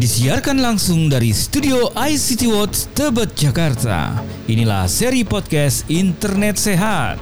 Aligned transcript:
Disiarkan 0.00 0.64
langsung 0.64 1.12
dari 1.12 1.28
studio 1.28 1.92
ICT 1.92 2.48
Watch 2.48 2.88
Tebet, 2.96 3.36
Jakarta. 3.36 4.16
Inilah 4.48 4.88
seri 4.88 5.28
podcast 5.28 5.84
Internet 5.92 6.56
Sehat. 6.56 7.20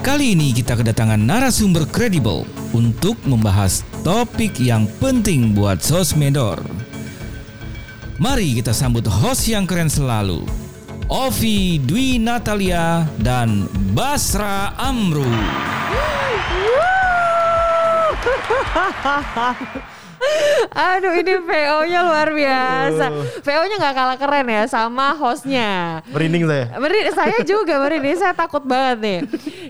Kali 0.00 0.32
ini 0.32 0.56
kita 0.56 0.72
kedatangan 0.72 1.20
narasumber 1.20 1.84
kredibel 1.92 2.48
untuk 2.72 3.20
membahas 3.28 3.84
topik 4.00 4.56
yang 4.56 4.88
penting 5.04 5.52
buat 5.52 5.84
sosmedor. 5.84 6.64
Mari 8.16 8.64
kita 8.64 8.72
sambut 8.72 9.04
host 9.04 9.44
yang 9.44 9.68
keren 9.68 9.92
selalu. 9.92 10.48
Ovi 11.12 11.76
Dwi 11.76 12.16
Natalia 12.24 13.04
dan 13.20 13.68
Basra 13.92 14.72
Amru. 14.80 15.28
Aduh 20.74 21.12
ini 21.18 21.34
VO-nya 21.38 22.00
luar 22.02 22.28
biasa. 22.34 23.04
VO-nya 23.42 23.76
nggak 23.78 23.94
kalah 23.94 24.16
keren 24.18 24.46
ya 24.50 24.62
sama 24.66 25.14
hostnya. 25.14 26.02
Merinding 26.10 26.44
saya. 26.50 26.66
Merinding, 26.76 27.14
saya 27.14 27.38
juga 27.46 27.74
merinding, 27.78 28.16
saya 28.18 28.34
takut 28.34 28.62
banget 28.66 28.98
nih. 29.00 29.18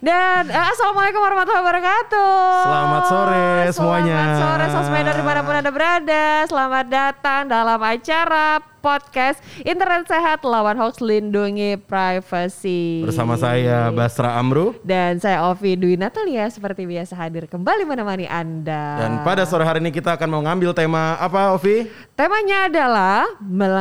Dan 0.00 0.48
eh, 0.48 0.64
Assalamualaikum 0.74 1.20
warahmatullahi 1.20 1.64
wabarakatuh. 1.64 2.34
Selamat 2.64 3.02
sore 3.08 3.46
semuanya. 3.72 4.16
Selamat 4.16 4.40
sore 4.40 4.66
sosmedor 4.72 5.14
di 5.14 5.24
mana 5.24 5.40
pun 5.44 5.54
anda 5.54 5.72
berada. 5.72 6.24
Selamat 6.48 6.86
datang 6.88 7.40
dalam 7.48 7.80
acara 7.80 8.73
podcast 8.84 9.40
Internet 9.64 10.04
Sehat 10.04 10.44
Lawan 10.44 10.76
Hoax 10.76 11.00
Lindungi 11.00 11.80
Privacy. 11.80 13.00
Bersama 13.00 13.40
saya 13.40 13.88
Basra 13.88 14.36
Amru. 14.36 14.76
Dan 14.84 15.16
saya 15.16 15.48
Ovi 15.48 15.72
Dwi 15.72 15.96
Natalia 15.96 16.44
seperti 16.52 16.84
biasa 16.84 17.16
hadir 17.16 17.48
kembali 17.48 17.88
menemani 17.88 18.28
Anda. 18.28 19.00
Dan 19.00 19.24
pada 19.24 19.48
sore 19.48 19.64
hari 19.64 19.80
ini 19.80 19.88
kita 19.88 20.20
akan 20.20 20.28
mengambil 20.28 20.76
tema 20.76 21.16
apa 21.16 21.56
Ovi? 21.56 21.88
Temanya 22.12 22.68
adalah 22.68 23.24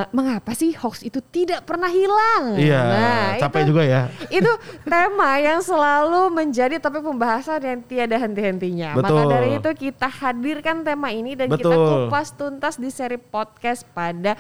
mengapa 0.10 0.56
sih 0.56 0.72
hoax 0.72 1.04
itu 1.04 1.20
tidak 1.20 1.68
pernah 1.68 1.92
hilang? 1.92 2.56
Iya, 2.56 2.82
Nah, 2.82 3.28
capek 3.44 3.60
itu- 3.60 3.70
juga 3.76 3.84
ya. 3.84 4.02
Itu 4.32 4.52
tema 4.88 5.36
yang 5.38 5.60
selalu 5.60 6.32
menjadi 6.32 6.80
topik 6.80 7.04
pembahasan 7.04 7.60
yang 7.60 7.80
tiada 7.84 8.16
henti-hentinya. 8.16 8.96
Maka 8.96 9.12
Betul. 9.12 9.28
dari 9.28 9.50
itu 9.60 9.70
kita 9.92 10.08
hadirkan 10.08 10.88
tema 10.88 11.12
ini 11.12 11.36
dan 11.36 11.52
kita 11.52 11.68
Betul. 11.68 12.08
kupas 12.08 12.32
tuntas 12.32 12.80
di 12.80 12.88
seri 12.88 13.20
podcast 13.20 13.84
pada 13.92 14.40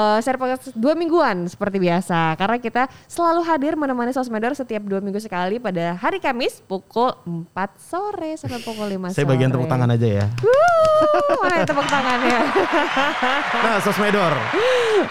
eh, 0.00 0.18
seri 0.20 0.36
podcast 0.36 0.72
dua 0.74 0.94
mingguan 0.94 1.44
seperti 1.44 1.76
biasa. 1.76 2.34
Karena 2.34 2.56
kita 2.56 2.82
selalu 3.04 3.40
hadir 3.42 3.72
menemani 3.74 4.10
sosmedor 4.10 4.52
setiap 4.52 4.80
dua 4.82 4.98
minggu 4.98 5.18
sekali 5.18 5.56
pada 5.56 5.94
hari 5.94 6.16
Kamis 6.18 6.60
pukul 6.60 7.12
4 7.22 7.52
sore 7.76 8.34
sampai 8.34 8.60
pukul 8.60 8.86
5 8.88 9.10
Saya 9.10 9.22
sore. 9.22 9.30
bagian 9.30 9.50
tepuk 9.50 9.66
tangan 9.66 9.90
aja 9.90 10.08
ya. 10.16 10.26
Wuh, 10.40 11.36
mana 11.38 11.62
tepuk 11.62 11.86
tangannya? 11.86 12.40
Nah, 13.60 13.76
Sosmedor. 13.78 14.32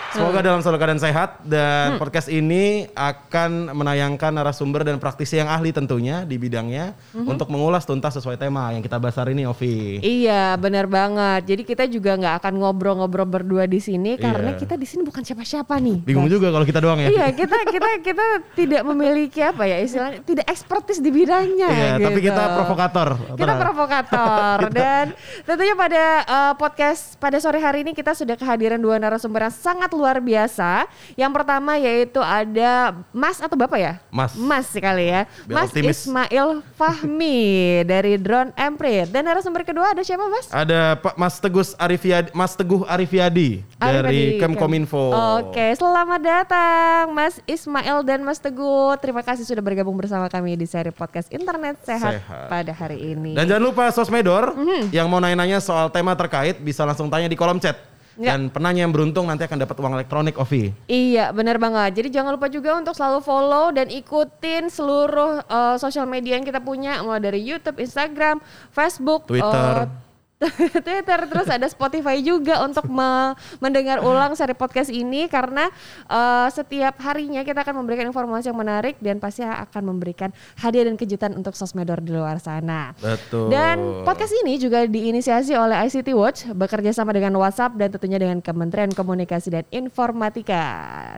Semoga 0.09 0.39
dalam 0.39 0.59
selalu 0.59 0.77
keadaan 0.77 1.01
sehat 1.01 1.29
dan 1.43 1.67
Hmm. 1.89 1.99
podcast 1.99 2.27
ini 2.27 2.85
akan 2.91 3.73
menayangkan 3.73 4.31
narasumber 4.31 4.81
dan 4.81 4.97
praktisi 4.97 5.35
yang 5.35 5.47
ahli 5.47 5.69
tentunya 5.69 6.23
di 6.23 6.35
bidangnya 6.35 6.93
Hmm. 7.11 7.25
untuk 7.27 7.47
mengulas 7.47 7.83
tuntas 7.83 8.13
sesuai 8.13 8.37
tema 8.37 8.69
yang 8.71 8.81
kita 8.81 8.95
bahas 8.95 9.15
hari 9.15 9.33
ini, 9.33 9.45
Ovi. 9.45 9.99
Iya, 9.99 10.55
benar 10.55 10.85
banget. 10.85 11.45
Jadi 11.47 11.61
kita 11.63 11.83
juga 11.85 12.15
nggak 12.15 12.35
akan 12.39 12.53
ngobrol-ngobrol 12.55 13.27
berdua 13.27 13.65
di 13.65 13.77
sini 13.77 14.15
karena 14.15 14.53
Iya. 14.53 14.59
kita 14.59 14.75
di 14.79 14.87
sini 14.87 15.03
bukan 15.03 15.19
siapa-siapa 15.19 15.75
nih. 15.83 16.07
Bingung 16.07 16.31
juga 16.31 16.47
kalau 16.47 16.63
kita 16.63 16.79
doang 16.79 17.03
ya. 17.03 17.11
Iya, 17.11 17.27
kita 17.35 17.57
kita 17.67 17.89
kita 17.99 18.25
tidak 18.55 18.81
memiliki 18.87 19.43
apa 19.43 19.67
ya 19.67 19.83
istilahnya 19.83 20.23
tidak 20.23 20.47
ekspertis 20.47 21.03
di 21.03 21.11
bidangnya. 21.11 21.67
Iya, 21.67 21.93
tapi 21.99 22.19
gitu. 22.23 22.31
kita 22.31 22.43
provokator. 22.55 23.07
Kita 23.35 23.53
provokator 23.59 24.57
dan 24.79 25.05
tentunya 25.43 25.75
pada 25.75 26.03
uh, 26.23 26.53
podcast 26.55 27.19
pada 27.19 27.35
sore 27.43 27.59
hari 27.59 27.83
ini 27.83 27.91
kita 27.91 28.15
sudah 28.15 28.39
kehadiran 28.39 28.79
dua 28.79 28.95
narasumber 28.95 29.51
yang 29.51 29.55
sangat 29.55 29.91
luar 29.91 30.23
biasa. 30.23 30.87
Yang 31.19 31.31
pertama 31.35 31.75
yaitu 31.75 32.23
ada 32.23 32.95
Mas 33.11 33.43
atau 33.43 33.59
Bapak 33.59 33.79
ya? 33.83 33.93
Mas. 34.07 34.31
Mas 34.39 34.71
sekali 34.71 35.11
ya. 35.11 35.27
Biar 35.43 35.55
Mas 35.59 35.69
optimis. 35.75 36.07
Ismail 36.07 36.63
Fahmi 36.79 37.39
dari 37.91 38.15
Drone 38.15 38.55
Emprit. 38.55 39.11
Dan 39.11 39.27
narasumber 39.27 39.67
kedua 39.67 39.91
ada 39.91 40.01
siapa 40.07 40.23
Mas? 40.31 40.47
Ada 40.47 40.95
Pak 40.95 41.19
Mas 41.19 41.35
Tegus 41.43 41.75
Arifiadi, 41.75 42.31
Mas 42.31 42.55
Teguh 42.55 42.87
Arifiadi 42.87 43.67
dari 43.75 43.97
Arifadi 43.97 44.39
Kemkominfo. 44.69 45.09
Oke, 45.41 45.73
selamat 45.73 46.21
datang 46.21 47.09
Mas 47.09 47.41
Ismail 47.43 48.05
dan 48.05 48.21
Mas 48.21 48.37
Teguh. 48.37 48.93
Terima 49.01 49.25
kasih 49.25 49.41
sudah 49.41 49.65
bergabung 49.65 49.97
bersama 49.97 50.29
kami 50.29 50.53
di 50.53 50.69
seri 50.69 50.93
podcast 50.93 51.25
Internet 51.33 51.81
Sehat, 51.81 52.21
Sehat. 52.21 52.47
pada 52.47 52.69
hari 52.71 53.17
ini. 53.17 53.33
Dan 53.33 53.49
jangan 53.49 53.65
lupa 53.65 53.89
Sosmedor 53.89 54.53
Mhm. 54.53 54.93
yang 54.93 55.09
mau 55.09 55.17
nanya-nanya 55.17 55.57
soal 55.57 55.89
tema 55.89 56.13
terkait 56.13 56.61
bisa 56.61 56.85
langsung 56.85 57.09
tanya 57.09 57.25
di 57.25 57.33
kolom 57.33 57.57
chat. 57.57 57.81
Ya. 58.13 58.35
Dan 58.35 58.51
penanya 58.51 58.83
yang 58.83 58.91
beruntung 58.91 59.25
nanti 59.25 59.41
akan 59.41 59.57
dapat 59.57 59.73
uang 59.73 59.93
elektronik 59.95 60.35
Ovi. 60.37 60.69
Iya, 60.85 61.31
benar 61.31 61.57
banget. 61.57 61.97
Jadi 61.97 62.11
jangan 62.11 62.35
lupa 62.35 62.45
juga 62.45 62.75
untuk 62.75 62.91
selalu 62.91 63.23
follow 63.23 63.71
dan 63.71 63.89
ikutin 63.89 64.69
seluruh 64.69 65.41
eh, 65.41 65.75
sosial 65.79 66.05
media 66.05 66.37
yang 66.37 66.45
kita 66.45 66.61
punya, 66.61 67.01
mulai 67.01 67.23
dari 67.23 67.41
YouTube, 67.41 67.81
Instagram, 67.81 68.37
Facebook, 68.69 69.25
Twitter. 69.25 69.87
eh, 69.87 70.08
Twitter, 70.87 71.19
terus 71.27 71.51
ada 71.51 71.67
Spotify 71.67 72.23
juga 72.23 72.63
untuk 72.63 72.87
me- 72.87 73.35
mendengar 73.59 73.99
ulang 73.99 74.31
seri 74.39 74.55
podcast 74.55 74.87
ini 74.87 75.27
karena 75.27 75.67
eh, 76.07 76.47
setiap 76.47 76.95
harinya 77.03 77.43
kita 77.43 77.59
akan 77.59 77.83
memberikan 77.83 78.07
informasi 78.07 78.47
yang 78.47 78.55
menarik 78.55 78.95
dan 79.03 79.19
pasti 79.19 79.43
akan 79.43 79.83
memberikan 79.91 80.31
hadiah 80.55 80.87
dan 80.87 80.95
kejutan 80.95 81.35
untuk 81.35 81.59
sosmedor 81.59 81.99
di 81.99 82.15
luar 82.15 82.39
sana. 82.39 82.95
Betul. 83.03 83.51
Dan 83.51 84.07
podcast 84.07 84.31
ini 84.39 84.55
juga 84.55 84.87
diinisiasi 84.87 85.59
oleh 85.59 85.75
ICT 85.91 86.15
Watch 86.15 86.47
bekerja 86.55 86.95
sama 86.95 87.11
dengan 87.11 87.35
WhatsApp 87.35 87.75
dan 87.75 87.91
tentunya 87.91 88.15
dengan 88.15 88.39
Kementerian 88.39 88.95
Komunikasi 88.95 89.47
dan 89.51 89.67
Informatika. 89.75 90.63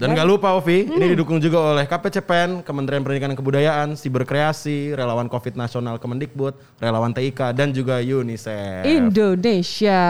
Dan 0.01 0.17
gak 0.17 0.25
lupa 0.25 0.57
Ovi, 0.57 0.89
Hmm. 0.89 0.97
ini 0.97 1.13
didukung 1.13 1.37
juga 1.37 1.77
oleh 1.77 1.85
KPCPEN, 1.85 2.65
Kementerian 2.65 3.05
Pendidikan 3.05 3.29
dan 3.29 3.37
Kebudayaan, 3.37 3.87
Siberkreasi, 3.93 4.97
Relawan 4.97 5.29
COVID 5.29 5.53
Nasional 5.53 6.01
Kemendikbud, 6.01 6.57
Relawan 6.81 7.13
TIK, 7.13 7.53
dan 7.53 7.69
juga 7.69 8.01
UNICEF. 8.01 9.10
Indonesia. 9.11 10.01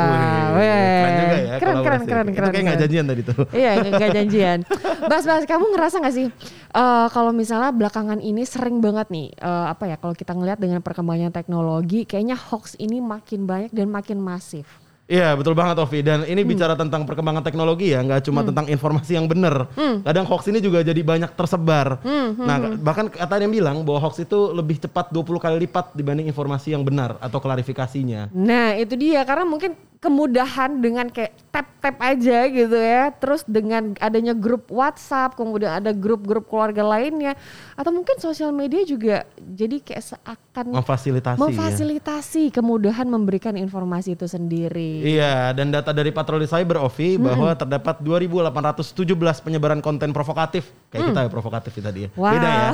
Wih, 0.53 0.69
keren 1.01 1.13
juga 1.17 1.37
ya 1.41 1.55
Keren 1.57 1.75
keren 1.81 2.01
keren 2.05 2.25
Itu 2.25 2.35
keren. 2.37 2.51
kayak 2.51 2.53
gak 2.53 2.69
keren. 2.69 2.81
janjian 2.85 3.05
tadi 3.05 3.21
tuh. 3.25 3.37
Iya 3.49 3.71
nggak 3.81 4.11
janjian. 4.17 4.59
Bas 5.01 5.23
Bas 5.25 5.43
kamu 5.43 5.65
ngerasa 5.73 5.95
nggak 5.99 6.15
sih 6.15 6.27
eh, 6.71 7.07
kalau 7.09 7.31
misalnya 7.31 7.71
belakangan 7.71 8.21
ini 8.21 8.45
sering 8.45 8.79
banget 8.79 9.09
nih 9.09 9.33
eh, 9.33 9.65
apa 9.67 9.83
ya 9.85 9.95
kalau 9.97 10.13
kita 10.13 10.31
ngelihat 10.31 10.57
dengan 10.57 10.79
perkembangan 10.79 11.33
teknologi 11.33 12.05
kayaknya 12.05 12.37
hoax 12.37 12.77
ini 12.77 13.01
makin 13.01 13.43
banyak 13.43 13.71
dan 13.71 13.89
makin 13.89 14.17
masif. 14.17 14.65
Iya 15.11 15.35
betul 15.35 15.51
banget 15.51 15.75
Ovi 15.83 15.99
dan 15.99 16.23
ini 16.23 16.39
Hmm. 16.39 16.51
bicara 16.55 16.73
tentang 16.79 17.03
perkembangan 17.03 17.43
teknologi 17.43 17.91
ya 17.91 17.99
nggak 17.99 18.31
cuma 18.31 18.47
tentang 18.47 18.71
informasi 18.71 19.19
yang 19.19 19.27
benar. 19.27 19.67
Hmm. 19.75 19.99
Kadang 20.07 20.23
hoax 20.23 20.47
ini 20.47 20.63
juga 20.63 20.79
jadi 20.79 21.03
banyak 21.03 21.35
tersebar. 21.35 21.99
Nah 22.39 22.79
bahkan 22.79 23.11
kata 23.11 23.43
yang 23.43 23.51
bilang 23.51 23.83
bahwa 23.83 24.07
hoax 24.07 24.23
itu 24.23 24.55
lebih 24.55 24.79
cepat 24.79 25.11
20 25.11 25.35
kali 25.35 25.67
lipat 25.67 25.91
dibanding 25.91 26.31
informasi 26.31 26.71
yang 26.71 26.87
benar 26.87 27.19
atau 27.19 27.43
klarifikasinya. 27.43 28.31
Nah 28.31 28.79
itu 28.79 28.95
dia 28.95 29.27
karena 29.27 29.43
mungkin 29.43 29.75
kemudahan 30.01 30.81
dengan 30.81 31.05
kayak 31.07 31.37
tap-tap 31.53 32.01
aja 32.01 32.49
gitu 32.49 32.73
ya. 32.73 33.13
Terus 33.13 33.45
dengan 33.45 33.93
adanya 33.95 34.33
grup 34.33 34.65
WhatsApp, 34.67 35.37
kemudian 35.37 35.77
ada 35.77 35.93
grup-grup 35.93 36.49
keluarga 36.49 36.81
lainnya. 36.81 37.37
Atau 37.77 37.93
mungkin 37.93 38.17
sosial 38.17 38.49
media 38.49 38.81
juga 38.81 39.23
jadi 39.37 39.77
kayak 39.77 40.01
seakan 40.03 40.65
Memfasilitasi. 40.73 41.37
ya. 41.37 41.39
memfasilitasi 41.39 42.43
kemudahan 42.49 43.05
memberikan 43.05 43.53
informasi 43.53 44.17
itu 44.17 44.25
sendiri. 44.25 45.05
Iya, 45.05 45.53
dan 45.53 45.69
data 45.69 45.93
dari 45.93 46.09
patroli 46.09 46.49
cyber 46.49 46.81
Ovi 46.81 47.15
Hmm. 47.15 47.23
bahwa 47.23 47.53
terdapat 47.53 48.01
2.817 48.01 49.05
penyebaran 49.39 49.79
konten 49.79 50.09
provokatif. 50.09 50.65
Kayak 50.89 51.13
kita 51.13 51.19
ya 51.21 51.29
provokatif 51.29 51.71
ya 51.71 51.83
tadi 51.83 51.99
ya. 52.01 52.09
Hmm. 52.09 52.17
Wah. 52.17 52.31
Beda 52.33 52.49
ya. 52.49 52.69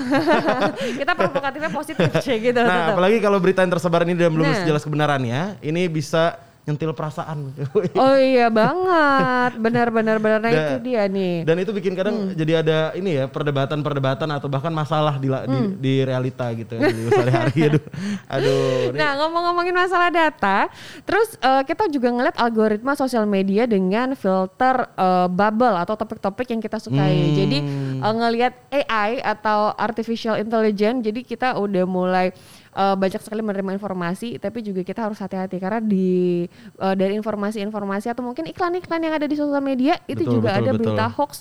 Kita 0.97 1.11
provokatifnya 1.13 1.71
positif 1.71 2.07
sih 2.21 2.39
gitu. 2.41 2.55
Nah, 2.57 2.71
tetap. 2.87 2.95
apalagi 2.95 3.17
kalau 3.19 3.37
berita 3.37 3.59
yang 3.61 3.73
tersebar 3.73 4.01
ini 4.03 4.15
dan 4.15 4.31
belum 4.31 4.47
Nah. 4.47 4.63
jelas 4.63 4.81
kebenarannya, 4.81 5.59
ini 5.61 5.85
bisa 5.87 6.39
nyentil 6.67 6.91
perasaan. 6.91 7.55
Oh 7.95 8.13
iya 8.13 8.51
banget, 8.51 9.55
benar-benar 9.57 10.19
benar. 10.19 10.39
Nah 10.43 10.51
itu 10.51 10.75
dia 10.83 11.07
nih. 11.07 11.47
Dan 11.47 11.55
itu 11.57 11.71
bikin 11.71 11.95
Hmm. 11.95 11.99
kadang 12.03 12.15
jadi 12.35 12.53
ada 12.59 12.77
ini 12.93 13.15
ya 13.15 13.25
perdebatan-perdebatan 13.25 14.27
atau 14.29 14.45
bahkan 14.45 14.69
masalah 14.69 15.15
di, 15.15 15.31
la- 15.31 15.47
di, 15.47 15.55
Hmm. 15.55 15.79
di 15.79 16.03
realita 16.03 16.51
gitu 16.51 16.75
ya, 16.75 16.91
di 16.91 17.01
sehari-hari. 17.07 17.59
Aduh, 17.71 17.81
aduh. 18.27 18.91
ini- 18.91 18.99
Nah 18.99 19.11
ngomong-ngomongin 19.17 19.71
masalah 19.73 20.11
data, 20.11 20.67
terus 21.01 21.39
eh, 21.39 21.63
kita 21.63 21.87
juga 21.87 22.11
ngeliat 22.11 22.35
algoritma 22.35 22.93
sosial 22.93 23.23
media 23.23 23.63
dengan 23.63 24.11
filter 24.13 24.75
eh, 24.91 25.27
bubble 25.29 25.73
atau 25.73 25.95
topik-topik 25.95 26.51
yang 26.51 26.59
kita 26.59 26.77
sukai. 26.77 27.15
Hmm. 27.15 27.35
Jadi 27.37 27.57
eh, 27.97 28.13
ngelihat 28.13 28.53
AI 28.69 29.23
atau 29.23 29.71
artificial 29.71 30.35
intelligence, 30.35 30.99
jadi 30.99 31.19
kita 31.21 31.55
udah 31.55 31.85
mulai 31.87 32.35
uh, 32.77 32.93
banyak 32.93 33.17
sekali 33.19 33.41
menerima 33.41 33.73
informasi, 33.73 34.37
tapi 34.37 34.61
juga 34.61 34.85
kita 34.85 35.09
harus 35.09 35.17
hati-hati 35.17 35.57
karena 35.57 35.81
di 35.81 36.45
uh, 36.77 36.93
dari 36.93 37.17
informasi-informasi 37.17 38.13
atau 38.13 38.21
mungkin 38.21 38.45
iklan-iklan 38.45 39.01
yang 39.01 39.17
ada 39.17 39.25
di 39.25 39.33
sosial 39.33 39.59
media 39.59 39.97
itu 40.05 40.21
Betul, 40.21 40.33
juga 40.37 40.53
betul, 40.53 40.61
ada 40.61 40.71
betul. 40.71 40.81
berita 40.85 41.05
hoax 41.09 41.31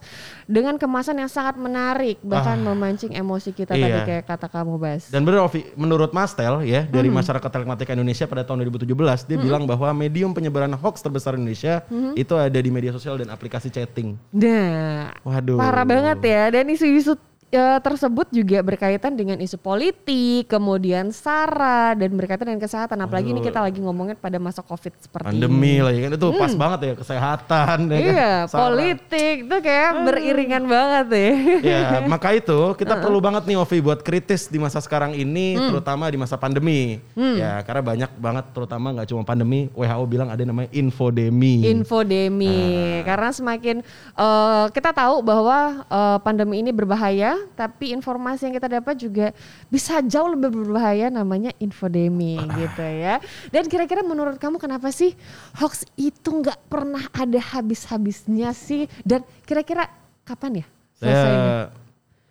dengan 0.48 0.80
kemasan 0.80 1.20
yang 1.20 1.28
sangat 1.28 1.60
menarik, 1.60 2.16
bahkan 2.24 2.56
Ah. 2.56 2.72
memancing 2.72 3.12
emosi 3.12 3.52
kita 3.52 3.76
Iya. 3.76 3.84
tadi 3.84 3.98
kayak 4.08 4.24
kata 4.24 4.46
kamu 4.48 4.74
Bas. 4.80 5.12
Dan 5.12 5.22
benar 5.22 5.44
Ovi, 5.44 5.68
menurut 5.76 6.10
Mastel 6.10 6.64
ya 6.64 6.88
dari 6.88 7.12
Hmm. 7.12 7.20
masyarakat 7.20 7.50
telematika 7.52 7.92
Indonesia 7.92 8.24
pada 8.24 8.42
tahun 8.42 8.64
2017 8.64 9.22
dia 9.22 9.36
bilang 9.36 9.68
bahwa 9.68 9.92
medium 9.92 10.32
penyebaran 10.32 10.72
hoax 10.72 11.04
terbesar 11.04 11.36
Indonesia 11.36 11.84
Hmm. 11.86 12.16
itu 12.16 12.32
ada 12.32 12.56
di 12.56 12.70
media 12.72 12.90
sosial 12.90 13.20
dan 13.20 13.28
aplikasi 13.28 13.68
chatting. 13.68 14.16
Nah, 14.32 15.12
Waduh. 15.20 15.58
parah 15.58 15.84
banget 15.84 16.18
ya. 16.22 16.48
Dan 16.48 16.70
isu-isu 16.70 17.18
ya, 17.48 17.78
tersebut 17.78 18.26
juga 18.30 18.58
berkaitan 18.60 19.14
dengan 19.14 19.38
isu 19.38 19.56
politik, 19.56 20.46
kemudian 20.46 21.10
sara 21.10 21.94
dan 21.94 22.10
berkaitan 22.12 22.52
dengan 22.52 22.62
kesehatan. 22.62 22.98
Apalagi 22.98 23.30
ini 23.30 23.40
kita 23.40 23.60
lagi 23.60 23.78
ngomongin 23.78 24.14
pada 24.14 24.36
masa 24.36 24.60
covid 24.60 24.92
seperti 24.98 25.26
Pandemi 25.26 25.78
ini. 25.78 25.86
ya 25.86 26.00
kan 26.06 26.12
itu 26.14 26.28
pas 26.34 26.52
banget 26.52 26.78
ya 26.82 26.92
kesehatan 26.96 27.78
ya 27.86 27.96
kan? 27.96 27.96
Hmm. 27.96 28.14
Iya, 28.16 28.32
Sarah. 28.46 28.60
politik 28.68 29.34
itu 29.46 29.56
kayak 29.62 29.90
beriringan 30.04 30.64
banget 30.66 31.06
ya. 31.12 31.30
Ya, 31.66 31.80
maka 32.04 32.32
itu 32.32 32.58
kita 32.74 32.98
perlu 32.98 33.18
banget 33.18 33.42
nih 33.46 33.56
Ovi 33.56 33.78
buat 33.80 34.00
kritis 34.00 34.46
di 34.46 34.58
masa 34.58 34.78
sekarang 34.78 35.12
ini, 35.12 35.56
Hmm. 35.56 35.70
terutama 35.72 36.10
di 36.10 36.18
masa 36.18 36.36
pandemi. 36.36 36.98
Ya, 37.16 37.60
karena 37.62 37.82
banyak 37.82 38.10
banget 38.16 38.44
terutama 38.52 38.92
nggak 38.92 39.08
cuma 39.08 39.22
pandemi, 39.22 39.68
WHO 39.72 40.04
bilang 40.06 40.28
ada 40.28 40.38
yang 40.38 40.50
namanya 40.52 40.70
infodemi. 40.70 41.64
Infodemi, 41.64 42.56
karena 43.02 43.30
semakin 43.30 43.76
eh, 44.16 44.64
kita 44.70 44.90
tahu 44.92 45.20
bahwa 45.20 45.84
eh, 45.86 46.18
pandemi 46.20 46.60
ini 46.60 46.70
berbahaya, 46.70 47.35
tapi 47.54 47.92
informasi 47.94 48.48
yang 48.48 48.54
kita 48.56 48.68
dapat 48.80 48.94
juga 48.96 49.26
bisa 49.68 50.00
jauh 50.04 50.32
lebih 50.32 50.52
berbahaya, 50.52 51.08
namanya 51.08 51.52
infodemi 51.62 52.40
gitu 52.56 52.82
ya. 52.82 53.20
Dan 53.52 53.68
kira-kira 53.70 54.02
menurut 54.02 54.36
kamu 54.40 54.56
kenapa 54.60 54.88
sih 54.90 55.12
hoax 55.60 55.86
itu 55.96 56.28
nggak 56.28 56.70
pernah 56.70 57.04
ada 57.14 57.40
habis-habisnya 57.40 58.50
sih? 58.56 58.90
Dan 59.04 59.22
kira-kira 59.44 59.88
kapan 60.26 60.64
ya 60.64 60.66
selesainya? 60.98 61.40
saya 61.70 61.85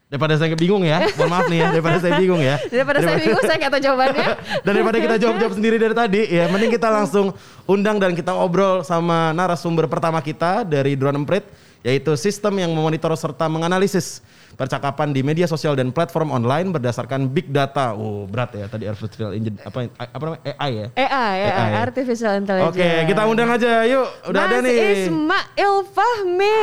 daripada 0.06 0.38
saya 0.38 0.54
bingung 0.54 0.86
ya, 0.86 1.02
mohon 1.18 1.30
maaf 1.34 1.50
nih 1.50 1.60
ya, 1.66 1.68
daripada 1.74 1.98
saya 1.98 2.14
bingung 2.22 2.42
ya. 2.42 2.56
Daripada 2.70 3.00
saya 3.02 3.16
bingung, 3.18 3.42
saya 3.42 3.58
nggak 3.58 3.72
tahu 3.74 3.82
jawabannya. 3.82 4.28
Dan 4.62 4.72
daripada 4.78 4.98
kita 5.02 5.16
jawab-jawab 5.18 5.54
sendiri 5.58 5.78
dari 5.82 5.96
tadi, 5.98 6.22
ya 6.30 6.46
mending 6.46 6.72
kita 6.78 6.88
langsung 6.94 7.34
undang 7.66 7.98
dan 7.98 8.14
kita 8.14 8.32
obrol 8.38 8.86
sama 8.86 9.34
narasumber 9.34 9.90
pertama 9.90 10.22
kita 10.22 10.62
dari 10.62 10.94
Drone 10.94 11.18
Emprit, 11.18 11.50
yaitu 11.82 12.14
sistem 12.22 12.54
yang 12.62 12.70
memonitor 12.70 13.10
serta 13.18 13.50
menganalisis 13.50 14.22
percakapan 14.56 15.12
di 15.12 15.26
media 15.26 15.50
sosial 15.50 15.74
dan 15.76 15.90
platform 15.92 16.32
online 16.32 16.70
berdasarkan 16.70 17.26
big 17.26 17.50
data. 17.50 17.98
Oh, 17.98 18.30
berat 18.30 18.54
ya 18.54 18.70
tadi 18.70 18.86
artificial 18.86 19.34
engine 19.34 19.58
apa 19.66 19.90
apa 19.90 20.22
namanya 20.22 20.42
AI 20.62 20.72
ya. 20.72 20.88
AI, 20.96 21.34
ya, 21.42 21.52
AI. 21.52 21.72
artificial 21.82 22.34
intelligence. 22.38 22.78
Oke, 22.78 22.90
kita 23.10 23.22
undang 23.26 23.50
aja 23.52 23.84
yuk. 23.90 24.08
Udah 24.30 24.42
Mas 24.46 24.50
ada 24.54 24.58
nih. 24.64 24.78
Ismail 25.10 25.74
Fahmi. 25.92 26.58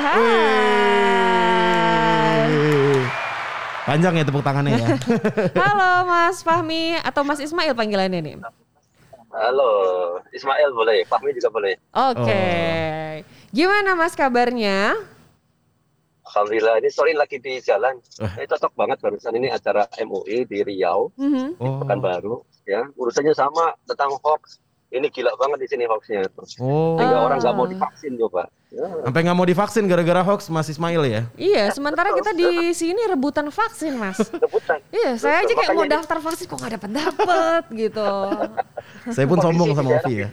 Hai. 0.00 1.31
Panjang 3.82 4.14
ya 4.14 4.22
tepuk 4.22 4.46
tangannya 4.46 4.78
ya. 4.78 4.86
Halo 5.62 6.06
Mas 6.06 6.38
Fahmi 6.40 6.94
atau 6.96 7.26
Mas 7.26 7.42
Ismail 7.42 7.74
panggilannya 7.74 8.20
nih. 8.22 8.36
Halo, 9.32 9.72
Ismail 10.30 10.70
boleh, 10.70 11.02
Fahmi 11.08 11.32
juga 11.32 11.48
boleh. 11.50 11.74
Oke. 11.90 12.30
Oh. 12.30 13.12
Gimana 13.50 13.96
Mas 13.96 14.14
kabarnya? 14.14 14.94
Alhamdulillah, 16.22 16.78
ini 16.78 16.88
sorry 16.88 17.12
lagi 17.12 17.40
di 17.40 17.58
jalan. 17.58 17.98
Eh. 18.20 18.32
Ini 18.38 18.46
cocok 18.46 18.72
banget 18.72 19.02
barusan 19.02 19.34
ini 19.34 19.50
acara 19.50 19.88
MUI 19.98 20.46
di 20.46 20.62
Riau, 20.62 21.10
Mhm. 21.18 21.58
Oh. 21.58 21.80
Pekanbaru. 21.82 22.34
Ya, 22.62 22.86
urusannya 22.94 23.34
sama 23.34 23.74
tentang 23.84 24.14
hoax. 24.22 24.62
Ini 24.92 25.08
gila 25.08 25.32
banget 25.34 25.64
di 25.64 25.68
sini 25.68 25.84
hoaxnya. 25.84 26.28
Oh. 26.60 26.94
Sehingga 27.00 27.16
Ah. 27.18 27.24
orang 27.26 27.38
nggak 27.40 27.56
mau 27.56 27.66
divaksin 27.66 28.14
coba. 28.14 28.46
Ya, 28.72 28.88
Sampai 29.04 29.20
nggak 29.20 29.36
mau 29.36 29.44
divaksin 29.44 29.84
gara-gara 29.84 30.24
hoax 30.24 30.48
Mas 30.48 30.64
Ismail 30.72 31.04
ya. 31.04 31.22
Iya, 31.36 31.68
sementara 31.76 32.08
kita 32.16 32.32
di 32.32 32.72
sini 32.72 33.04
rebutan 33.04 33.52
vaksin, 33.52 34.00
Mas. 34.00 34.16
rebutan. 34.32 34.80
Iya, 34.88 35.20
saya 35.20 35.44
aja 35.44 35.52
kayak 35.52 35.76
mau 35.76 35.84
daftar 35.84 36.16
vaksin 36.24 36.48
kok 36.48 36.56
nggak 36.56 36.80
dapat 36.80 36.90
dapat 36.96 37.62
gitu. 37.84 38.12
Saya 39.12 39.28
pun 39.28 39.36
Kondisi 39.36 39.44
sombong 39.44 39.70
sama 39.76 39.88
Ovi 40.00 40.14
ya. 40.24 40.28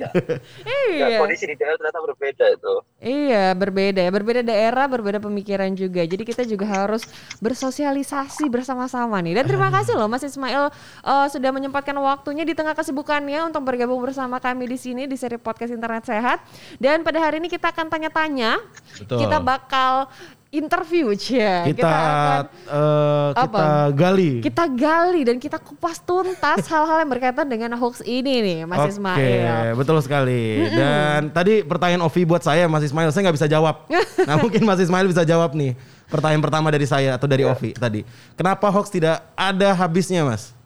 iya. 0.88 1.08
Ya, 1.12 1.18
kondisi 1.20 1.52
di 1.52 1.56
daerah 1.60 1.76
ternyata 1.76 2.00
berbeda 2.00 2.46
itu. 2.48 2.74
Iya, 3.04 3.46
berbeda 3.60 4.00
ya, 4.08 4.12
berbeda 4.16 4.42
daerah, 4.48 4.86
berbeda 4.88 5.20
pemikiran 5.20 5.76
juga. 5.76 6.08
Jadi 6.08 6.24
kita 6.24 6.48
juga 6.48 6.64
harus 6.64 7.04
bersosialisasi 7.44 8.48
bersama-sama 8.48 9.20
nih. 9.20 9.44
Dan 9.44 9.52
terima 9.52 9.68
kasih 9.76 10.00
loh 10.00 10.08
Mas 10.08 10.24
Ismail 10.24 10.72
eh, 11.04 11.28
sudah 11.28 11.52
menyempatkan 11.52 11.96
waktunya 12.00 12.48
di 12.48 12.56
tengah 12.56 12.72
kesibukannya 12.72 13.52
untuk 13.52 13.68
bergabung 13.68 14.00
bersama 14.00 14.40
kami 14.40 14.64
di 14.64 14.80
sini 14.80 15.12
di 15.12 15.20
seri 15.20 15.36
podcast 15.36 15.76
Internet 15.76 16.08
Sehat. 16.08 16.40
Dan 16.80 17.04
pada 17.04 17.20
hari 17.20 17.44
ini 17.44 17.52
kita 17.52 17.76
akan 17.76 17.92
tanya-tanya. 17.92 18.29
Betul. 19.00 19.18
Kita 19.26 19.38
bakal 19.40 20.12
interview 20.50 21.14
ya. 21.14 21.62
Kita 21.70 21.86
akan 21.86 22.44
eh, 22.66 23.30
kita 23.38 23.46
Apa? 23.46 23.62
gali. 23.94 24.32
kita 24.42 24.66
gali 24.66 25.22
dan 25.22 25.38
kita 25.38 25.62
kupas 25.62 26.02
tuntas 26.02 26.66
hal-hal 26.74 27.06
yang 27.06 27.10
berkaitan 27.10 27.46
dengan 27.46 27.78
hoax 27.78 28.02
ini 28.02 28.42
nih 28.42 28.60
Mas 28.66 28.82
Oke, 28.82 28.98
Ismail. 28.98 29.78
betul 29.78 29.98
sekali. 30.02 30.66
Dan 30.74 31.30
tadi 31.30 31.62
pertanyaan 31.62 32.02
Ovi 32.02 32.26
buat 32.26 32.42
saya 32.42 32.66
Mas 32.66 32.90
Ismail, 32.90 33.14
saya 33.14 33.30
nggak 33.30 33.38
bisa 33.38 33.50
jawab. 33.50 33.86
nah 34.28 34.36
mungkin 34.42 34.66
Mas 34.66 34.82
Ismail 34.82 35.06
bisa 35.06 35.22
jawab 35.22 35.54
nih. 35.54 35.78
Pertanyaan 36.10 36.42
pertama 36.42 36.74
dari 36.74 36.90
saya 36.90 37.14
atau 37.14 37.30
dari 37.30 37.46
Ovi 37.46 37.78
tadi. 37.78 38.02
Kenapa 38.34 38.74
hoax 38.74 38.90
tidak 38.90 39.22
ada 39.38 39.70
habisnya 39.78 40.26
Mas? 40.26 40.58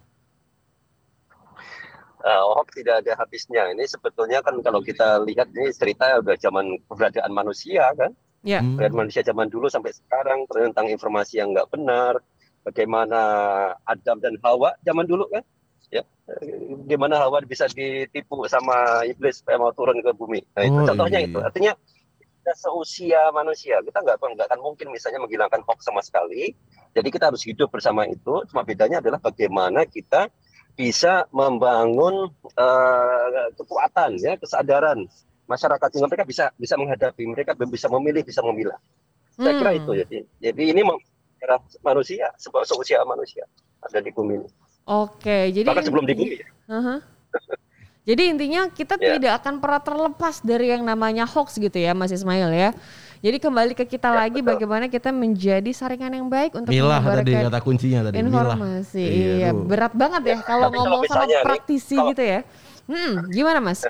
Eh, 2.24 2.44
hoax 2.56 2.72
tidak 2.80 3.04
ada 3.04 3.20
habisnya. 3.20 3.68
Ini 3.76 3.84
sebetulnya 3.84 4.40
kan 4.40 4.56
kalau 4.64 4.80
kita 4.80 5.20
lihat 5.28 5.52
ini 5.52 5.76
cerita 5.76 6.24
udah 6.24 6.40
zaman 6.40 6.80
keberadaan 6.88 7.32
manusia 7.36 7.92
kan. 8.00 8.16
Ya. 8.44 8.60
Hmm. 8.60 8.76
dari 8.76 8.92
manusia 8.92 9.24
zaman 9.24 9.48
dulu 9.48 9.72
sampai 9.72 9.96
sekarang 9.96 10.44
tentang 10.52 10.92
informasi 10.92 11.40
yang 11.40 11.56
nggak 11.56 11.64
benar, 11.72 12.20
bagaimana 12.68 13.20
Adam 13.88 14.20
dan 14.20 14.36
Hawa 14.44 14.76
zaman 14.84 15.08
dulu 15.08 15.32
kan, 15.32 15.48
ya, 15.88 16.04
gimana 16.84 17.24
Hawa 17.24 17.40
bisa 17.48 17.72
ditipu 17.72 18.44
sama 18.52 19.08
iblis 19.08 19.40
supaya 19.40 19.64
mau 19.64 19.72
turun 19.72 19.96
ke 20.04 20.12
bumi. 20.12 20.44
Nah 20.60 20.64
itu 20.68 20.76
Oh, 20.76 20.88
contohnya 20.92 21.24
iya. 21.24 21.32
itu. 21.32 21.40
Artinya 21.40 21.72
kita 22.20 22.52
seusia 22.60 23.32
manusia 23.32 23.80
kita 23.80 24.04
nggak 24.04 24.20
nggak 24.20 24.48
akan 24.52 24.60
mungkin 24.60 24.92
misalnya 24.92 25.24
menghilangkan 25.24 25.64
hoax 25.64 25.88
sama 25.88 26.04
sekali. 26.04 26.52
Jadi 26.92 27.08
kita 27.16 27.32
harus 27.32 27.48
hidup 27.48 27.72
bersama 27.72 28.04
itu. 28.12 28.44
Cuma 28.52 28.68
bedanya 28.68 29.00
adalah 29.00 29.24
bagaimana 29.24 29.88
kita 29.88 30.28
bisa 30.74 31.30
membangun 31.30 32.28
eh, 32.56 33.48
kekuatan 33.56 34.18
ya 34.18 34.34
kesadaran 34.38 35.06
masyarakat 35.46 35.88
sehingga 35.92 36.10
mereka 36.10 36.26
bisa 36.26 36.46
bisa 36.56 36.74
menghadapi 36.80 37.24
mereka 37.28 37.52
bisa 37.54 37.88
memilih 37.92 38.24
bisa 38.26 38.42
memilah 38.42 38.80
saya 39.34 39.54
kira 39.58 39.72
Hmm. 39.74 39.80
itu 39.84 39.92
jadi 40.06 40.18
jadi 40.40 40.64
ini 40.74 40.82
manusia 41.82 42.32
sebuah 42.38 42.64
seusia 42.66 43.02
manusia 43.04 43.44
ada 43.82 44.00
di 44.00 44.10
bumi 44.10 44.42
ini 44.42 44.50
Oke, 44.84 45.48
jadi 45.56 45.64
bahkan 45.64 45.88
sebelum 45.88 46.04
di 46.04 46.12
bumi 46.12 46.36
ya. 46.44 46.48
Aha. 46.68 46.96
Jadi 48.04 48.36
intinya 48.36 48.68
kita 48.68 49.00
Ya. 49.00 49.16
tidak 49.16 49.40
akan 49.40 49.64
pernah 49.64 49.80
terlepas 49.80 50.44
dari 50.44 50.76
yang 50.76 50.84
namanya 50.84 51.24
hoax 51.24 51.56
gitu 51.56 51.80
ya 51.80 51.96
Mas 51.96 52.12
Ismail 52.12 52.52
ya. 52.52 52.76
Jadi 53.24 53.40
kembali 53.40 53.72
ke 53.72 53.88
kita 53.88 54.12
Ya, 54.12 54.20
lagi 54.20 54.36
betul. 54.38 54.52
bagaimana 54.52 54.86
kita 54.86 55.10
menjadi 55.10 55.72
saringan 55.72 56.12
yang 56.12 56.28
baik 56.28 56.52
untuk 56.54 56.68
Milah 56.68 57.00
tadi 57.00 57.32
kata 57.32 57.60
kuncinya 57.64 58.04
tadi. 58.04 58.20
Milah. 58.20 58.52
informasi. 58.52 59.00
Iya, 59.00 59.50
aduh. 59.50 59.64
berat 59.64 59.94
banget 59.96 60.22
ya 60.26 60.38
kalau 60.44 60.68
Tapi 60.68 60.76
kalau 60.76 60.84
ngomong 60.84 61.02
sama 61.02 61.08
misalnya 61.24 61.32
nih, 61.34 61.46
praktisi 61.48 61.96
kalau- 61.96 62.10
gitu 62.12 62.24
ya. 62.26 62.40
Hmm, 62.84 63.14
gimana 63.32 63.60
Mas? 63.64 63.88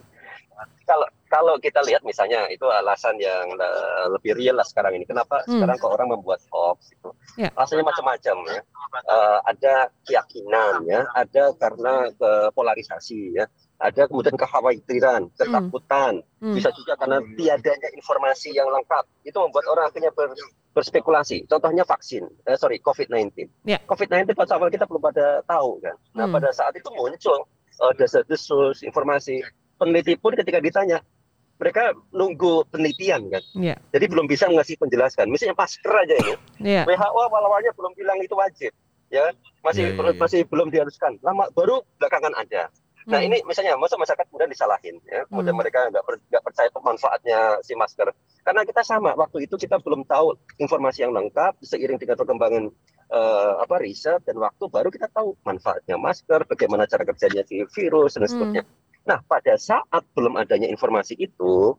kalau 0.85 1.07
kalau 1.25 1.55
kita 1.57 1.81
lihat 1.81 2.03
misalnya 2.03 2.45
itu 2.47 2.61
alasan 2.63 3.17
yang 3.17 3.49
eh, 3.49 4.05
lebih 4.11 4.35
real 4.35 4.53
lah 4.53 4.67
sekarang 4.67 4.93
ini 4.93 5.01
kenapa 5.03 5.41
Hmm. 5.41 5.57
sekarang 5.57 5.75
kok 5.79 5.89
orang 5.89 6.07
membuat 6.11 6.37
hoax 6.45 6.93
itu 6.93 7.09
Ya. 7.35 7.49
alasannya 7.51 7.81
macam-macam 7.83 8.37
ya 8.47 8.61
Eh, 8.93 9.39
ada 9.43 9.73
keyakinan 10.05 10.85
ya 10.85 11.01
ada 11.11 11.49
karena 11.55 12.05
ke 12.13 12.29
polarisasi 12.53 13.33
ya 13.33 13.49
ada 13.77 14.05
kemudian 14.05 14.35
kekhawatiran 14.35 15.29
ketakutan. 15.33 16.21
Hmm. 16.37 16.51
bisa 16.51 16.67
juga 16.71 16.93
karena 16.93 17.23
tiadanya 17.33 17.87
informasi 17.89 18.51
yang 18.51 18.67
lengkap. 18.67 19.07
Itu 19.23 19.39
membuat 19.39 19.63
orang 19.65 19.87
akhirnya 19.87 20.11
ber- 20.11 20.35
berspekulasi. 20.73 21.45
Contohnya 21.45 21.81
vaksin 21.81 22.27
eh, 22.43 22.53
sorry 22.53 22.77
COVID-19 22.77 23.47
Ya. 23.63 23.79
COVID-19 23.81 24.33
pada 24.33 24.53
awal 24.53 24.67
kita 24.67 24.83
belum 24.83 24.99
pada 25.01 25.39
tahu 25.43 25.79
kan? 25.79 25.95
Nah 26.11 26.25
Hmm. 26.25 26.33
pada 26.33 26.49
saat 26.49 26.73
itu 26.73 26.89
muncul 26.89 27.47
eh, 27.73 27.93
desas-desus 27.95 28.81
informasi. 28.81 29.39
Peneliti 29.73 30.13
pun 30.15 30.33
ketika 30.33 30.59
ditanya 30.59 30.99
mereka 31.55 31.95
nunggu 32.09 32.67
penelitian 32.67 33.29
kan? 33.29 33.43
Iya, 33.53 33.75
jadi 33.89 34.05
belum 34.05 34.25
bisa 34.25 34.45
ngasih 34.45 34.75
penjelasan. 34.75 35.27
Misalnya 35.27 35.55
masker 35.55 35.93
aja 35.93 36.15
ini. 36.17 36.33
Iya. 36.59 36.83
WHO 36.83 36.99
awal-awalnya 37.23 37.71
belum 37.71 37.93
bilang 37.93 38.19
itu 38.19 38.33
wajib 38.33 38.71
ya. 39.07 39.31
Masih 39.61 39.89
Iya, 39.89 39.95
iya, 39.95 40.03
iya. 40.05 40.19
masih 40.19 40.39
belum 40.43 40.67
diharuskan. 40.67 41.17
Lama 41.21 41.47
baru 41.49 41.79
belakangan 41.95 42.35
ada 42.35 42.67
Nah 43.03 43.19
Hmm. 43.19 43.27
ini 43.27 43.37
misalnya 43.43 43.75
masa 43.75 43.99
masyarakat 43.99 44.25
kemudian 44.31 44.47
disalahin, 44.47 44.95
ya. 45.03 45.27
kemudian 45.27 45.51
Hmm. 45.51 45.59
mereka 45.59 45.79
nggak 45.91 46.03
per- 46.07 46.23
nggak 46.31 46.43
percaya 46.43 46.69
pemanfaatnya 46.71 47.39
si 47.59 47.75
masker. 47.75 48.07
Karena 48.43 48.61
kita 48.63 48.81
sama 48.83 49.11
waktu 49.15 49.43
itu 49.43 49.55
kita 49.59 49.79
belum 49.83 50.07
tahu 50.07 50.35
informasi 50.59 51.03
yang 51.03 51.11
lengkap 51.11 51.59
seiring 51.59 51.99
dengan 51.99 52.15
perkembangan 52.15 52.63
eh, 53.13 53.53
apa 53.61 53.77
riset 53.77 54.25
dan 54.25 54.41
waktu 54.41 54.63
baru 54.73 54.89
kita 54.89 55.05
tahu 55.13 55.37
manfaatnya 55.45 56.01
masker, 56.01 56.49
bagaimana 56.49 56.89
cara 56.89 57.05
kerjanya 57.05 57.45
si 57.45 57.61
virus 57.61 58.17
dan 58.17 58.25
Hmm. 58.25 58.31
seterusnya. 58.31 58.63
Nah, 59.05 59.19
pada 59.21 59.53
saat 59.53 60.01
belum 60.15 60.33
adanya 60.33 60.65
informasi 60.65 61.19
itu, 61.19 61.77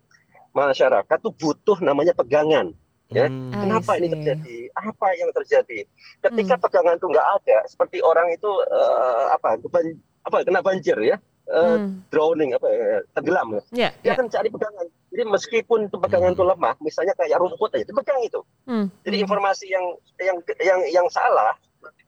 masyarakat 0.54 1.18
tuh 1.18 1.34
butuh 1.34 1.80
namanya 1.82 2.14
pegangan. 2.14 2.70
Ya. 3.10 3.26
Hmm. 3.26 3.50
I 3.50 3.66
Kenapa 3.66 3.90
ini 3.98 4.08
terjadi? 4.14 4.56
Apa 4.78 5.08
yang 5.18 5.30
terjadi? 5.34 5.78
Ketika 6.22 6.54
Hmm. 6.54 6.62
pegangan 6.62 6.94
itu 6.96 7.06
nggak 7.10 7.28
ada, 7.42 7.58
seperti 7.66 7.98
orang 7.98 8.30
itu 8.30 8.50
eh, 8.70 9.24
apa, 9.34 9.58
keban- 9.58 9.98
apa 10.24 10.40
kena 10.40 10.64
banjir 10.64 10.96
ya, 11.04 11.16
eh, 11.46 11.76
Hmm. 11.76 12.00
drowning 12.08 12.56
apa, 12.56 12.66
ya, 12.72 12.98
tenggelam 13.12 13.48
ya. 13.52 13.62
Ya, 13.70 13.88
Dia 14.00 14.08
ya. 14.08 14.12
akan 14.16 14.26
cari 14.32 14.48
pegangan. 14.48 14.86
Jadi 15.14 15.22
meskipun 15.28 15.78
itu 15.86 15.96
pegangan 16.00 16.32
itu 16.32 16.42
lemah, 16.42 16.74
misalnya 16.80 17.14
kayak 17.14 17.38
rumput 17.38 17.70
aja, 17.76 17.84
itu 17.84 17.94
pegang 17.94 18.20
itu. 18.24 18.40
Hmm. 18.64 18.86
Jadi 19.04 19.16
informasi 19.20 19.66
yang 19.68 19.84
yang 20.18 20.36
yang 20.58 20.80
yang 20.90 21.06
salah, 21.12 21.54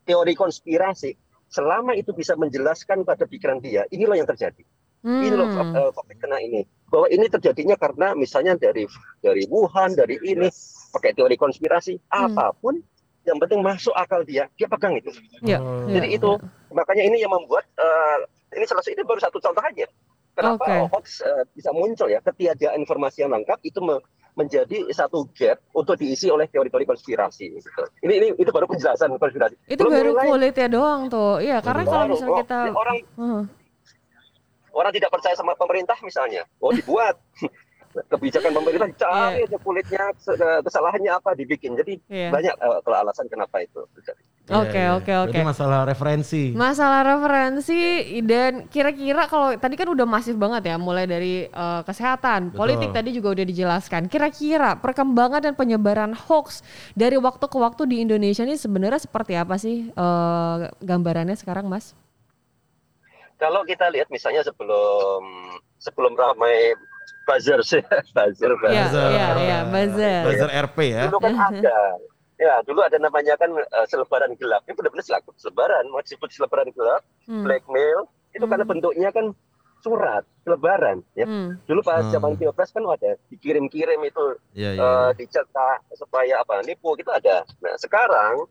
teori 0.09 0.33
konspirasi, 0.33 1.15
selama 1.47 1.95
itu 1.95 2.11
bisa 2.11 2.35
menjelaskan 2.35 3.05
pada 3.05 3.29
pikiran 3.29 3.61
dia, 3.61 3.85
inilah 3.93 4.17
yang 4.17 4.27
terjadi. 4.27 4.65
Ini 5.07 5.39
loh 5.39 5.47
Hmm. 5.47 5.95
COVID 5.95 6.19
kena 6.19 6.43
ini. 6.43 6.67
Bahwa 6.91 7.07
ini 7.07 7.31
terjadinya 7.31 7.79
karena 7.79 8.17
misalnya 8.19 8.59
dari 8.59 8.91
dari 9.23 9.47
Wuhan, 9.47 9.95
dari 9.95 10.19
ini 10.19 10.51
pakai 10.91 11.15
teori 11.15 11.39
konspirasi, 11.39 11.95
Hmm. 12.11 12.35
apa 12.35 12.51
pun 12.59 12.83
yang 13.26 13.38
penting 13.42 13.61
masuk 13.61 13.90
akal 13.92 14.23
dia, 14.23 14.47
dia 14.54 14.71
pegang 14.71 14.95
itu. 14.95 15.11
Ya, 15.42 15.59
ya, 15.59 15.99
Jadi 15.99 16.14
itu 16.14 16.30
makanya 16.71 17.02
ini 17.02 17.18
yang 17.18 17.35
membuat 17.35 17.66
eh, 17.75 18.18
ini 18.54 18.64
salah 18.64 18.80
satu 18.80 18.95
ini 18.95 19.02
baru 19.02 19.18
satu 19.18 19.38
contoh 19.42 19.61
aja. 19.61 19.87
Kenapa 20.37 20.62
Oke. 20.62 20.76
hoax 20.95 21.21
eh, 21.21 21.45
bisa 21.50 21.75
muncul 21.75 22.06
ya? 22.06 22.23
Ketiadaan 22.23 22.78
informasi 22.78 23.26
yang 23.26 23.35
lengkap 23.35 23.59
itu 23.62 23.83
me- 23.83 24.04
menjadi 24.37 24.85
satu 24.92 25.26
gap 25.33 25.64
untuk 25.73 25.97
diisi 25.97 26.28
oleh 26.28 26.45
teori-teori 26.47 26.85
konspirasi. 26.85 27.56
Gitu. 27.56 27.68
Ini 28.04 28.12
ini 28.14 28.26
itu 28.37 28.50
baru 28.52 28.68
penjelasan 28.68 29.16
konspirasi. 29.16 29.56
Itu 29.64 29.88
Belum 29.88 29.97
baru 29.97 30.11
kulitnya 30.12 30.68
doang 30.68 31.09
tuh. 31.09 31.40
Iya, 31.40 31.64
karena 31.64 31.83
Baru. 31.83 31.90
kalau 31.90 32.06
misalnya 32.12 32.33
Oh, 32.33 32.40
kita 32.45 32.59
orang 32.71 32.97
Hmm. 33.16 33.42
orang 34.71 34.92
tidak 34.92 35.09
percaya 35.09 35.33
sama 35.33 35.56
pemerintah 35.56 35.97
misalnya, 36.04 36.45
oh 36.61 36.68
dibuat 36.68 37.16
kebijakan 38.09 38.53
pemerintah 38.53 38.88
cari 38.97 39.45
aja 39.45 39.59
kulitnya 39.61 40.05
kesalahannya 40.62 41.12
apa 41.12 41.33
dibikin. 41.33 41.73
Jadi 41.75 41.99
Iya. 42.07 42.29
banyak 42.29 42.55
eh, 42.55 42.79
kalau 42.85 42.97
alasan 43.00 43.26
kenapa 43.26 43.65
itu 43.65 43.81
terjadi. 43.97 44.23
Oke, 44.47 44.79
Iya, 44.79 44.79
iya. 44.79 44.88
oke, 44.95 45.12
oke. 45.26 45.35
Berarti 45.35 45.43
masalah 45.43 45.81
referensi. 45.83 46.43
Masalah 46.55 47.00
referensi 47.03 47.81
dan 48.23 48.71
kira-kira 48.71 49.26
kalau 49.26 49.59
tadi 49.59 49.75
kan 49.75 49.91
udah 49.91 50.07
masif 50.07 50.38
banget 50.38 50.71
ya, 50.71 50.76
mulai 50.79 51.03
dari 51.03 51.50
eh, 51.50 51.81
kesehatan, 51.83 52.55
Betul. 52.55 52.59
politik 52.62 52.91
tadi 52.95 53.11
juga 53.11 53.35
udah 53.35 53.43
dijelaskan. 53.43 54.07
Kira-kira 54.07 54.79
perkembangan 54.79 55.50
dan 55.50 55.55
penyebaran 55.59 56.15
hoax 56.15 56.62
dari 56.95 57.19
waktu 57.19 57.43
ke 57.43 57.59
waktu 57.59 57.83
di 57.91 57.97
Indonesia 58.07 58.47
ini 58.47 58.55
sebenarnya 58.55 59.03
seperti 59.03 59.35
apa 59.35 59.59
sih 59.59 59.91
eh, 59.91 60.57
gambarannya 60.79 61.35
sekarang, 61.35 61.67
Mas? 61.67 61.99
Kalau 63.37 63.67
kita 63.69 63.91
lihat 63.93 64.09
misalnya 64.09 64.41
sebelum 64.41 65.21
sebelum 65.76 66.17
ramai 66.17 66.73
buzzer 67.26 67.61
sih, 67.61 67.83
buzzer, 68.16 68.52
Iya, 68.64 68.87
Buzzer. 68.87 69.09
iya, 69.11 69.26
iya, 69.37 69.59
buzzer. 69.66 70.23
Buzzer 70.25 70.50
RP 70.64 70.78
ya. 70.87 71.02
Dulu 71.11 71.18
kan 71.21 71.35
ada. 71.35 71.78
Ya, 72.37 72.54
dulu 72.62 72.80
ada 72.80 72.97
namanya 72.97 73.35
kan 73.35 73.49
eh, 73.50 73.87
selebaran 73.87 74.37
gelap. 74.37 74.62
Ini 74.64 74.73
benar-benar 74.73 75.02
selaku 75.02 75.33
selebaran, 75.35 75.88
mau 75.88 75.99
disebut 75.99 76.28
selebaran 76.30 76.68
gelap, 76.71 77.02
Hmm. 77.25 77.42
blackmail, 77.42 78.06
itu 78.30 78.45
karena 78.45 78.62
Hmm. 78.62 78.73
bentuknya 78.73 79.09
kan 79.11 79.33
surat, 79.80 80.23
selebaran. 80.42 81.00
Ya. 81.12 81.25
Hmm. 81.25 81.56
Dulu 81.64 81.80
pas 81.80 82.04
Hmm. 82.04 82.12
zaman 82.12 82.37
pilpres 82.37 82.71
kan 82.71 82.85
ada 82.85 83.16
dikirim-kirim 83.28 84.00
itu 84.02 84.25
Iya, 84.52 84.71
iya. 84.73 84.83
eh, 84.85 85.11
dicetak 85.16 85.88
supaya 85.92 86.40
apa 86.40 86.61
nipu 86.62 86.92
itu 86.95 87.09
ada. 87.09 87.42
Nah 87.59 87.75
sekarang 87.76 88.47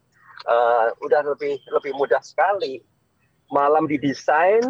eh, 0.46 0.88
udah 1.00 1.22
lebih 1.26 1.58
lebih 1.72 1.96
mudah 1.96 2.20
sekali. 2.20 2.84
Malam 3.48 3.86
didesain, 3.86 4.62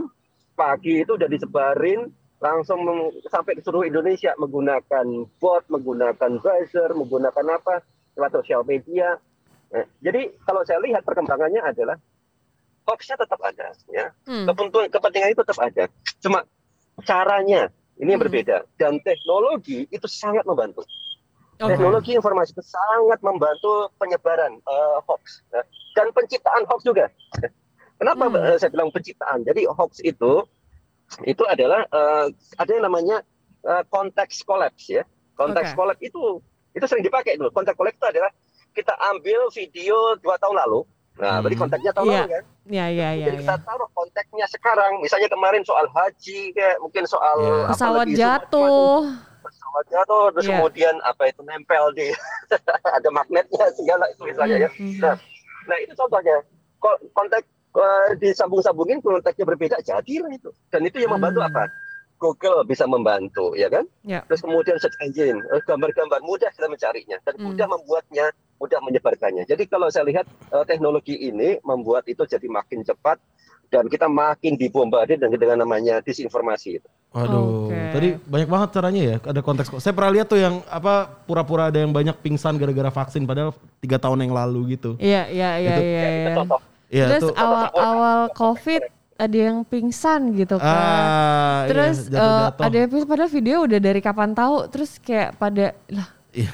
pagi 0.54 1.02
itu 1.02 1.16
udah 1.16 1.26
disebarin 1.26 2.12
langsung 2.44 2.84
sampai 3.32 3.56
ke 3.58 3.62
seluruh 3.64 3.88
Indonesia 3.88 4.36
menggunakan 4.36 5.06
bot, 5.40 5.64
menggunakan 5.72 6.32
buzzer, 6.44 6.92
menggunakan 6.92 7.46
apa 7.56 7.82
lewat 8.16 8.32
sosial 8.44 8.62
media. 8.64 9.16
Nah, 9.72 9.86
jadi 10.00 10.32
kalau 10.44 10.62
saya 10.68 10.80
lihat 10.84 11.04
perkembangannya 11.04 11.64
adalah 11.64 11.98
hoaxnya 12.86 13.18
tetap 13.18 13.40
ada, 13.42 13.74
ya 13.90 14.14
Hmm. 14.30 14.46
kepentingan 14.46 14.88
kepentingan 14.94 15.30
itu 15.34 15.42
tetap 15.42 15.60
ada. 15.64 15.84
Cuma 16.22 16.40
caranya 17.04 17.72
ini 17.98 18.14
yang 18.14 18.22
Hmm. 18.22 18.28
berbeda 18.30 18.58
dan 18.78 19.00
teknologi 19.02 19.88
itu 19.90 20.08
sangat 20.08 20.44
membantu. 20.46 20.84
Oke. 21.56 21.72
Teknologi 21.72 22.12
informasi 22.14 22.52
itu 22.52 22.64
sangat 22.68 23.24
membantu 23.24 23.88
penyebaran 23.96 24.60
eh, 24.60 24.98
hoax 25.08 25.40
ya. 25.56 25.64
dan 25.96 26.12
penciptaan 26.12 26.68
hoax 26.68 26.84
juga. 26.84 27.08
Kenapa 28.00 28.28
Hmm. 28.28 28.36
eh, 28.36 28.58
saya 28.60 28.70
bilang 28.70 28.92
penciptaan? 28.92 29.48
Jadi 29.48 29.64
hoax 29.66 30.04
itu 30.04 30.44
itu 31.24 31.44
adalah 31.44 31.86
eh, 31.86 32.26
ada 32.56 32.72
yang 32.72 32.86
namanya 32.86 33.18
eh, 33.62 33.84
konteks 33.88 34.42
collapse 34.42 34.90
ya. 34.92 35.04
Konteks 35.34 35.72
Oke. 35.72 35.78
collapse 35.78 36.04
itu 36.04 36.22
itu 36.72 36.86
sering 36.86 37.04
dipakai 37.04 37.36
itu. 37.36 37.48
Konteks 37.50 37.74
collapse 37.74 37.98
itu 37.98 38.08
adalah 38.10 38.32
kita 38.72 38.92
ambil 39.08 39.48
video 39.50 39.96
dua 40.20 40.36
tahun 40.36 40.58
lalu. 40.58 40.84
Nah, 41.16 41.40
Hmm. 41.40 41.42
berarti 41.42 41.58
konteksnya 41.58 41.92
tahun 41.92 42.06
Iya. 42.06 42.18
lalu 42.18 42.28
kan? 42.30 42.44
Ya, 42.66 42.86
ya, 42.90 43.10
ya, 43.14 43.26
Jadi 43.26 43.38
kita 43.40 43.56
ya. 43.56 43.64
taruh 43.64 43.90
konteksnya 43.90 44.46
sekarang. 44.50 44.92
Misalnya 45.00 45.30
kemarin 45.30 45.64
soal 45.64 45.88
haji 45.88 46.52
kayak 46.52 46.76
mungkin 46.80 47.04
soal 47.06 47.38
Iya. 47.40 47.56
apa 47.62 47.72
Pesawat 47.72 48.04
lagi, 48.04 48.16
jatuh. 48.18 49.00
pesawat 49.40 49.86
jatuh 49.88 50.24
terus 50.34 50.44
Iya. 50.44 50.52
kemudian 50.52 50.96
apa 51.00 51.24
itu 51.26 51.42
nempel 51.42 51.86
di 51.94 52.12
ada 52.98 53.10
magnetnya 53.10 53.66
segala 53.72 54.04
itu 54.10 54.22
misalnya 54.26 54.58
ya. 54.58 54.70
Hmm. 54.72 55.00
Nah, 55.00 55.16
nah 55.66 55.78
itu 55.80 55.94
contohnya. 55.94 56.36
Ko- 56.76 57.00
Konteks 57.14 57.48
disambung-sambungin 58.16 59.00
konteksnya 59.00 59.46
berbeda 59.46 59.78
jadilah 59.82 60.32
itu. 60.32 60.50
Dan 60.70 60.86
itu 60.86 61.00
yang 61.00 61.16
membantu 61.16 61.44
Hmm. 61.44 61.50
apa? 61.52 61.64
Google 62.16 62.64
bisa 62.64 62.88
membantu, 62.88 63.52
ya 63.54 63.68
kan? 63.68 63.84
Ya. 64.02 64.24
Terus 64.24 64.40
kemudian 64.40 64.80
search 64.80 64.96
engine, 65.04 65.44
eh, 65.52 65.62
gambar-gambar 65.62 66.24
mudah 66.24 66.48
kita 66.48 66.72
mencarinya 66.72 67.20
dan 67.22 67.36
Hmm. 67.36 67.52
mudah 67.52 67.68
membuatnya, 67.68 68.26
mudah 68.56 68.80
menyebarkannya. 68.82 69.44
Jadi 69.44 69.68
kalau 69.68 69.92
saya 69.92 70.08
lihat 70.08 70.24
eh, 70.26 70.64
teknologi 70.64 71.20
ini 71.20 71.60
membuat 71.62 72.08
itu 72.08 72.24
jadi 72.24 72.48
makin 72.48 72.88
cepat 72.88 73.20
dan 73.68 73.92
kita 73.92 74.08
makin 74.08 74.56
dibombardir 74.56 75.20
dengan 75.20 75.36
dengan 75.36 75.58
namanya 75.68 76.00
disinformasi 76.00 76.80
itu. 76.80 76.88
Waduh, 77.12 77.68
Oke. 77.68 77.80
tadi 77.92 78.08
banyak 78.24 78.48
banget 78.48 78.70
caranya 78.76 79.02
ya. 79.04 79.16
Ada 79.20 79.42
konteks. 79.42 79.68
Saya 79.80 79.92
pernah 79.92 80.12
lihat 80.16 80.28
tuh 80.28 80.40
yang 80.40 80.64
apa 80.68 81.08
pura-pura 81.28 81.68
ada 81.68 81.80
yang 81.84 81.92
banyak 81.92 82.16
pingsan 82.20 82.56
gara-gara 82.56 82.92
vaksin 82.92 83.28
padahal 83.28 83.52
tiga 83.80 84.00
tahun 84.00 84.24
yang 84.24 84.32
lalu 84.36 84.80
gitu. 84.80 84.96
Iya, 85.00 85.28
iya, 85.28 85.50
iya, 85.60 85.76
Itu- 85.76 85.84
iya. 85.84 86.48
Itu 86.86 86.94
iya. 86.94 87.06
Iya 87.06 87.06
Terus 87.12 87.24
tuh. 87.26 87.36
awal-awal 87.36 88.20
COVID 88.32 88.82
ada 89.16 89.38
yang 89.40 89.64
pingsan 89.64 90.36
gitu 90.36 90.60
kan. 90.60 90.68
Ah, 90.68 91.60
Terus 91.66 91.98
iya, 92.06 92.12
eh, 92.12 92.24
jatuh-jatuh. 92.52 92.64
ada 92.64 92.76
yang 92.76 92.90
pingsan 92.90 93.08
padahal 93.08 93.32
video 93.32 93.58
udah 93.64 93.80
dari 93.80 94.00
kapan 94.00 94.32
tahu. 94.32 94.56
Terus 94.68 94.92
kayak 94.98 95.30
pada 95.36 95.66
lah 95.88 96.08
Iya. 96.30 96.52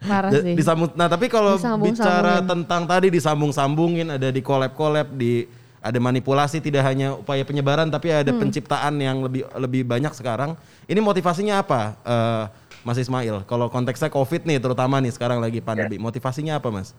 parah 0.00 0.30
Da- 0.30 0.42
sih. 0.42 0.52
disambung. 0.52 0.92
Nah 0.92 1.08
tapi 1.08 1.26
kalau 1.26 1.56
bicara 1.80 2.44
tentang 2.44 2.84
tadi 2.84 3.08
disambung-sambungin, 3.08 4.12
ada 4.12 4.28
di 4.28 4.40
collab-collab, 4.40 5.08
di 5.10 5.48
ada 5.80 5.96
manipulasi 5.96 6.60
tidak 6.60 6.80
hanya 6.82 7.12
upaya 7.14 7.40
penyebaran 7.40 7.88
tapi 7.88 8.08
ada 8.08 8.28
Hmm. 8.28 8.40
penciptaan 8.40 8.94
yang 8.96 9.20
lebih 9.20 9.44
lebih 9.54 9.82
banyak 9.82 10.12
sekarang. 10.12 10.56
Ini 10.84 10.96
motivasinya 10.98 11.58
apa, 11.58 11.80
eh, 11.98 12.44
Mas 12.80 12.96
Ismail? 12.96 13.44
Kalau 13.44 13.68
konteksnya 13.68 14.08
COVID 14.08 14.44
nih, 14.44 14.60
terutama 14.60 15.00
nih 15.00 15.08
sekarang 15.10 15.40
lagi 15.40 15.60
pandemi, 15.60 15.96
motivasinya 15.96 16.56
apa, 16.56 16.68
Mas? 16.68 16.92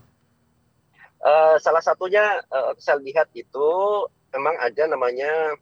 Eh, 1.25 1.55
salah 1.57 1.81
satunya 1.81 2.21
eh, 2.37 2.71
saya 2.77 3.01
lihat 3.01 3.33
itu 3.33 3.69
memang 4.29 4.55
ada 4.61 4.83
namanya 4.85 5.57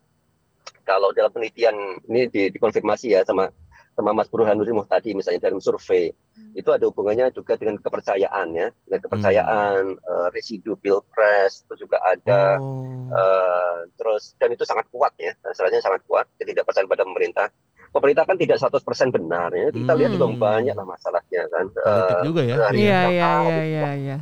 kalau 0.83 1.15
dalam 1.15 1.31
penelitian 1.31 1.71
ini 2.03 2.27
di- 2.27 2.51
dikonfirmasi 2.51 3.15
ya 3.15 3.23
sama 3.23 3.47
sama 3.93 4.11
Mas 4.11 4.27
Burhanuddin 4.27 4.75
Muhtadi 4.75 5.13
misalnya 5.13 5.47
dalam 5.47 5.61
survei 5.61 6.11
itu 6.51 6.67
ada 6.67 6.83
hubungannya 6.83 7.31
juga 7.31 7.55
dengan 7.55 7.77
kepercayaan 7.77 8.47
ya 8.51 8.67
dengan 8.83 9.01
kepercayaan 9.07 9.83
eh, 9.95 10.27
residu 10.35 10.75
pilpres 10.75 11.63
itu 11.63 11.87
juga 11.87 12.03
ada 12.03 12.57
Oh. 12.59 13.07
eh, 13.07 13.77
terus 13.95 14.35
dan 14.35 14.51
itu 14.51 14.67
sangat 14.67 14.91
kuat 14.91 15.15
ya 15.15 15.31
istilahnya 15.47 15.79
sangat 15.79 16.03
kuat 16.03 16.27
jadi 16.35 16.51
tidak 16.51 16.65
percaya 16.67 16.89
pada 16.89 17.05
pemerintah 17.05 17.47
pemerintah 17.93 18.23
kan 18.25 18.35
tidak 18.35 18.57
100% 18.59 18.83
benar 19.13 19.53
ya 19.53 19.69
kita 19.69 19.93
lihat 19.95 20.11
juga 20.11 20.27
Hmm. 20.27 20.41
banyak 20.41 20.75
lah 20.75 20.87
masalahnya 20.89 21.41
kan 21.47 21.65
Politik 21.71 22.17
Eh, 22.19 22.23
juga 22.25 22.41
ya. 22.41 22.55
Iya, 22.57 22.59
yang 22.59 22.73
iya, 22.73 22.99
iya, 23.13 23.63
iya, 23.63 23.91
iya. 23.95 24.17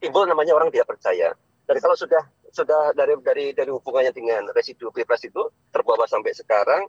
Timbul 0.00 0.24
namanya 0.24 0.56
orang 0.56 0.72
tidak 0.72 0.88
percaya. 0.88 1.36
Dan 1.68 1.76
kalau 1.78 1.94
sudah 1.94 2.24
sudah 2.50 2.90
dari 2.98 3.14
dari 3.22 3.46
dari 3.54 3.70
hubungannya 3.70 4.10
dengan 4.10 4.50
residu 4.50 4.90
pilpres 4.90 5.22
itu 5.22 5.38
terbawa 5.70 6.02
sampai 6.10 6.34
sekarang 6.34 6.82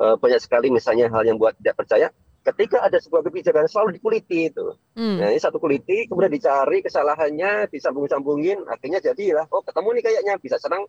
eh, 0.00 0.14
banyak 0.16 0.40
sekali 0.40 0.72
misalnya 0.72 1.12
hal 1.12 1.26
yang 1.26 1.36
buat 1.36 1.52
tidak 1.60 1.76
percaya. 1.76 2.08
Ketika 2.46 2.78
ada 2.86 3.02
sebuah 3.02 3.26
kebijakan 3.26 3.66
selalu 3.66 3.98
dikuliti 3.98 4.54
itu. 4.54 4.70
Hmm. 4.94 5.18
Nah, 5.18 5.34
ini 5.34 5.42
satu 5.42 5.58
kuliti 5.58 6.06
kemudian 6.06 6.30
dicari 6.30 6.78
kesalahannya, 6.78 7.66
disambung-sambungin, 7.74 8.62
akhirnya 8.70 9.02
jadilah 9.02 9.50
oh 9.50 9.66
ketemu 9.66 9.98
nih 9.98 10.02
kayaknya 10.06 10.34
bisa 10.38 10.56
serang 10.62 10.86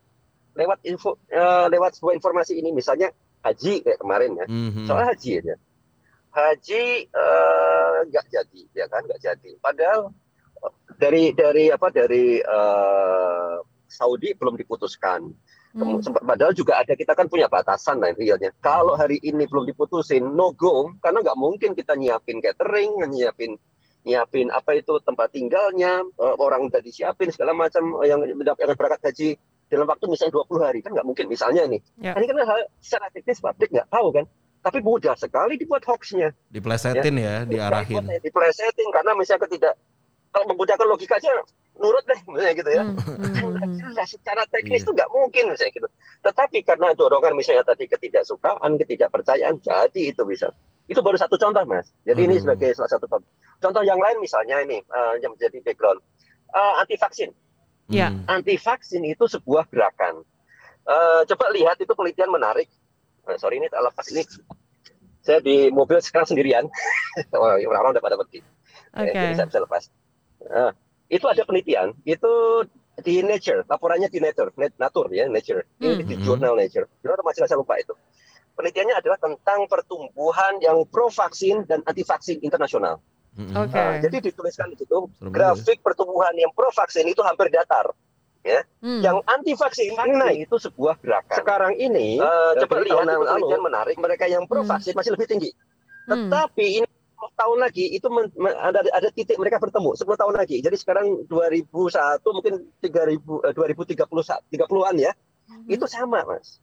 lewat 0.54 0.80
info 0.86 1.18
eh, 1.28 1.66
lewat 1.68 1.98
sebuah 1.98 2.14
informasi 2.18 2.62
ini 2.62 2.70
misalnya 2.72 3.10
haji 3.42 3.82
kayak 3.82 4.00
kemarin 4.00 4.38
ya. 4.38 4.46
Mhm. 4.46 4.86
Soal 4.86 5.04
haji 5.10 5.32
ya. 5.42 5.58
Haji 6.32 6.84
eh, 7.10 7.96
nggak 8.08 8.26
jadi 8.30 8.62
ya 8.78 8.86
kan 8.88 9.02
nggak 9.04 9.20
jadi. 9.20 9.52
Padahal 9.58 10.14
dari 10.98 11.32
dari 11.32 11.70
apa 11.70 11.88
dari 11.94 12.42
eh, 12.42 13.56
Saudi 13.88 14.34
belum 14.36 14.58
diputuskan. 14.58 15.22
Hmm. 15.78 16.02
sempat- 16.02 16.26
Padahal 16.26 16.58
juga 16.58 16.82
ada 16.82 16.98
kita 16.98 17.14
kan 17.14 17.30
punya 17.30 17.46
batasan 17.46 18.02
lah 18.02 18.10
realnya. 18.18 18.50
Kalau 18.58 18.98
hari 18.98 19.22
ini 19.22 19.46
belum 19.46 19.70
diputusin 19.70 20.26
no 20.26 20.50
go 20.58 20.90
karena 21.00 21.22
nggak 21.22 21.38
mungkin 21.38 21.78
kita 21.78 21.94
nyiapin 21.94 22.42
catering, 22.42 22.98
nyiapin 23.14 23.56
nyiapin 24.08 24.48
apa 24.50 24.80
itu 24.80 24.98
tempat 25.04 25.30
tinggalnya, 25.36 26.02
eh, 26.02 26.36
orang 26.40 26.72
udah 26.72 26.82
disiapin 26.82 27.30
segala 27.30 27.54
macam 27.54 28.00
eh, 28.02 28.10
yang 28.10 28.24
mendapat 28.24 28.66
yang 28.66 28.74
berangkat 28.74 29.02
haji 29.12 29.30
dalam 29.68 29.86
waktu 29.86 30.06
misalnya 30.08 30.34
20 30.48 30.64
hari 30.64 30.80
kan 30.80 30.92
nggak 30.96 31.08
mungkin 31.08 31.26
misalnya 31.28 31.68
nih. 31.68 31.82
Ya. 32.00 32.16
Ini 32.16 32.26
kan 32.26 32.36
hal 32.42 32.60
secara 32.80 33.12
teknis 33.14 33.38
publik 33.44 33.70
nggak 33.70 33.92
tahu 33.92 34.10
kan. 34.16 34.26
Tapi 34.58 34.82
mudah 34.84 35.14
sekali 35.16 35.56
dibuat 35.56 35.86
hoaxnya. 35.86 36.34
Diplesetin 36.52 37.16
ya, 37.16 37.46
diarahin. 37.46 38.04
Diplesetin 38.20 38.90
karena 38.92 39.14
misalnya 39.16 39.48
tidak 39.48 39.74
kalau 40.32 40.46
menggunakan 40.52 40.86
logika 40.88 41.18
aja 41.18 41.32
nurut 41.78 42.02
deh 42.10 42.20
misalnya 42.26 42.54
gitu 42.58 42.70
ya. 42.74 42.84
Hmm, 42.84 42.98
hmm, 42.98 43.54
hmm, 43.54 43.74
jelas 43.78 44.10
secara 44.10 44.44
teknis 44.50 44.82
Iya. 44.82 44.86
itu 44.86 44.92
nggak 44.98 45.10
mungkin 45.14 45.44
misalnya 45.54 45.72
gitu. 45.78 45.88
Tetapi 46.26 46.58
karena 46.66 46.88
dorongan 46.98 47.34
misalnya 47.38 47.62
tadi 47.62 47.86
ketidaksukaan, 47.86 48.82
ketidakpercayaan, 48.82 49.62
jadi 49.62 50.02
itu 50.10 50.26
bisa. 50.26 50.50
Itu 50.90 51.06
baru 51.06 51.20
satu 51.20 51.38
contoh 51.38 51.62
mas. 51.70 51.94
Jadi 52.02 52.26
ini 52.26 52.40
Hmm. 52.40 52.44
sebagai 52.50 52.74
salah 52.74 52.90
satu 52.90 53.06
contoh. 53.06 53.30
Contoh 53.62 53.84
yang 53.86 54.02
lain 54.02 54.18
misalnya 54.18 54.64
ini 54.64 54.82
eh, 54.82 55.14
yang 55.22 55.38
menjadi 55.38 55.62
background 55.62 56.02
anti 56.54 56.98
vaksin. 56.98 57.30
Ya. 57.88 58.10
Hmm. 58.10 58.26
Anti 58.42 58.58
vaksin 58.58 59.06
itu 59.06 59.30
sebuah 59.30 59.70
gerakan. 59.70 60.26
Eh, 60.88 61.22
coba 61.28 61.52
lihat 61.52 61.78
itu 61.78 61.92
penelitian 61.94 62.32
menarik. 62.32 62.72
Eh, 63.28 63.38
sorry 63.38 63.60
ini 63.60 63.68
tak 63.68 63.84
lepas 63.84 64.08
ini. 64.10 64.24
Saya 65.22 65.44
di 65.44 65.68
mobil 65.70 66.00
sekarang 66.06 66.26
sendirian. 66.26 66.66
Wah, 67.38 67.60
Orang-orang 67.60 68.00
udah 68.00 68.04
pada 68.04 68.16
pergi. 68.18 68.40
Oke. 68.96 69.12
Eh, 69.12 69.14
jadi 69.14 69.36
saya 69.36 69.48
bisa 69.52 69.60
lepas. 69.62 69.84
Nah, 70.48 70.72
itu 71.08 71.26
ada 71.28 71.44
penelitian, 71.44 71.94
itu 72.04 72.64
di 72.98 73.22
Nature, 73.22 73.64
laporannya 73.70 74.10
di 74.10 74.20
Nature, 74.20 74.52
Nat- 74.58 74.76
Nature 74.80 75.10
ya, 75.14 75.26
Nature. 75.30 75.64
Ini 75.78 76.02
Hmm. 76.02 76.08
di 76.08 76.16
Hmm. 76.18 76.24
jurnal 76.24 76.54
Nature. 76.58 76.88
Jurnal 77.04 77.22
majalah 77.22 77.48
saya 77.48 77.60
lupa 77.62 77.78
itu. 77.78 77.94
Penelitiannya 78.58 78.96
adalah 78.98 79.18
tentang 79.22 79.70
pertumbuhan 79.70 80.58
yang 80.66 80.82
pro 80.90 81.14
vaksin 81.14 81.70
dan 81.70 81.86
anti 81.86 82.02
vaksin 82.02 82.42
internasional. 82.42 82.98
Mm-mm. 83.38 83.54
Oke. 83.54 83.78
Nah, 83.78 84.02
jadi 84.02 84.18
dituliskan 84.18 84.74
di 84.74 84.82
situ 84.82 85.06
Serem 85.14 85.30
grafik 85.30 85.78
pertumbuhan 85.86 86.34
yang 86.34 86.50
pro 86.58 86.74
vaksin 86.74 87.06
itu 87.06 87.22
hampir 87.22 87.54
datar. 87.54 87.94
Hmm. 88.80 89.04
Yang 89.04 89.18
anti 89.28 89.54
vaksin 89.60 89.92
naik 89.94 90.48
itu 90.48 90.56
sebuah 90.56 90.96
gerakan. 91.04 91.36
Sekarang 91.36 91.74
ini 91.76 92.16
eh, 92.16 92.52
coba 92.64 92.80
lihat 92.80 93.04
penelitian 93.04 93.62
menarik, 93.62 93.96
mereka 94.00 94.26
yang 94.26 94.48
pro 94.48 94.64
Hmm. 94.64 94.72
vaksin 94.72 94.96
masih 94.96 95.12
lebih 95.14 95.28
tinggi. 95.28 95.52
Hmm. 96.08 96.32
Tetapi 96.32 96.66
ini 96.82 96.87
10 97.18 97.34
tahun 97.34 97.58
lagi 97.58 97.86
itu 97.98 98.06
men- 98.14 98.30
men- 98.38 98.54
ada 98.62 98.86
ada 98.94 99.10
titik 99.10 99.42
mereka 99.42 99.58
bertemu 99.58 99.98
10 99.98 100.06
tahun 100.14 100.38
lagi. 100.38 100.62
Jadi 100.62 100.78
sekarang 100.78 101.26
2001 101.26 102.22
mungkin 102.30 102.70
3000 102.86 103.18
eh, 103.50 103.54
2030 103.58 104.06
30-an 104.54 104.96
ya. 105.02 105.12
Hmm. 105.50 105.66
Itu 105.66 105.90
sama, 105.90 106.22
Mas. 106.30 106.62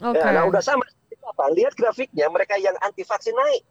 Oke. 0.00 0.16
Ya, 0.16 0.32
nah 0.32 0.48
udah 0.48 0.64
sama. 0.64 0.84
Apa? 1.26 1.50
Lihat 1.52 1.74
grafiknya 1.76 2.30
mereka 2.30 2.54
yang 2.56 2.78
anti 2.80 3.02
vaksin 3.02 3.34
naik, 3.34 3.62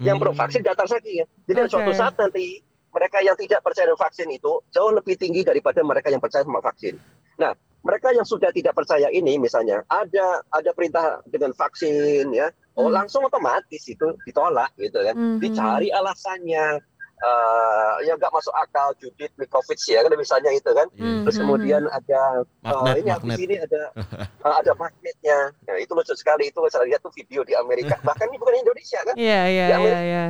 yang 0.00 0.16
pro 0.18 0.32
Hmm. 0.34 0.40
vaksin 0.40 0.64
datar 0.64 0.88
lagi 0.88 1.22
ya. 1.22 1.26
Jadi 1.46 1.60
Oke. 1.62 1.70
suatu 1.70 1.92
saat 1.94 2.14
nanti 2.18 2.64
mereka 2.90 3.22
yang 3.22 3.36
tidak 3.38 3.62
percaya 3.62 3.86
dengan 3.86 4.00
vaksin 4.00 4.28
itu 4.34 4.52
jauh 4.74 4.90
lebih 4.90 5.14
tinggi 5.14 5.46
daripada 5.46 5.78
mereka 5.86 6.10
yang 6.10 6.18
percaya 6.18 6.42
sama 6.42 6.58
vaksin. 6.58 6.98
Nah, 7.38 7.54
mereka 7.80 8.12
yang 8.12 8.24
sudah 8.24 8.52
tidak 8.52 8.76
percaya 8.76 9.08
ini 9.08 9.36
misalnya 9.36 9.80
ada 9.88 10.44
ada 10.52 10.70
perintah 10.76 11.24
dengan 11.24 11.52
vaksin 11.52 12.28
ya, 12.30 12.52
oh 12.76 12.88
Hmm. 12.88 12.96
langsung 12.96 13.24
otomatis 13.24 13.82
itu 13.84 14.06
ditolak 14.24 14.68
gitu 14.76 15.00
kan. 15.00 15.14
Mhm. 15.16 15.38
Dicari 15.40 15.88
alasannya 15.88 16.80
eh 17.20 17.94
ya 18.08 18.16
nggak 18.16 18.32
masuk 18.32 18.48
akal 18.56 18.96
Judith 18.96 19.28
Mikovits 19.36 19.84
ya 19.84 20.00
kan 20.00 20.08
misalnya 20.16 20.56
itu 20.56 20.72
kan. 20.72 20.88
Hmm, 20.96 21.20
Terus 21.28 21.36
hmm, 21.36 21.44
kemudian 21.44 21.82
ada 21.86 22.20
Magnet, 22.64 22.96
eh, 22.96 23.00
ini 23.04 23.08
habis 23.12 23.28
magnet. 23.28 23.44
ini 23.44 23.54
ada 23.60 23.82
eh, 24.48 24.54
ada 24.64 24.72
magnetnya. 24.72 25.38
Nah, 25.68 25.76
itu 25.76 25.92
lucu 25.92 26.16
sekali 26.16 26.48
itu 26.48 26.60
saya 26.72 26.88
lihat 26.88 27.04
tuh 27.04 27.12
video 27.12 27.44
di 27.44 27.52
Amerika. 27.52 28.00
Bahkan 28.08 28.24
ini 28.24 28.36
bukan 28.40 28.54
Indonesia 28.56 29.00
kan. 29.04 29.14
Iya, 29.20 29.40
iya, 29.52 29.64
Di 29.68 29.68
iya, 29.68 29.76
Amerika. 29.76 30.00
iya. 30.00 30.24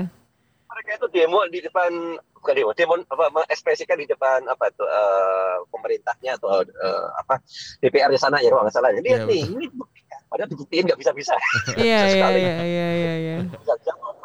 Mereka 0.71 0.91
itu 0.97 1.07
demo 1.11 1.43
di 1.51 1.59
depan 1.59 1.91
bukan 2.39 2.55
demo, 2.55 2.71
demo 2.73 2.95
apa 3.11 3.27
mengekspresikan 3.29 3.99
di 3.99 4.07
depan 4.07 4.47
apa 4.47 4.71
itu 4.71 4.85
eh, 4.87 5.57
pemerintahnya 5.69 6.39
atau 6.39 6.63
eh, 6.63 7.07
apa 7.19 7.43
DPR 7.79 8.09
di 8.09 8.21
sana 8.21 8.39
ya 8.39 8.55
kalau 8.55 8.63
nggak 8.65 8.75
salah. 8.75 8.95
Lihat 8.95 9.03
Iya, 9.03 9.27
nih, 9.27 9.43
ini. 9.51 9.67
Padahal 10.31 10.47
dibuktiin 10.47 10.87
nggak 10.87 11.01
bisa-bisa. 11.03 11.35
Iya, 11.75 12.01
iya, 12.07 12.29
iya, 12.31 12.55
iya, 12.63 12.89
iya, 12.95 13.13
iya. 13.19 13.37
Bisa 13.51 13.75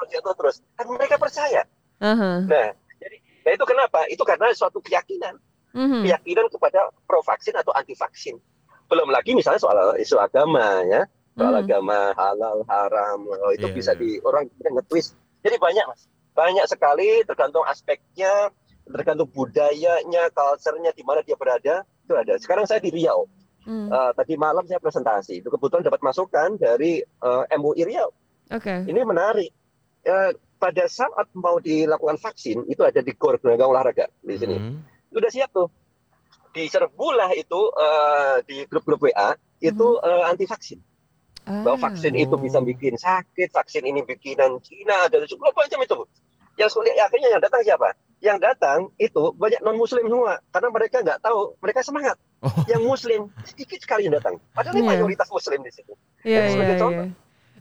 jatuh 0.05 0.33
terus. 0.37 0.61
Kan 0.77 0.85
mereka 0.87 1.17
percaya. 1.17 1.65
Aha. 1.97 2.45
Nah, 2.45 2.67
jadi 3.01 3.17
nah 3.41 3.51
itu 3.57 3.65
kenapa? 3.65 3.99
Itu 4.07 4.21
karena 4.21 4.53
suatu 4.53 4.79
keyakinan. 4.79 5.41
Mhm. 5.75 6.07
keyakinan 6.07 6.47
kepada 6.47 6.87
pro 7.03 7.19
vaksin 7.19 7.51
atau 7.51 7.75
anti 7.75 7.99
vaksin. 7.99 8.39
Belum 8.87 9.11
lagi 9.11 9.35
misalnya 9.35 9.59
soal 9.59 9.99
isu 9.99 10.15
agama 10.15 10.79
ya, 10.87 11.03
soal 11.35 11.51
Hmm. 11.51 11.63
agama 11.67 12.15
halal 12.15 12.63
haram 12.63 13.19
oh, 13.27 13.51
itu 13.51 13.67
Iya, 13.67 13.75
bisa 13.75 13.91
iya. 13.91 13.99
di 13.99 14.09
orang 14.23 14.47
nge-twist. 14.55 15.19
Jadi 15.43 15.59
banyak 15.59 15.83
mas, 15.83 16.07
banyak 16.35 16.67
sekali 16.67 17.23
tergantung 17.23 17.63
aspeknya, 17.63 18.51
tergantung 18.83 19.31
budayanya, 19.31 20.27
culture-nya 20.29 20.91
di 20.91 21.01
mana 21.01 21.23
dia 21.23 21.33
berada 21.33 21.75
itu 22.03 22.13
ada. 22.13 22.35
Sekarang 22.37 22.67
saya 22.67 22.83
di 22.83 22.91
Riau. 22.91 23.25
Hmm. 23.65 23.89
Eh, 23.89 24.11
tadi 24.13 24.35
malam 24.35 24.67
saya 24.67 24.77
presentasi. 24.77 25.41
Itu 25.41 25.49
kebetulan 25.49 25.81
dapat 25.81 26.03
masukan 26.03 26.59
dari 26.59 26.99
eh, 27.01 27.43
MUI 27.55 27.81
Riau. 27.81 28.11
Oke. 28.51 28.85
Ini 28.85 29.01
menarik. 29.01 29.49
Eh, 30.03 30.31
pada 30.55 30.85
saat 30.85 31.27
mau 31.33 31.57
dilakukan 31.57 32.15
vaksin 32.15 32.67
itu 32.67 32.79
ada 32.81 32.99
di 32.99 33.11
GOR 33.11 33.39
Gelanggang 33.39 33.69
Olahraga 33.69 34.07
di 34.21 34.39
sini 34.39 34.55
Hmm. 34.55 34.79
udah 35.11 35.27
siap 35.27 35.51
tuh 35.51 35.67
diserbulah 36.51 37.31
itu 37.35 37.59
eh, 37.75 38.35
di 38.47 38.57
grup-grup 38.65 39.03
WA 39.03 39.35
itu 39.59 39.87
eh, 39.99 40.23
anti 40.23 40.47
vaksin 40.47 40.79
bahwa 41.45 41.77
Ah. 41.77 41.81
vaksin 41.91 42.15
itu 42.15 42.33
Oh. 42.33 42.41
bisa 42.41 42.57
bikin 42.57 42.95
sakit 42.95 43.51
vaksin 43.51 43.83
ini 43.83 44.01
bikinan 44.01 44.57
Cina 44.63 45.05
dan 45.11 45.27
segala 45.27 45.51
macam 45.53 45.79
itu 45.83 45.97
yang 46.55 46.69
sulit 46.69 46.95
akhirnya 46.95 47.29
yang 47.29 47.41
datang 47.41 47.61
siapa 47.61 47.89
yang 48.19 48.37
datang 48.37 48.89
itu 48.95 49.35
banyak 49.35 49.59
non 49.59 49.75
muslim 49.75 50.03
semua 50.03 50.39
karena 50.49 50.69
mereka 50.69 50.97
nggak 50.99 51.19
tahu 51.19 51.55
mereka 51.59 51.81
semangat 51.81 52.17
Oh. 52.39 52.51
yang 52.69 52.85
muslim 52.85 53.25
sedikit 53.41 53.81
sekali 53.81 54.05
yang 54.05 54.13
datang 54.13 54.37
padahal 54.53 54.77
ini 54.77 54.85
Iya. 54.85 54.91
mayoritas 54.93 55.29
muslim 55.29 55.59
di 55.59 55.71
situ 55.73 55.97
Iya, 56.21 56.29
Jadi 56.29 56.45
iya, 56.45 56.53
sebagai 56.53 56.69
iya. 56.69 56.81
contoh. 56.81 57.07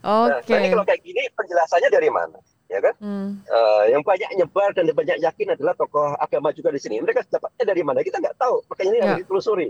Oke. 0.05 0.29
nah, 0.45 0.57
ini 0.61 0.67
kalau 0.69 0.85
kayak 0.85 1.01
gini 1.01 1.21
penjelasannya 1.33 1.89
dari 1.89 2.09
mana 2.09 2.37
ya 2.65 2.79
kan 2.81 2.93
Hmm. 3.01 3.29
Eh, 3.41 3.83
yang 3.89 4.01
banyak 4.01 4.29
nyebar 4.35 4.69
dan 4.71 4.85
banyak 4.87 5.17
yakin 5.17 5.47
adalah 5.51 5.73
tokoh 5.73 6.13
agama 6.15 6.49
juga 6.49 6.69
di 6.69 6.77
sini. 6.77 6.97
Mereka 6.97 7.25
dapatnya 7.29 7.65
dari 7.65 7.81
mana? 7.81 8.01
Kita 8.01 8.17
nggak 8.17 8.37
tahu. 8.37 8.61
Makanya 8.69 8.89
ini 8.89 8.97
Ya. 8.97 9.05
harus 9.05 9.17
ditelusuri. 9.21 9.69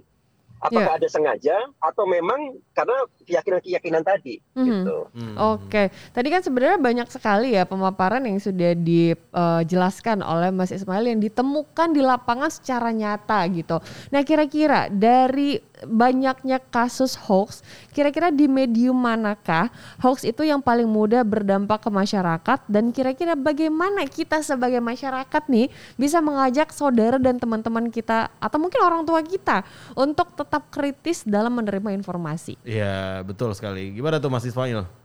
Apakah 0.63 0.97
ada 0.97 1.07
sengaja 1.11 1.53
atau 1.77 2.07
memang 2.07 2.57
karena 2.73 2.95
keyakinan-keyakinan 3.27 4.01
tadi? 4.01 4.39
Mhm. 4.55 4.65
Gitu. 4.65 4.97
Hmm. 5.13 5.35
Oke, 5.55 5.91
tadi 6.15 6.27
kan 6.31 6.41
sebenarnya 6.41 6.79
banyak 6.81 7.07
sekali 7.11 7.53
ya 7.53 7.67
pemaparan 7.67 8.23
yang 8.25 8.39
sudah 8.41 8.73
dijelaskan 8.73 10.23
oleh 10.23 10.49
Mas 10.55 10.71
Ismail 10.71 11.11
yang 11.11 11.21
ditemukan 11.21 11.93
di 11.93 12.01
lapangan 12.01 12.49
secara 12.49 12.89
nyata 12.95 13.45
gitu. 13.51 13.77
Nah 14.09 14.21
kira-kira 14.23 14.87
dari 14.89 15.59
banyaknya 15.83 16.63
kasus 16.71 17.19
hoax, 17.19 17.59
kira-kira 17.91 18.31
di 18.31 18.47
medium 18.47 18.95
manakah 18.95 19.67
hoax 19.99 20.23
itu 20.23 20.47
yang 20.47 20.63
paling 20.63 20.87
mudah 20.87 21.27
berdampak 21.27 21.83
ke 21.83 21.89
masyarakat 21.91 22.59
dan 22.71 22.95
kira-kira 22.95 23.35
bagaimana 23.35 24.07
kita 24.07 24.39
sebagai 24.39 24.79
masyarakat 24.79 25.43
nih 25.51 25.67
bisa 25.99 26.23
mengajak 26.23 26.71
saudara 26.71 27.19
dan 27.19 27.35
teman-teman 27.35 27.91
kita 27.91 28.31
atau 28.39 28.57
mungkin 28.57 28.79
orang 28.79 29.03
tua 29.03 29.19
kita 29.19 29.67
untuk 29.97 30.31
tetap 30.37 30.71
kritis 30.71 31.27
dalam 31.27 31.51
menerima 31.59 31.91
informasi. 31.91 32.55
Iya, 32.63 33.25
betul 33.27 33.51
sekali. 33.51 33.91
Gimana 33.91 34.23
tuh 34.23 34.31
Mas 34.31 34.47
Ismail? 34.47 35.04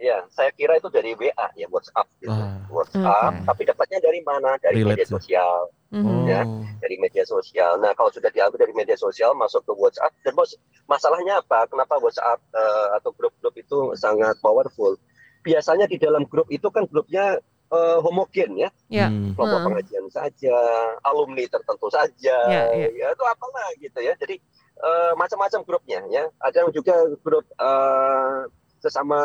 Ya, 0.00 0.24
saya 0.32 0.48
kira 0.56 0.80
itu 0.80 0.88
dari 0.88 1.12
WA 1.12 1.46
ya 1.52 1.68
WhatsApp 1.68 2.08
gitu. 2.24 2.32
Wah. 2.32 2.56
WhatsApp, 2.72 3.32
Oke. 3.36 3.44
tapi 3.52 3.62
dapatnya 3.68 3.98
dari 4.00 4.24
mana? 4.24 4.56
Dari 4.56 4.80
Relate 4.80 4.96
media 4.96 5.06
sosial, 5.06 5.56
Mhm. 5.92 6.24
Ya. 6.24 6.42
dari 6.80 6.96
media 6.96 7.24
sosial. 7.28 7.76
Nah, 7.76 7.92
kalau 7.92 8.08
sudah 8.08 8.32
diambil 8.32 8.64
dari 8.64 8.72
media 8.72 8.96
sosial 8.96 9.36
masuk 9.36 9.60
ke 9.60 9.72
WhatsApp 9.76 10.16
dan 10.24 10.32
bos 10.32 10.56
masalahnya 10.88 11.44
apa? 11.44 11.68
Kenapa 11.68 12.00
WhatsApp 12.00 12.40
eh, 12.48 12.86
atau 12.96 13.12
grup-grup 13.12 13.52
itu 13.60 13.92
sangat 13.92 14.40
powerful? 14.40 14.96
Biasanya 15.44 15.84
di 15.84 16.00
dalam 16.00 16.24
grup 16.24 16.48
itu 16.48 16.72
kan 16.72 16.88
grupnya 16.88 17.36
eh, 17.70 17.98
homogen 18.00 18.56
ya. 18.56 18.72
Ya. 18.88 19.06
Hmm. 19.12 19.36
kelompok 19.36 19.60
Hmm. 19.60 19.66
pengajian 19.68 20.06
saja, 20.08 20.56
alumni 21.04 21.44
tertentu 21.44 21.86
saja, 21.92 22.38
Ya, 22.48 22.66
ya. 22.72 22.88
ya, 22.88 23.06
itu 23.12 23.24
apalah 23.28 23.68
gitu 23.76 24.00
ya. 24.00 24.16
Jadi 24.16 24.40
eh, 24.80 25.12
macam-macam 25.12 25.60
grupnya 25.62 26.00
ya. 26.08 26.24
Ada 26.40 26.64
yang 26.64 26.72
juga 26.72 26.96
grup 27.20 27.44
eh, 27.52 28.48
sesama 28.80 29.20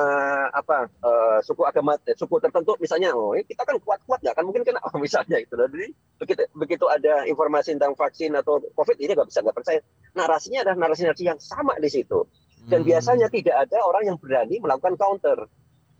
apa 0.52 0.86
eh, 0.86 1.38
suku 1.41 1.63
agama, 1.63 1.96
eh, 2.04 2.13
suku 2.13 2.38
tertentu 2.38 2.76
misalnya, 2.76 3.12
oh 3.12 3.32
ini 3.32 3.44
kita 3.44 3.63
kan 3.63 3.80
kuat-kuat 3.80 4.20
nggak 4.20 4.36
kan 4.36 4.44
mungkin 4.44 4.62
kena 4.62 4.84
oh, 4.84 4.91
misalnya 5.02 5.39
gitu. 5.39 5.56
Jadi 5.56 5.89
begitu 6.15 6.44
begitu 6.54 6.86
ada 6.86 7.24
informasi 7.24 7.74
tentang 7.74 7.96
vaksin 7.96 8.36
atau 8.36 8.60
COVID 8.72 9.00
ini 9.00 9.15
nggak 9.15 9.28
bisa 9.28 9.39
nggak 9.39 9.56
percaya. 9.56 9.80
Narasinya 10.13 10.60
adalah 10.62 10.78
narasi-narasi 10.86 11.24
yang 11.24 11.39
sama 11.39 11.74
di 11.76 11.88
situ. 11.88 12.28
Dan 12.65 12.82
Hmm. 12.82 12.89
biasanya 12.89 13.28
tidak 13.30 13.56
ada 13.63 13.78
orang 13.82 14.04
yang 14.06 14.18
berani 14.18 14.60
melakukan 14.60 14.94
counter. 14.96 15.48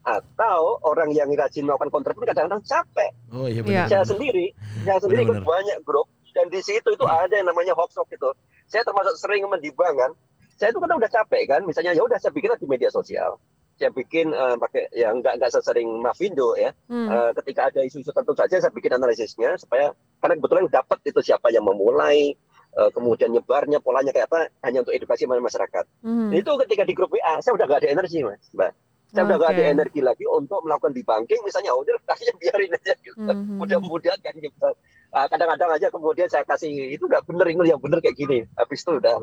Atau 0.04 0.78
orang 0.86 1.10
yang 1.10 1.34
rajin 1.34 1.66
melakukan 1.66 1.90
counter 1.90 2.14
pun 2.14 2.30
kadang-kadang 2.30 2.62
capek 2.62 3.10
Oh 3.34 3.50
iya 3.50 3.66
Iya. 3.66 3.66
benar. 3.66 3.88
saya 3.90 4.06
sendiri, 4.06 4.54
saya 4.84 5.02
sendiri 5.02 5.26
ikut 5.26 5.42
Benar-benar. 5.42 5.50
banyak 5.66 5.78
grup 5.82 6.06
dan 6.30 6.46
di 6.48 6.62
situ 6.62 6.86
itu 6.86 7.06
ada 7.06 7.32
yang 7.32 7.50
namanya 7.50 7.74
hoax 7.74 7.98
hoax 7.98 8.14
itu 8.14 8.30
saya 8.68 8.84
termasuk 8.84 9.18
sering 9.18 9.42
mendibang 9.46 9.98
kan 9.98 10.12
saya 10.56 10.72
itu 10.72 10.80
kan 10.80 10.92
udah 10.92 11.12
capek 11.12 11.44
kan. 11.48 11.62
Misalnya 11.68 11.92
ya 11.92 12.04
udah 12.04 12.18
saya 12.20 12.32
bikin 12.32 12.56
di 12.56 12.68
media 12.68 12.90
sosial. 12.92 13.40
Saya 13.76 13.92
bikin 13.92 14.32
uh, 14.32 14.56
pakai 14.56 14.88
ya 14.96 15.12
nggak 15.12 15.36
nggak 15.36 15.52
sesering 15.52 16.00
Mavindo 16.00 16.56
ya. 16.56 16.72
Hmm. 16.88 17.12
Uh, 17.12 17.32
ketika 17.44 17.68
ada 17.68 17.84
isu-isu 17.84 18.16
tertentu 18.16 18.34
saja 18.40 18.56
saya 18.64 18.72
bikin 18.72 18.96
analisisnya 18.96 19.60
supaya 19.60 19.92
karena 20.24 20.40
kebetulan 20.40 20.66
dapat 20.72 21.00
itu 21.04 21.20
siapa 21.20 21.52
yang 21.52 21.68
memulai 21.68 22.40
uh, 22.80 22.88
kemudian 22.96 23.36
nyebarnya 23.36 23.84
polanya 23.84 24.16
kayak 24.16 24.32
apa 24.32 24.48
hanya 24.64 24.88
untuk 24.88 24.96
edukasi 24.96 25.28
masyarakat. 25.28 25.86
Hmm. 26.08 26.32
itu 26.32 26.52
ketika 26.64 26.88
di 26.88 26.94
grup 26.96 27.12
WA 27.12 27.44
saya 27.44 27.52
udah 27.60 27.66
gak 27.68 27.84
ada 27.84 27.90
energi 27.92 28.24
mas 28.24 28.48
mbak. 28.56 28.72
Saya 29.12 29.32
udah 29.32 29.38
gak 29.44 29.52
ada 29.60 29.64
energi 29.72 30.00
lagi 30.04 30.24
untuk 30.28 30.60
melakukan 30.64 30.92
debunking. 30.92 31.40
Misalnya 31.44 31.72
oh, 31.72 31.84
udah 31.84 31.96
akhirnya 32.08 32.36
biarin 32.40 32.72
aja 32.80 32.96
gitu. 33.04 33.20
Hmm. 33.20 33.60
mudah-mudahan 33.60 34.20
kan 34.24 34.36
gitu 34.40 34.72
kadang-kadang 35.16 35.72
aja 35.72 35.88
kemudian 35.88 36.28
saya 36.28 36.44
kasih 36.44 36.68
itu 36.92 37.08
nggak 37.08 37.24
bener 37.24 37.48
ini 37.48 37.72
yang 37.72 37.80
bener 37.80 38.04
kayak 38.04 38.20
gini 38.20 38.44
habis 38.60 38.84
itu 38.84 38.92
udah 39.00 39.16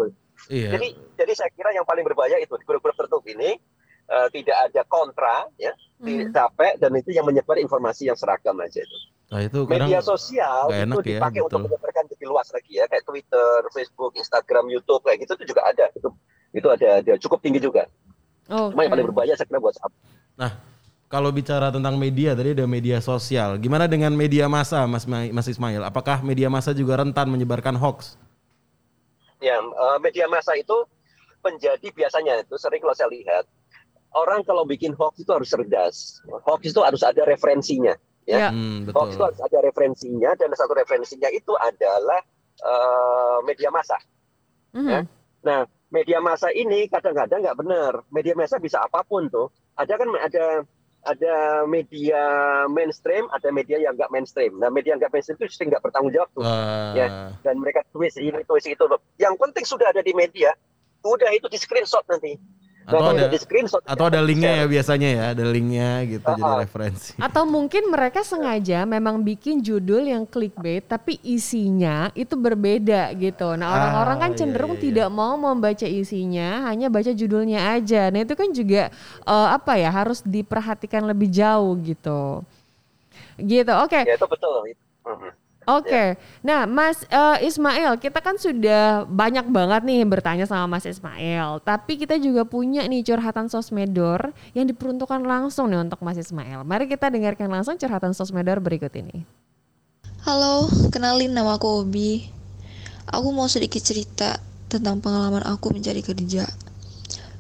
Iya. 0.49 0.71
jadi 0.75 0.89
jadi 1.21 1.33
saya 1.37 1.51
kira 1.53 1.71
yang 1.77 1.85
paling 1.85 2.01
berbahaya 2.03 2.41
itu 2.41 2.57
di 2.57 2.65
grup-grup 2.65 2.97
tertutup 2.97 3.21
ini 3.29 3.61
eh, 4.09 4.29
tidak 4.33 4.57
ada 4.71 4.83
kontra 4.89 5.47
ya 5.61 5.73
Hmm. 6.03 6.09
tidak 6.11 6.29
capek 6.35 6.73
dan 6.83 6.91
itu 6.99 7.15
yang 7.15 7.23
menyebar 7.23 7.55
informasi 7.63 8.11
yang 8.11 8.19
seragam 8.19 8.59
aja 8.59 8.83
itu 8.83 8.99
Nah, 9.33 9.41
itu 9.41 9.65
media 9.65 10.05
sosial 10.05 10.69
itu 10.69 10.77
ya, 11.09 11.17
dipakai 11.17 11.41
untuk 11.41 11.65
betul. 11.65 11.65
menyebarkan 11.73 12.05
lebih 12.05 12.27
luas 12.29 12.53
lagi 12.53 12.73
ya 12.77 12.85
kayak 12.85 13.01
Twitter, 13.09 13.65
Facebook, 13.73 14.13
Instagram, 14.13 14.69
YouTube 14.69 15.01
kayak 15.01 15.25
gitu 15.25 15.33
itu 15.41 15.57
juga 15.57 15.65
ada 15.65 15.89
itu 15.95 16.09
itu 16.53 16.69
ada, 16.69 16.89
ada 17.01 17.13
cukup 17.17 17.41
tinggi 17.41 17.63
juga 17.65 17.89
Oke. 18.51 18.77
cuma 18.77 18.85
yang 18.85 18.93
paling 18.93 19.07
berbahaya 19.09 19.33
saya 19.39 19.49
kira 19.49 19.57
buat 19.63 19.73
Kalau 21.13 21.29
bicara 21.29 21.69
tentang 21.69 22.01
media 22.01 22.33
tadi 22.33 22.57
ada 22.57 22.65
media 22.65 22.97
sosial. 23.05 23.61
Gimana 23.61 23.85
dengan 23.85 24.17
media 24.17 24.49
massa, 24.49 24.89
Mas 24.89 25.05
Ma- 25.05 25.29
Mas 25.29 25.45
Ismail? 25.45 25.85
Apakah 25.85 26.25
media 26.25 26.49
massa 26.49 26.73
juga 26.73 26.97
rentan 26.97 27.29
menyebarkan 27.29 27.77
hoax? 27.77 28.17
ya 29.43 29.59
eh, 29.59 29.99
media 29.99 30.31
massa 30.31 30.55
itu 30.55 30.87
menjadi 31.43 31.91
biasanya 31.91 32.47
itu 32.47 32.55
sering 32.55 32.79
kalau 32.79 32.95
saya 32.95 33.11
lihat 33.11 33.43
orang 34.15 34.47
kalau 34.47 34.63
bikin 34.63 34.95
hoax 34.95 35.19
itu 35.19 35.35
harus 35.35 35.51
cerdas 35.51 36.23
hoax 36.47 36.71
itu 36.71 36.79
harus 36.79 37.03
ada 37.03 37.27
referensinya 37.27 37.99
Ya. 38.23 38.55
Hmm, 38.55 38.87
hoax 38.95 39.19
itu 39.19 39.25
harus 39.27 39.43
ada 39.43 39.59
referensinya 39.67 40.31
dan 40.39 40.55
satu 40.55 40.79
referensinya 40.79 41.27
itu 41.35 41.51
adalah 41.59 42.23
eh, 42.63 43.39
media 43.43 43.69
massa 43.75 43.99
Hmm. 44.73 45.05
Nah, 45.43 45.67
media 45.91 46.23
massa 46.23 46.49
ini 46.49 46.89
kadang-kadang 46.89 47.45
nggak 47.45 47.59
benar. 47.61 47.93
Media 48.09 48.33
massa 48.33 48.57
bisa 48.57 48.81
apa 48.81 49.05
pun 49.05 49.29
tuh. 49.29 49.53
Ada 49.77 50.01
kan 50.01 50.09
ada 50.17 50.45
ada 51.03 51.67
media 51.67 52.23
mainstream, 52.71 53.27
ada 53.35 53.51
media 53.51 53.79
yang 53.83 53.99
nggak 53.99 54.11
mainstream. 54.15 54.55
Nah, 54.63 54.71
media 54.71 54.95
yang 54.95 55.03
nggak 55.03 55.11
mainstream 55.11 55.39
itu 55.43 55.51
sering 55.51 55.75
nggak 55.75 55.83
bertanggung 55.83 56.15
jawab 56.15 56.31
tuh. 56.31 56.47
Wah. 56.47 56.95
Ya. 56.95 57.35
Dan 57.43 57.59
mereka 57.59 57.83
twist 57.91 58.23
ini, 58.23 58.47
twist 58.47 58.71
itu. 58.71 58.85
Yang 59.19 59.35
penting 59.39 59.65
sudah 59.67 59.91
ada 59.91 59.99
di 59.99 60.15
media, 60.15 60.55
udah 61.03 61.31
itu 61.35 61.51
di 61.51 61.59
screenshot 61.59 62.07
nanti. 62.07 62.39
Atau 62.83 63.15
ada 63.15 63.31
di 63.31 63.39
screenshot, 63.39 63.79
atau 63.87 64.05
ada 64.11 64.19
linknya 64.19 64.63
ya 64.63 64.65
biasanya 64.67 65.09
ya, 65.15 65.23
ada 65.31 65.45
linknya 65.47 66.03
gitu 66.03 66.27
jadi 66.27 66.43
Ah, 66.43 66.51
ah. 66.51 66.59
referensi. 66.67 67.15
Atau 67.15 67.47
mungkin 67.47 67.87
mereka 67.95 68.27
sengaja 68.27 68.83
memang 68.83 69.23
bikin 69.23 69.63
judul 69.63 70.03
yang 70.03 70.27
clickbait 70.27 70.83
tapi 70.83 71.23
isinya 71.23 72.11
itu 72.19 72.35
berbeda 72.35 73.15
gitu. 73.15 73.55
Nah, 73.55 73.71
orang-orang 73.71 74.17
kan 74.19 74.31
Ah, 74.35 74.39
cenderung 74.39 74.75
iya, 74.75 74.81
iya, 74.83 74.87
tidak 74.91 75.09
mau 75.15 75.35
membaca 75.39 75.87
isinya, 75.87 76.67
hanya 76.67 76.91
baca 76.91 77.15
judulnya 77.15 77.79
aja. 77.79 78.11
Nah, 78.11 78.27
itu 78.27 78.35
kan 78.35 78.51
juga 78.51 78.91
eh, 79.27 79.49
apa 79.55 79.79
ya, 79.79 79.91
harus 79.95 80.19
diperhatikan 80.27 81.07
lebih 81.07 81.31
jauh 81.31 81.79
gitu. 81.87 82.43
Gitu. 83.39 83.73
Oke. 83.73 84.03
Ya 84.03 84.15
itu 84.19 84.27
betul. 84.27 84.75
Oke, 85.63 86.19
nah 86.43 86.67
Mas 86.67 87.07
eh, 87.07 87.47
Ismail, 87.47 87.95
kita 88.03 88.19
kan 88.19 88.35
sudah 88.35 89.07
banyak 89.07 89.47
banget 89.47 89.87
nih 89.87 90.03
bertanya 90.03 90.43
sama 90.43 90.67
Mas 90.67 90.83
Ismail, 90.83 91.63
tapi 91.63 92.03
kita 92.03 92.19
juga 92.19 92.43
punya 92.43 92.83
nih 92.83 93.07
curhatan 93.07 93.47
sosmedor 93.47 94.35
yang 94.59 94.67
diperuntukkan 94.67 95.23
langsung 95.23 95.71
nih 95.71 95.87
untuk 95.87 96.03
Mas 96.03 96.19
Ismail. 96.19 96.67
Mari 96.67 96.91
kita 96.91 97.15
dengarkan 97.15 97.47
langsung 97.47 97.79
curhatan 97.79 98.11
sosmedor 98.11 98.59
berikut 98.59 98.91
ini. 98.99 99.23
Halo, 100.27 100.67
kenalin 100.91 101.31
nama 101.31 101.55
aku 101.55 101.87
Obi. 101.87 102.27
Aku 103.11 103.31
mau 103.31 103.47
sedikit 103.47 103.83
cerita 103.83 104.43
tentang 104.67 104.99
pengalaman 104.99 105.47
aku 105.47 105.71
mencari 105.71 106.03
kerja. 106.03 106.47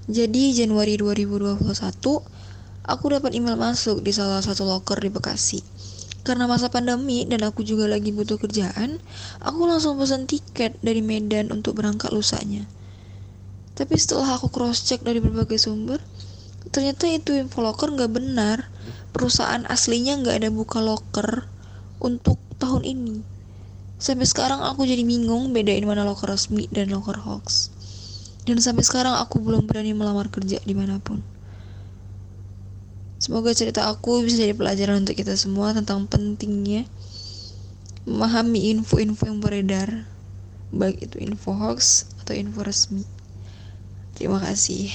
Jadi 0.07 0.55
Januari 0.55 0.95
2021, 0.95 1.59
aku 2.87 3.05
dapat 3.07 3.31
email 3.35 3.59
masuk 3.59 4.03
di 4.03 4.11
salah 4.15 4.43
satu 4.43 4.67
loker 4.67 4.99
di 4.99 5.11
Bekasi. 5.11 5.72
Karena 6.23 6.47
masa 6.47 6.71
pandemi 6.71 7.27
dan 7.27 7.43
aku 7.43 7.67
juga 7.67 7.91
lagi 7.91 8.15
butuh 8.15 8.39
kerjaan, 8.39 9.03
aku 9.43 9.67
langsung 9.67 9.99
pesan 9.99 10.31
tiket 10.31 10.79
dari 10.79 11.03
Medan 11.03 11.51
untuk 11.51 11.83
berangkat 11.83 12.15
lusanya. 12.15 12.63
Tapi 13.75 13.99
setelah 13.99 14.39
aku 14.39 14.47
cross 14.47 14.87
check 14.87 15.03
dari 15.03 15.19
berbagai 15.19 15.59
sumber, 15.59 15.99
ternyata 16.71 17.11
itu 17.11 17.35
info 17.35 17.59
loker 17.67 17.91
nggak 17.91 18.13
benar. 18.15 18.71
Perusahaan 19.11 19.67
aslinya 19.67 20.23
nggak 20.23 20.47
ada 20.47 20.49
buka 20.55 20.79
loker 20.79 21.51
untuk 21.99 22.39
tahun 22.63 22.87
ini. 22.87 23.17
Sampai 23.99 24.27
sekarang 24.27 24.63
aku 24.63 24.87
jadi 24.87 25.03
bingung 25.03 25.51
bedain 25.51 25.83
mana 25.83 26.07
loker 26.07 26.31
resmi 26.31 26.71
dan 26.71 26.95
loker 26.95 27.19
hoax. 27.19 27.75
Dan 28.47 28.63
sampai 28.63 28.83
sekarang 28.87 29.19
aku 29.19 29.39
belum 29.39 29.67
berani 29.67 29.95
melamar 29.95 30.31
kerja 30.31 30.59
di 30.63 30.75
mana 30.75 30.99
pun. 31.03 31.32
Semoga 33.23 33.55
cerita 33.55 33.87
aku 33.87 34.27
bisa 34.27 34.43
jadi 34.43 34.51
pelajaran 34.51 35.07
untuk 35.07 35.15
kita 35.15 35.39
semua 35.39 35.71
tentang 35.71 36.11
pentingnya 36.11 36.91
memahami 38.03 38.75
info-info 38.75 39.31
yang 39.31 39.39
beredar, 39.39 40.11
baik 40.75 41.07
itu 41.07 41.23
info 41.23 41.55
hoax 41.55 42.11
atau 42.19 42.35
info 42.35 42.67
resmi. 42.67 43.07
Terima 44.19 44.43
kasih. 44.43 44.91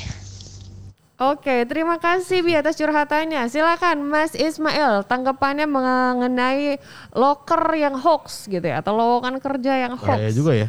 Oke, 1.17 1.63
terima 1.71 2.03
kasih 2.03 2.43
Bi 2.43 2.53
atas 2.59 2.75
curhatannya. 2.75 3.47
Silakan 3.47 4.03
Mas 4.03 4.35
Ismail, 4.35 5.07
tanggapannya 5.07 5.63
mengenai 5.63 6.83
loker 7.15 7.63
yang 7.79 7.95
hoax 7.95 8.51
gitu 8.51 8.61
ya, 8.61 8.83
atau 8.83 8.91
lowongan 8.91 9.39
kerja 9.39 9.87
yang 9.87 9.95
hoax. 9.95 10.19
Bahaya 10.19 10.31
juga 10.35 10.51
ya. 10.51 10.67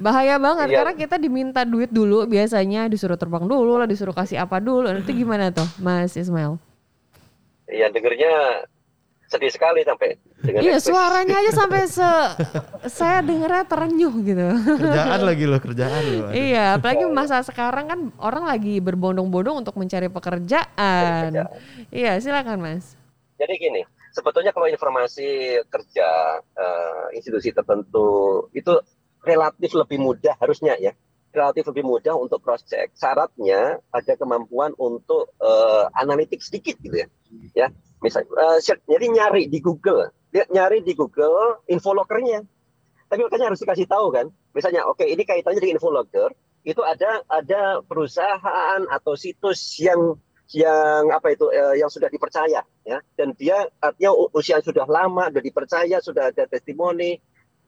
Bahaya 0.00 0.40
banget 0.40 0.72
Iya. 0.72 0.76
karena 0.80 0.92
kita 0.98 1.16
diminta 1.20 1.62
duit 1.68 1.92
dulu 1.92 2.26
biasanya 2.26 2.88
disuruh 2.88 3.14
terbang 3.20 3.44
dulu 3.46 3.76
lah, 3.78 3.86
disuruh 3.86 4.16
kasih 4.16 4.40
apa 4.40 4.56
dulu. 4.58 4.88
Nanti 4.88 5.12
gimana 5.14 5.52
tuh 5.52 5.68
Mas 5.78 6.16
Ismail? 6.16 6.56
Iya 7.68 7.88
dengernya 7.88 8.64
sedih 9.24 9.50
sekali 9.50 9.80
sampai 9.82 10.20
dengan 10.44 10.60
Iya 10.60 10.76
suaranya 10.78 11.40
aja 11.40 11.52
sampai 11.56 11.80
se 11.96 12.10
saya 12.92 13.24
dengernya 13.24 13.64
terenyuh 13.64 14.14
gitu. 14.20 14.46
Kerjaan 14.78 15.22
lagi 15.24 15.44
loh, 15.48 15.60
kerjaan 15.60 16.02
loh. 16.04 16.30
Iya, 16.30 16.76
apalagi 16.76 17.04
masa 17.08 17.40
sekarang 17.40 17.88
kan 17.88 18.00
orang 18.20 18.44
lagi 18.44 18.78
berbondong-bondong 18.84 19.64
untuk 19.64 19.74
mencari 19.80 20.12
pekerjaan. 20.12 21.48
Iya, 21.88 22.20
silakan 22.20 22.60
Mas. 22.60 22.94
Jadi 23.40 23.54
gini, 23.58 23.82
sebetulnya 24.14 24.52
kalau 24.54 24.70
informasi 24.70 25.58
kerja 25.66 26.08
eh, 26.38 27.04
institusi 27.18 27.50
tertentu 27.50 28.46
itu 28.54 28.76
relatif 29.24 29.72
lebih 29.72 29.98
mudah 29.98 30.36
harusnya 30.38 30.76
ya, 30.76 30.92
relatif 31.34 31.66
lebih 31.68 31.84
mudah 31.84 32.14
untuk 32.14 32.40
cross 32.40 32.62
check. 32.64 32.94
Syaratnya 32.94 33.82
ada 33.90 34.12
kemampuan 34.14 34.72
untuk 34.78 35.34
eh, 35.42 35.84
analitik 35.98 36.40
sedikit 36.40 36.78
gitu 36.80 37.04
ya, 37.04 37.08
ya. 37.52 37.66
Misalnya, 38.00 38.30
eh, 38.38 38.58
search- 38.62 38.86
jadi 38.86 39.06
nyari 39.10 39.42
di 39.50 39.58
Google, 39.58 40.14
dia 40.30 40.46
nyari 40.48 40.80
di 40.80 40.94
Google 40.94 41.60
info 41.66 41.92
lokernya. 41.92 42.46
Tapi 43.10 43.20
makanya 43.20 43.52
harus 43.52 43.60
dikasih 43.60 43.86
tahu 43.86 44.10
kan, 44.10 44.26
misalnya 44.56 44.88
oke 44.88 45.04
ini 45.04 45.22
kaitannya 45.22 45.60
dengan 45.60 45.76
info 45.76 45.92
locker, 45.92 46.32
itu 46.64 46.80
ada 46.80 47.20
ada 47.28 47.84
perusahaan 47.84 48.80
atau 48.88 49.12
situs 49.14 49.76
yang 49.78 50.16
yang 50.52 51.10
apa 51.12 51.34
itu 51.34 51.48
eh, 51.52 51.80
yang 51.80 51.88
sudah 51.88 52.12
dipercaya 52.12 52.60
ya 52.84 52.98
dan 53.16 53.32
dia 53.32 53.64
artinya 53.80 54.12
usia 54.36 54.60
sudah 54.60 54.84
lama 54.84 55.32
sudah 55.32 55.40
dipercaya 55.40 55.96
sudah 56.04 56.28
ada 56.30 56.44
testimoni 56.44 57.16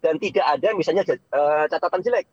dan 0.04 0.20
tidak 0.20 0.44
ada 0.44 0.76
misalnya 0.76 1.02
eh, 1.08 1.64
catatan 1.72 2.04
jelek 2.04 2.26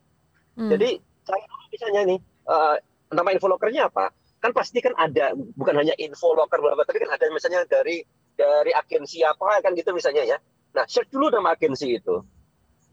Hmm. 0.54 0.70
jadi 0.70 1.02
saya 1.24 1.44
misalnya 1.72 2.00
nih 2.14 2.18
eh, 2.22 2.76
nama 3.12 3.28
info 3.32 3.46
lokernya 3.48 3.88
apa? 3.88 4.12
Kan 4.40 4.52
pasti 4.52 4.84
kan 4.84 4.92
ada 4.96 5.32
bukan 5.34 5.74
hanya 5.80 5.96
info 5.96 6.36
loker 6.36 6.60
berapa 6.60 6.84
tapi 6.84 7.00
kan 7.00 7.16
ada 7.16 7.24
misalnya 7.32 7.64
dari 7.64 8.04
dari 8.36 8.72
agensi 8.74 9.24
apa 9.24 9.64
kan 9.64 9.72
gitu 9.72 9.96
misalnya 9.96 10.24
ya. 10.24 10.38
Nah 10.76 10.84
search 10.84 11.08
dulu 11.08 11.32
nama 11.32 11.56
agensi 11.56 11.96
itu. 11.96 12.20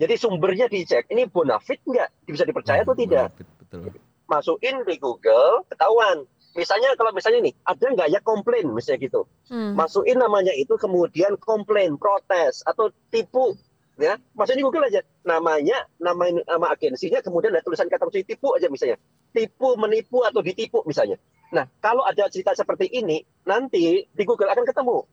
Jadi 0.02 0.13
sumbernya 0.17 0.65
dicek 0.65 1.12
ini 1.13 1.28
bonafit 1.30 1.84
nggak? 1.86 2.26
Bisa 2.26 2.48
dipercaya 2.48 2.82
atau 2.82 2.98
tidak? 2.98 3.36
Betul. 3.38 3.94
masukin 4.32 4.88
di 4.88 4.96
Google 4.96 5.67
ketahuan. 5.67 6.24
Misalnya 6.56 6.96
kalau 6.96 7.12
misalnya 7.12 7.44
nih 7.44 7.56
ada 7.67 7.84
nggak 7.84 8.10
ya 8.12 8.20
komplain 8.24 8.72
misalnya 8.72 9.04
gitu? 9.08 9.28
Hmm. 9.52 9.76
masukin 9.76 10.20
namanya 10.20 10.56
itu 10.56 10.80
kemudian 10.80 11.36
komplain 11.36 12.00
protes 12.00 12.63
atau 12.63 12.91
tipu 13.12 13.60
ya 14.02 14.18
masukin 14.34 14.60
di 14.60 14.66
Google 14.66 14.90
aja 14.90 15.06
namanya 15.22 15.86
nama 16.02 16.26
nama 16.34 16.68
agensinya 16.74 17.22
kemudian 17.22 17.54
ada 17.54 17.62
tulisan 17.62 17.86
kata 17.86 18.10
kunci 18.10 18.26
tipu 18.26 18.58
aja 18.58 18.68
misalnya 18.68 18.98
tipu 19.32 19.78
menipu 19.78 20.26
atau 20.26 20.42
ditipu 20.42 20.82
misalnya 20.90 21.22
nah 21.54 21.70
kalau 21.80 22.02
ada 22.02 22.26
cerita 22.34 22.58
seperti 22.58 22.90
ini 22.90 23.22
nanti 23.46 24.10
di 24.10 24.24
Google 24.26 24.50
akan 24.50 24.66
ketemu 24.66 25.06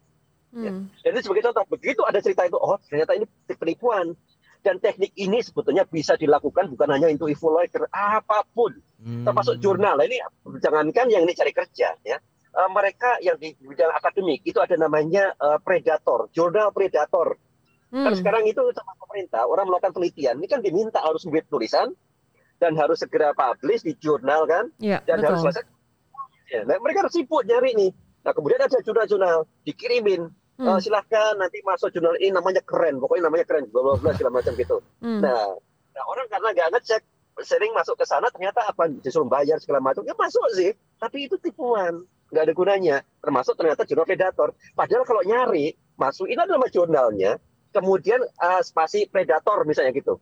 Hmm. 0.48 0.88
jadi 1.04 1.20
sebagai 1.20 1.44
contoh 1.44 1.76
begitu 1.76 2.00
ada 2.08 2.24
cerita 2.24 2.48
itu 2.48 2.56
oh 2.56 2.80
ternyata 2.88 3.12
ini 3.12 3.28
penipuan 3.52 4.16
Dan 4.58 4.82
teknik 4.82 5.14
ini 5.14 5.38
sebetulnya 5.38 5.86
bisa 5.86 6.18
dilakukan 6.18 6.66
bukan 6.74 6.90
hanya 6.90 7.06
untuk 7.14 7.30
evaluator, 7.30 7.86
apa 7.94 8.42
pun, 8.50 8.74
Hmm. 8.98 9.22
termasuk 9.22 9.62
jurnal. 9.62 9.94
Nah, 9.94 10.02
Ini 10.02 10.18
jangankan 10.58 11.06
yang 11.14 11.22
ini 11.22 11.30
cari 11.30 11.54
kerja, 11.54 11.94
ya. 12.02 12.18
Eh, 12.58 12.70
mereka 12.74 13.22
yang 13.22 13.38
di 13.38 13.54
bidang 13.54 13.94
akademik 13.94 14.42
itu 14.42 14.58
ada 14.58 14.74
namanya 14.74 15.30
eh, 15.38 15.58
predator, 15.62 16.26
jurnal 16.34 16.74
predator. 16.74 17.38
Kan 17.88 18.12
Hmm. 18.12 18.18
sekarang 18.20 18.44
itu 18.44 18.60
sama 18.76 18.92
pemerintah 19.00 19.48
orang 19.48 19.64
melakukan 19.64 19.96
penelitian, 19.96 20.36
ini 20.36 20.46
kan 20.46 20.60
diminta 20.60 21.00
harus 21.00 21.24
membuat 21.24 21.48
tulisan 21.48 21.96
dan 22.60 22.76
harus 22.76 23.00
segera 23.00 23.32
publish 23.32 23.80
di 23.80 23.96
jurnal 23.96 24.44
kan, 24.44 24.68
Iya, 24.76 25.00
dan 25.08 25.24
harus 25.24 25.40
betul. 25.40 25.56
selesai. 25.56 25.64
Ya, 26.48 26.60
nah, 26.68 26.76
mereka 26.80 27.04
harus 27.04 27.16
sibuk 27.16 27.44
nyari 27.44 27.72
nih. 27.76 27.90
Nah 28.24 28.32
kemudian 28.36 28.60
ada 28.60 28.78
jurnal-jurnal 28.80 29.48
dikirimin, 29.64 30.28
Hmm. 30.58 30.74
Eh, 30.74 30.78
silahkan 30.82 31.38
nanti 31.38 31.62
masuk 31.62 31.94
jurnal 31.94 32.18
ini 32.18 32.34
namanya 32.34 32.58
keren, 32.66 32.98
pokoknya 32.98 33.30
namanya 33.30 33.46
keren, 33.46 33.70
bla 33.70 33.78
bla 33.78 33.94
bla 33.94 34.10
segala 34.10 34.42
macam 34.42 34.58
gitu. 34.58 34.82
Hmm. 34.98 35.22
Nah, 35.22 35.54
nah 35.94 36.04
orang 36.10 36.26
karena 36.26 36.50
nggak 36.50 36.68
ngecek, 36.74 37.02
sering 37.46 37.70
masuk 37.70 37.94
ke 37.94 38.02
sana 38.02 38.26
ternyata 38.26 38.66
apa 38.66 38.90
disuruh 38.90 39.30
bayar 39.30 39.62
segala 39.62 39.78
macam, 39.78 40.02
ya 40.02 40.18
masuk 40.18 40.42
sih, 40.58 40.74
tapi 40.98 41.30
itu 41.30 41.38
tipuan, 41.38 42.02
nggak 42.34 42.42
ada 42.42 42.54
gunanya. 42.58 42.96
Termasuk 43.22 43.54
ternyata 43.54 43.86
jurnal 43.86 44.02
predator. 44.02 44.50
Padahal 44.74 45.06
kalau 45.06 45.22
nyari, 45.22 45.78
masukin 45.94 46.34
aja 46.42 46.50
nama 46.50 46.66
jurnalnya, 46.66 47.38
kemudian 47.72 48.20
eh, 48.22 48.62
spasi 48.62 49.06
predator 49.08 49.64
misalnya 49.64 49.92
gitu. 49.94 50.18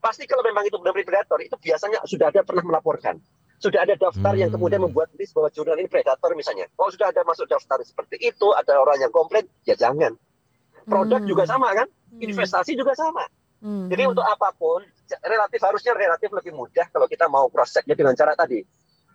Pasti 0.00 0.28
kalau 0.28 0.44
memang 0.46 0.62
itu 0.68 0.76
benar 0.78 0.94
predator, 0.94 1.38
itu 1.42 1.56
biasanya 1.58 2.04
sudah 2.06 2.30
ada 2.30 2.46
pernah 2.46 2.62
melaporkan. 2.62 3.18
Sudah 3.56 3.88
ada 3.88 3.96
daftar 3.96 4.36
yang 4.36 4.52
Hmm. 4.52 4.60
kemudian 4.60 4.84
membuat 4.84 5.08
list 5.16 5.32
bahwa 5.32 5.48
jurnal 5.48 5.80
ini 5.80 5.88
predator 5.88 6.30
misalnya. 6.36 6.68
Kalau 6.76 6.90
sudah 6.92 7.08
ada 7.08 7.24
masuk 7.24 7.48
daftar 7.48 7.80
seperti 7.82 8.20
itu, 8.20 8.46
ada 8.52 8.76
orang 8.76 9.00
yang 9.00 9.10
komplain, 9.10 9.48
ya 9.64 9.72
jangan. 9.74 10.12
Produk 10.86 11.24
Hmm. 11.24 11.30
juga 11.32 11.48
sama 11.48 11.72
kan, 11.72 11.88
Hmm. 11.88 12.20
investasi 12.22 12.76
juga 12.76 12.92
sama. 12.94 13.24
Hmm. 13.64 13.88
Jadi 13.88 14.02
untuk 14.06 14.22
apa 14.22 14.52
pun 14.54 14.84
relatif 15.24 15.58
harusnya 15.64 15.96
relatif 15.96 16.28
lebih 16.30 16.52
mudah 16.52 16.86
kalau 16.92 17.08
kita 17.08 17.26
mau 17.26 17.48
cross 17.48 17.72
checknya 17.72 17.96
dengan 17.96 18.12
cara 18.14 18.36
tadi. 18.36 18.60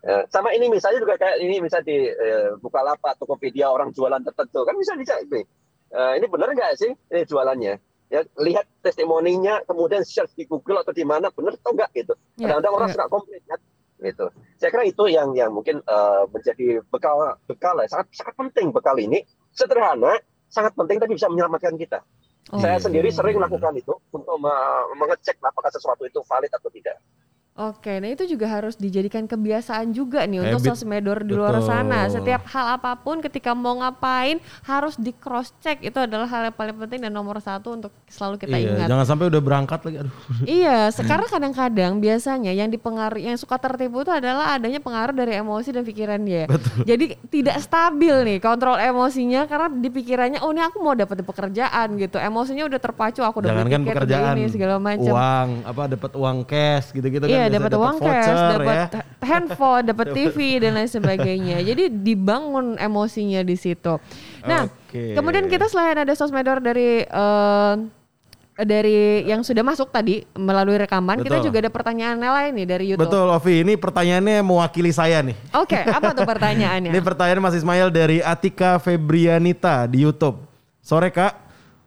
Eh, 0.01 0.23
sama 0.33 0.49
ini 0.57 0.65
misalnya 0.65 0.97
juga 0.97 1.13
kayak 1.13 1.37
ini 1.45 1.61
bisa 1.61 1.77
di 1.85 2.09
eh, 2.09 2.57
Bukalapak, 2.57 3.21
Tokopedia 3.21 3.69
orang 3.69 3.93
jualan 3.93 4.19
tertentu 4.25 4.65
kan 4.65 4.73
bisa 4.73 4.97
dicek 4.97 5.29
nih. 5.29 5.45
Eh, 5.91 6.13
ini 6.23 6.25
benar 6.31 6.55
nggak 6.55 6.71
sih 6.79 6.91
ini 7.11 7.21
jualannya? 7.27 7.75
Ya 8.11 8.27
lihat 8.39 8.67
testimoninya, 8.83 9.63
kemudian 9.67 10.03
search 10.03 10.35
di 10.35 10.43
Google 10.47 10.83
atau 10.83 10.91
di 10.91 11.03
mana 11.07 11.31
benar 11.31 11.55
atau 11.55 11.71
enggak 11.71 11.91
gitu. 11.95 12.15
Ya, 12.39 12.51
Kadang-kadang 12.51 12.73
orang 12.75 12.89
ya. 12.91 12.93
suka 12.95 13.05
komplain 13.07 13.43
kan 13.47 13.59
gitu. 14.01 14.25
Saya 14.57 14.69
kira 14.73 14.83
itu 14.87 15.03
yang 15.07 15.29
yang 15.35 15.51
mungkin 15.51 15.79
eh, 15.83 16.23
menjadi 16.31 16.83
bekal 16.91 17.39
bekal 17.47 17.75
ya, 17.79 17.87
sangat 17.91 18.07
sangat 18.15 18.35
penting 18.39 18.71
bekal 18.71 18.95
ini 18.99 19.23
sederhana, 19.51 20.19
sangat 20.47 20.75
penting 20.75 20.99
tapi 20.99 21.15
bisa 21.15 21.27
menyelamatkan 21.27 21.75
kita. 21.75 21.99
Saya 22.59 22.81
Oke. 22.81 22.89
sendiri 22.89 23.07
sering 23.13 23.37
melakukan 23.37 23.71
itu 23.77 23.93
untuk 24.11 24.35
me- 24.41 24.85
mengecek 24.97 25.39
apakah 25.39 25.71
sesuatu 25.71 26.03
itu 26.03 26.19
valid 26.25 26.51
atau 26.51 26.67
tidak. 26.73 26.97
Oke, 27.61 28.01
nah 28.01 28.09
itu 28.09 28.25
juga 28.25 28.49
harus 28.49 28.73
dijadikan 28.73 29.29
kebiasaan 29.29 29.93
juga 29.93 30.25
nih 30.25 30.41
untuk 30.41 30.65
Habit. 30.65 30.73
sosmedor 30.73 31.21
di 31.21 31.37
luar 31.37 31.61
sana. 31.61 32.09
Betul. 32.09 32.13
Setiap 32.17 32.41
hal 32.49 32.65
apa 32.81 32.97
pun 32.97 33.21
ketika 33.21 33.53
mau 33.53 33.77
ngapain 33.77 34.41
harus 34.65 34.97
di 34.97 35.13
cross 35.13 35.53
check 35.61 35.77
itu 35.85 35.93
adalah 35.93 36.25
hal 36.25 36.49
yang 36.49 36.55
paling 36.57 36.73
penting 36.73 37.05
dan 37.05 37.13
nomor 37.13 37.37
satu 37.37 37.77
untuk 37.77 37.93
selalu 38.09 38.41
kita 38.41 38.57
Iya, 38.57 38.69
ingat. 38.73 38.87
jangan 38.89 39.05
sampai 39.05 39.25
udah 39.29 39.41
berangkat 39.43 39.79
lagi. 39.85 39.97
Aduh. 40.01 40.15
Iya, 40.61 40.89
sekarang 40.89 41.27
kadang-kadang 41.29 42.01
biasanya 42.01 42.49
yang 42.49 42.73
dipengaruhi 42.73 43.29
yang 43.29 43.37
suka 43.37 43.61
tertipu 43.61 44.01
itu 44.01 44.09
adalah 44.09 44.57
adanya 44.57 44.81
pengaruh 44.81 45.13
dari 45.13 45.37
emosi 45.37 45.69
dan 45.69 45.83
pikiran 45.85 46.17
dia. 46.25 46.49
Jadi 46.81 47.13
tidak 47.29 47.61
stabil 47.61 48.15
nih 48.25 48.37
kontrol 48.41 48.81
emosinya 48.81 49.45
karena 49.45 49.69
di 49.69 49.89
pikirannya 49.93 50.39
oh 50.41 50.49
ini 50.49 50.65
aku 50.65 50.81
mau 50.81 50.97
dapat 50.97 51.21
pekerjaan 51.21 51.93
gitu. 52.01 52.17
Emosinya 52.17 52.65
udah 52.65 52.79
terpacu 52.81 53.21
aku 53.21 53.45
udah 53.45 53.53
pekerjaan, 53.61 54.33
ini 54.33 54.49
segala 54.49 54.81
macam. 54.81 55.13
uang, 55.13 55.49
apa 55.67 55.81
dapat 55.91 56.11
uang 56.17 56.37
cash 56.47 56.89
gitu-gitu 56.95 57.27
kan. 57.27 57.31
Iya, 57.31 57.50
dapat 57.51 57.71
uang 57.75 57.97
cash, 57.99 58.41
dapat 58.55 58.75
ya. 58.75 58.85
handphone, 59.31 59.83
dapat 59.91 60.07
TV 60.15 60.37
dan 60.63 60.71
lain 60.79 60.89
sebagainya. 60.89 61.57
Jadi 61.69 61.91
dibangun 61.91 62.79
emosinya 62.79 63.43
di 63.43 63.55
situ. 63.59 63.99
Nah, 64.47 64.67
Oke. 64.67 65.13
kemudian 65.13 65.51
kita 65.51 65.67
selain 65.67 65.99
ada 65.99 66.13
sosmedor 66.15 66.63
dari 66.63 67.03
eh, 67.03 67.73
dari 68.61 69.25
yang 69.25 69.41
sudah 69.41 69.63
masuk 69.63 69.89
tadi 69.89 70.27
melalui 70.35 70.77
rekaman, 70.77 71.23
kita 71.23 71.39
Betul. 71.39 71.47
juga 71.49 71.57
ada 71.65 71.71
pertanyaan 71.71 72.17
lain 72.19 72.51
nih 72.61 72.67
dari 72.67 72.85
YouTube. 72.93 73.07
Betul, 73.07 73.27
Ovi. 73.31 73.55
Ini 73.63 73.73
pertanyaannya 73.79 74.37
mewakili 74.43 74.91
saya 74.91 75.23
nih. 75.23 75.37
Oke, 75.55 75.79
apa 75.79 76.13
tuh 76.13 76.27
pertanyaannya? 76.35 76.91
Ini 76.91 77.01
pertanyaan 77.01 77.41
Mas 77.41 77.55
Ismail 77.57 77.89
dari 77.89 78.19
Atika 78.21 78.77
Febrianita 78.77 79.87
di 79.87 80.03
YouTube. 80.03 80.43
Sore 80.81 81.09
Kak, 81.09 81.33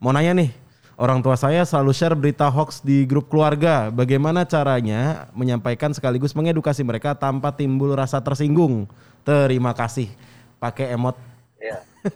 mau 0.01 0.11
nanya 0.11 0.35
nih. 0.35 0.64
Orang 0.95 1.19
tua 1.19 1.35
saya 1.35 1.67
selalu 1.67 1.91
share 1.91 2.15
berita 2.15 2.47
hoax 2.47 2.79
di 2.79 3.03
grup 3.03 3.27
keluarga. 3.27 3.91
Bagaimana 3.91 4.47
caranya 4.47 5.27
menyampaikan 5.35 5.91
sekaligus 5.91 6.31
mengedukasi 6.31 6.87
mereka 6.87 7.11
tanpa 7.11 7.51
timbul 7.51 7.91
rasa 7.91 8.23
tersinggung? 8.23 8.87
Terima 9.27 9.75
kasih. 9.75 10.07
Pakai 10.55 10.95
emot. 10.95 11.19
Ya. 11.59 11.83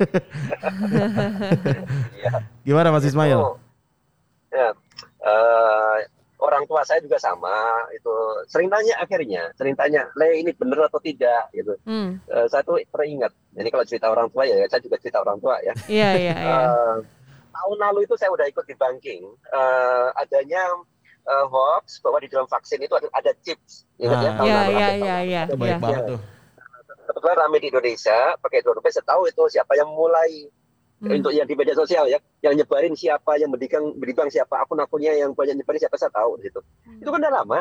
ya. 2.23 2.31
Gimana 2.63 2.95
Mas 2.95 3.03
Ismail? 3.03 3.59
Ya. 4.47 4.71
eh, 5.27 5.97
orang 6.39 6.63
tua 6.63 6.79
saya 6.87 7.03
juga 7.03 7.19
sama. 7.19 7.51
Itu 7.91 8.15
sering 8.47 8.71
tanya 8.71 8.95
akhirnya, 9.03 9.51
sering 9.59 9.75
tanya, 9.75 10.07
le 10.15 10.39
ini 10.39 10.55
bener 10.55 10.87
atau 10.87 11.03
tidak 11.03 11.51
gitu. 11.51 11.75
Hmm, 11.83 12.15
Eh, 12.31 12.47
saya 12.47 12.63
tuh 12.63 12.79
teringat. 12.79 13.35
Jadi 13.59 13.67
kalau 13.67 13.83
cerita 13.83 14.07
orang 14.07 14.31
tua 14.31 14.47
ya, 14.47 14.63
saya 14.71 14.79
juga 14.79 14.95
cerita 15.03 15.19
orang 15.19 15.35
tua 15.43 15.59
ya. 15.59 15.75
iya 15.91 16.09
iya 16.15 16.35
iya. 16.39 16.59
Eh, 16.63 17.18
tahun 17.59 17.77
lalu 17.77 17.99
itu 18.03 18.15
saya 18.15 18.31
udah 18.31 18.47
ikut 18.47 18.63
di 18.63 18.73
banking. 18.73 19.21
Eh, 19.45 20.07
adanya 20.15 20.63
eh, 21.21 21.45
hoax 21.45 21.99
bahwa 21.99 22.17
di 22.17 22.27
dalam 22.27 22.47
vaksin 22.47 22.79
itu 22.79 22.89
ada, 22.91 23.05
ada 23.11 23.31
chips. 23.37 23.83
Ingat 23.97 24.17
ya, 24.17 24.29
Ah. 24.29 24.33
tahun 24.33 24.47
Iya 24.47 24.55
lalu. 24.55 24.71
tahun. 24.71 25.23
iya. 25.27 25.41
Itu 25.43 25.55
baik 25.55 25.77
banget 25.77 26.03
tuh. 26.07 26.19
Kebetulan 27.05 27.37
rame 27.37 27.57
di 27.57 27.67
Indonesia, 27.67 28.17
pakai 28.37 28.59
dua 28.61 28.73
rupiah. 28.73 28.93
Saya 28.93 29.05
tahu 29.07 29.21
itu 29.25 29.43
siapa 29.49 29.73
yang 29.73 29.89
mulai 29.89 30.47
Hmm. 30.99 31.15
untuk 31.15 31.31
yang 31.31 31.45
di 31.45 31.55
media 31.55 31.71
sosial 31.73 32.05
ya, 32.05 32.19
yang 32.39 32.53
nyebarin 32.53 32.91
siapa, 32.91 33.35
yang 33.35 33.47
berdibang, 33.47 33.95
berdibang 33.95 34.27
siapa, 34.27 34.59
akun-akunnya 34.59 35.15
yang 35.15 35.31
banyak 35.31 35.55
nyebarin 35.55 35.79
siapa 35.79 35.95
saya 35.95 36.11
tahu 36.11 36.35
gitu. 36.39 36.59
Hmm. 36.83 36.99
Itu 36.99 37.07
kan 37.07 37.19
udah 37.19 37.33
lama. 37.33 37.59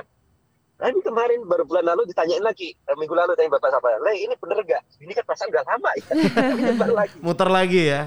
Tapi 0.75 0.99
kemarin 1.01 1.43
baru 1.43 1.63
bulan 1.63 1.87
lalu 1.87 2.07
ditanyain 2.07 2.39
lagi, 2.41 2.71
eh, 2.73 2.95
minggu 2.95 3.11
lalu 3.11 3.35
tanya 3.35 3.51
bapak 3.53 3.71
siapa, 3.71 3.89
le 3.99 4.13
ini 4.17 4.35
bener 4.35 4.59
gak? 4.63 4.83
Ini 4.97 5.11
kan 5.13 5.25
perasaan 5.25 5.51
udah 5.51 5.65
lama 5.67 5.91
ya, 5.93 6.05
Tapi 6.35 6.63
nyebar 6.63 6.91
lagi. 6.95 7.17
Muter 7.19 7.49
lagi 7.49 7.83
ya. 7.85 8.03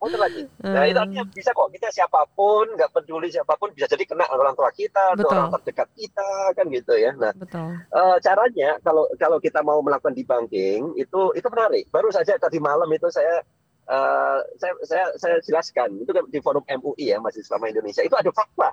Muter 0.00 0.16
lagi. 0.16 0.42
Nah 0.64 0.88
itu 0.88 0.96
Hmm. 0.96 1.04
artinya 1.04 1.24
bisa 1.28 1.52
kok 1.52 1.68
kita 1.70 1.88
siapa 1.92 2.24
pun, 2.32 2.64
nggak 2.72 2.90
peduli 2.90 3.28
siapa 3.28 3.52
pun 3.54 3.68
bisa 3.70 3.84
jadi 3.84 4.08
kena 4.08 4.24
orang 4.32 4.56
tua 4.56 4.72
kita, 4.72 5.12
atau 5.12 5.28
Betul. 5.28 5.36
orang 5.36 5.52
terdekat 5.60 5.88
kita 5.92 6.30
kan 6.56 6.66
gitu 6.72 6.92
ya. 6.96 7.12
Nah 7.14 7.36
Betul. 7.36 7.68
eh, 7.84 8.16
caranya 8.24 8.80
kalau 8.80 9.04
kalau 9.20 9.36
kita 9.36 9.60
mau 9.60 9.84
melakukan 9.84 10.16
debunking 10.16 10.96
itu 10.96 11.20
itu 11.36 11.46
menarik. 11.52 11.84
Baru 11.92 12.08
saja 12.08 12.40
tadi 12.40 12.56
malam 12.56 12.88
itu 12.88 13.12
saya 13.12 13.44
eh, 13.86 14.38
saya, 14.56 14.72
saya 14.88 15.04
saya 15.20 15.36
jelaskan 15.44 16.00
itu 16.00 16.10
kan 16.10 16.24
di 16.32 16.40
forum 16.40 16.64
MUI 16.64 17.12
ya 17.12 17.20
masih 17.20 17.44
selama 17.44 17.68
Indonesia 17.68 18.00
itu 18.00 18.16
ada 18.16 18.32
fatwa. 18.32 18.72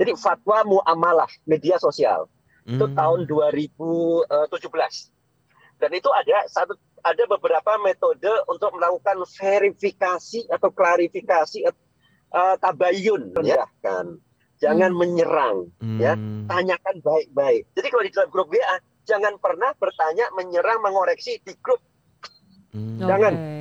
Jadi 0.00 0.16
fatwa 0.16 0.64
muamalah 0.64 1.28
media 1.44 1.76
sosial 1.76 2.24
itu 2.64 2.88
Hmm. 2.88 2.96
tahun 2.96 3.28
2017 3.28 5.12
dan 5.76 5.90
itu 5.90 6.08
ada 6.08 6.46
satu 6.46 6.74
ada 7.00 7.22
beberapa 7.28 7.76
metode 7.78 8.30
untuk 8.46 8.72
melakukan 8.72 9.20
verifikasi 9.28 10.48
atau 10.48 10.70
klarifikasi 10.70 11.58
eh, 11.64 11.74
tabayun 12.56 13.34
ya 13.42 13.64
kan 13.80 14.18
jangan 14.56 14.90
Hmm. 14.90 14.98
menyerang 14.98 15.56
ya. 15.98 16.14
Hmm. 16.14 16.46
tanyakan 16.46 16.96
baik-baik 16.98 17.68
jadi 17.72 17.88
kalau 17.88 18.02
di 18.02 18.10
dalam 18.10 18.28
grup 18.28 18.48
WA 18.48 18.76
jangan 19.04 19.36
pernah 19.36 19.74
bertanya 19.74 20.30
menyerang 20.32 20.80
mengoreksi 20.80 21.38
di 21.38 21.54
grup 21.58 21.82
Hmm. 22.70 22.98
Jangan. 22.98 23.30
Oke. 23.30 23.54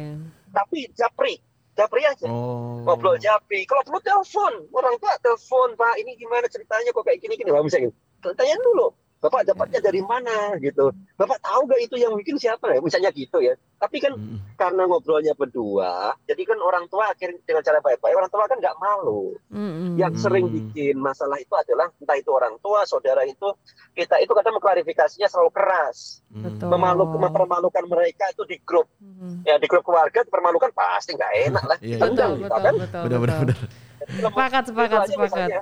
tapi 0.50 0.80
japri 0.92 1.34
japri 1.74 2.02
aja 2.02 2.26
Oh. 2.26 2.82
ngobrol 2.82 3.18
japri 3.18 3.62
kalau 3.64 3.82
perlu 3.82 3.98
telepon 4.00 4.54
orang 4.70 4.98
tua 4.98 5.14
telepon 5.20 5.74
pak 5.74 5.98
ini 5.98 6.14
gimana 6.14 6.46
ceritanya 6.46 6.90
kok 6.90 7.02
kayak 7.02 7.18
gini 7.18 7.34
gini 7.34 7.50
Wah, 7.50 7.62
misalnya 7.62 7.90
tanya 8.24 8.58
dulu 8.60 8.90
bapak 9.24 9.48
dapatnya 9.48 9.80
dari 9.80 10.04
mana 10.04 10.60
gitu 10.60 10.92
bapak 11.16 11.40
tahu 11.40 11.64
gak 11.66 11.80
itu 11.80 11.96
yang 11.96 12.12
bikin 12.14 12.36
siapa 12.36 12.68
ya 12.70 12.80
misalnya 12.80 13.08
gitu 13.10 13.40
ya 13.40 13.56
tapi 13.80 13.98
kan 13.98 14.12
Hmm. 14.14 14.40
karena 14.54 14.84
ngobrolnya 14.84 15.32
berdua 15.32 16.12
jadi 16.24 16.44
kan 16.44 16.56
orang 16.58 16.86
tua 16.86 17.08
akhirnya 17.10 17.40
dengan 17.42 17.60
cara 17.62 17.80
baik-baik 17.80 18.14
orang 18.14 18.28
tua 18.28 18.46
kan 18.46 18.58
nggak 18.58 18.76
malu 18.78 19.36
Hmm, 19.48 19.96
yang 19.96 20.12
sering 20.14 20.48
bikin 20.48 20.96
masalah 20.96 21.36
itu 21.36 21.52
adalah 21.52 21.88
entah 21.94 22.16
itu 22.16 22.30
orang 22.30 22.60
tua 22.60 22.84
saudara 22.84 23.24
itu 23.24 23.48
kita 23.92 24.20
itu 24.20 24.32
kadang 24.32 24.54
mengklarifikasinya 24.54 25.26
selalu 25.26 25.52
keras 25.52 26.20
Hmm. 26.28 26.44
Betul. 26.46 26.68
memaluk 26.68 27.08
mempermalukan 27.14 27.86
mereka 27.86 28.28
itu 28.28 28.44
di 28.46 28.58
grup 28.60 28.92
Hmm. 28.98 29.40
ya 29.42 29.56
di 29.56 29.66
grup 29.66 29.82
keluarga 29.82 30.20
dipermalukan 30.22 30.72
pasti 30.72 31.14
nggak 31.14 31.32
enak 31.48 31.64
lah 31.64 31.78
Iya, 31.80 31.98
Betul, 32.02 32.32
betul, 32.40 32.60
kan 32.60 32.74
betul, 32.74 33.02
benar 33.02 33.20
betul. 33.20 33.40
benar. 33.42 33.58
Sepakat, 34.04 34.64
sepakat, 34.68 34.92
Itu 34.92 35.00
aja 35.00 35.08
sepakat. 35.10 35.24
misalnya. 35.24 35.62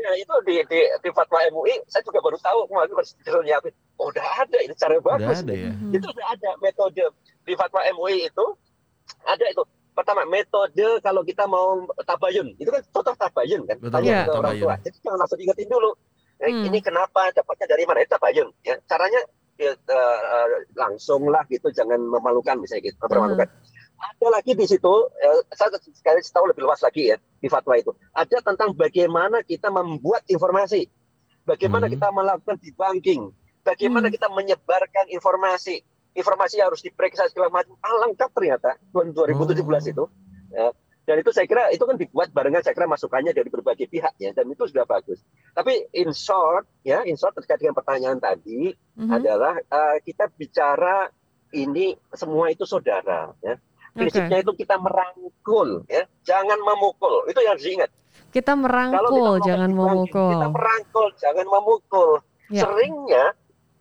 Ya 0.00 0.12
itu 0.16 0.34
di, 0.42 0.56
di, 0.64 0.80
di 0.80 1.10
fatwa 1.12 1.38
MUI 1.50 1.76
saya 1.86 2.00
juga 2.00 2.18
baru 2.18 2.36
tahu 2.36 2.58
kemarin 2.66 2.92
pas 2.94 3.08
disuruh 3.12 3.44
nyiapin. 3.44 3.72
Oh, 3.96 4.08
udah 4.08 4.24
ada 4.40 4.58
ini 4.58 4.72
cara 4.72 4.96
Udah 4.96 5.04
bagus. 5.20 5.38
ada 5.38 5.52
ya. 5.52 5.70
Mhm. 5.70 5.92
Itu 5.92 6.06
udah 6.08 6.26
ada 6.30 6.50
metode 6.58 7.04
di 7.44 7.52
fatwa 7.52 7.80
MUI 7.92 8.26
itu 8.26 8.46
ada 9.22 9.44
itu 9.44 9.62
pertama 9.90 10.22
metode 10.24 10.86
kalau 10.98 11.20
kita 11.20 11.44
mau 11.44 11.76
tabayun 12.00 12.56
itu 12.56 12.66
kan 12.66 12.80
contoh 12.88 13.12
tabayun 13.12 13.66
kan 13.66 13.76
Betul, 13.76 13.92
tanya 13.92 14.08
Iya. 14.08 14.22
ke 14.22 14.30
orang 14.30 14.54
tabayun. 14.54 14.62
tua 14.62 14.74
jadi 14.80 14.96
jangan 15.02 15.18
langsung 15.18 15.40
ingetin 15.40 15.68
dulu 15.68 15.90
Eh, 16.40 16.48
Hmm. 16.48 16.64
ini 16.64 16.80
kenapa 16.80 17.28
dapatnya 17.30 17.66
dari 17.68 17.84
mana 17.84 18.00
itu 18.00 18.08
tabayun 18.10 18.48
ya 18.64 18.80
caranya 18.88 19.20
ya, 19.60 19.76
eh, 19.76 20.46
langsung 20.72 21.28
lah 21.28 21.44
gitu 21.44 21.68
jangan 21.68 22.00
memalukan 22.00 22.56
misalnya 22.56 22.88
gitu 22.88 22.96
mempermalukan 22.96 23.44
ada 24.00 24.26
lagi 24.32 24.56
di 24.56 24.64
situ 24.64 24.88
eh, 25.20 25.44
saya 25.52 25.68
sekali 25.76 26.24
tahu 26.24 26.48
lebih 26.48 26.64
luas 26.64 26.80
lagi 26.80 27.12
ya 27.12 27.20
di 27.40 27.48
fatwa 27.48 27.74
itu. 27.74 27.90
Ada 28.12 28.44
tentang 28.44 28.76
bagaimana 28.76 29.40
kita 29.40 29.72
membuat 29.72 30.22
informasi. 30.28 30.86
Bagaimana 31.42 31.88
Hmm. 31.88 31.94
kita 31.96 32.08
melakukan 32.12 32.56
debunking. 32.60 33.32
Bagaimana 33.64 34.06
Hmm. 34.06 34.14
kita 34.14 34.28
menyebarkan 34.28 35.08
informasi. 35.08 35.80
Informasi 36.12 36.60
yang 36.60 36.68
harus 36.68 36.84
diperiksa 36.84 37.32
segala 37.32 37.48
macam. 37.50 37.74
Ah, 37.80 37.96
lengkap 38.06 38.30
ternyata 38.30 38.76
tahun 38.92 39.16
2017 39.16 39.88
itu 39.88 40.04
ya. 40.52 40.70
dan 41.00 41.18
itu 41.18 41.34
saya 41.34 41.42
kira 41.42 41.74
itu 41.74 41.82
kan 41.82 41.98
dibuat 41.98 42.30
barengan 42.30 42.62
saya 42.62 42.70
kira 42.70 42.86
masukannya 42.86 43.34
dari 43.34 43.50
berbagai 43.50 43.90
pihak 43.90 44.14
ya. 44.20 44.30
Dan 44.30 44.46
itu 44.46 44.62
sudah 44.70 44.86
bagus. 44.86 45.18
Tapi 45.50 45.90
in 45.90 46.14
short 46.14 46.70
ya 46.86 47.02
in 47.02 47.18
short 47.18 47.34
terkait 47.34 47.58
dengan 47.58 47.74
pertanyaan 47.74 48.22
tadi 48.22 48.70
Mhm. 48.94 49.10
adalah 49.10 49.58
eh, 49.58 49.96
kita 50.06 50.30
bicara 50.30 51.10
ini 51.50 51.98
semua 52.14 52.52
itu 52.52 52.62
saudara 52.62 53.34
ya 53.42 53.58
Prinsipnya 53.92 54.38
itu 54.38 54.52
kita 54.54 54.76
merangkul 54.76 55.68
ya 55.86 56.02
jangan 56.22 56.58
memukul 56.58 57.26
itu 57.26 57.38
yang 57.38 57.52
harus 57.54 57.64
diingat 57.64 57.90
Kita 58.30 58.52
kalau 58.52 58.56
kita 58.56 58.62
merangkul, 58.62 59.10
melakukan 59.12 59.42
jangan 59.44 59.68
debunking, 59.68 59.90
memukul. 59.90 60.30
kita 60.30 60.48
merangkul 60.48 61.06
jangan 61.16 61.46
memukul 61.46 62.10
Ya. 62.50 62.62
seringnya 62.62 63.24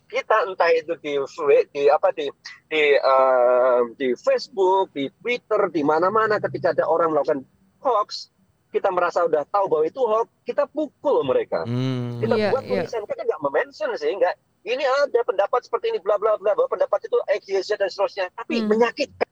kita 0.06 0.36
entah 0.44 0.70
itu 0.72 0.94
di 1.00 1.14
di 1.70 1.84
apa 1.86 2.10
di 2.12 2.26
di 2.66 2.82
eh, 2.94 3.80
di 3.96 4.14
Facebook 4.16 4.90
di 4.90 5.10
Twitter 5.16 5.70
di 5.70 5.82
mana-mana 5.82 6.38
ketika 6.40 6.70
ada 6.72 6.86
orang 6.86 7.10
melakukan 7.10 7.42
hoax 7.80 8.30
kita 8.70 8.90
merasa 8.90 9.22
udah 9.24 9.42
tahu 9.48 9.66
bahwa 9.68 9.86
itu 9.86 9.98
hoax 10.00 10.30
kita 10.44 10.66
pukul 10.68 11.22
mereka 11.24 11.62
Hmm. 11.64 12.18
kita 12.18 12.34
Iya, 12.36 12.50
buat 12.50 12.64
iya. 12.64 12.72
tulisan 12.82 13.02
kita 13.04 13.22
nggak 13.24 13.42
mention 13.48 13.90
sih 13.96 14.12
nggak 14.12 14.34
ini 14.62 14.84
ada 14.84 15.20
pendapat 15.24 15.62
seperti 15.62 15.86
ini 15.88 16.00
bla 16.00 16.18
bla 16.18 16.36
bla 16.36 16.54
bahwa 16.54 16.70
pendapat 16.70 17.00
itu 17.02 17.18
X 17.28 17.42
Y 17.48 17.58
Z 17.64 17.70
dan 17.76 17.90
seterusnya 17.90 18.26
tapi 18.36 18.62
Hmm. 18.62 18.70
menyakitkan 18.70 19.30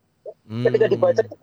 Hmm. 0.47 0.63
ketika 0.63 0.85
dibaca 0.87 1.21
itu 1.21 1.35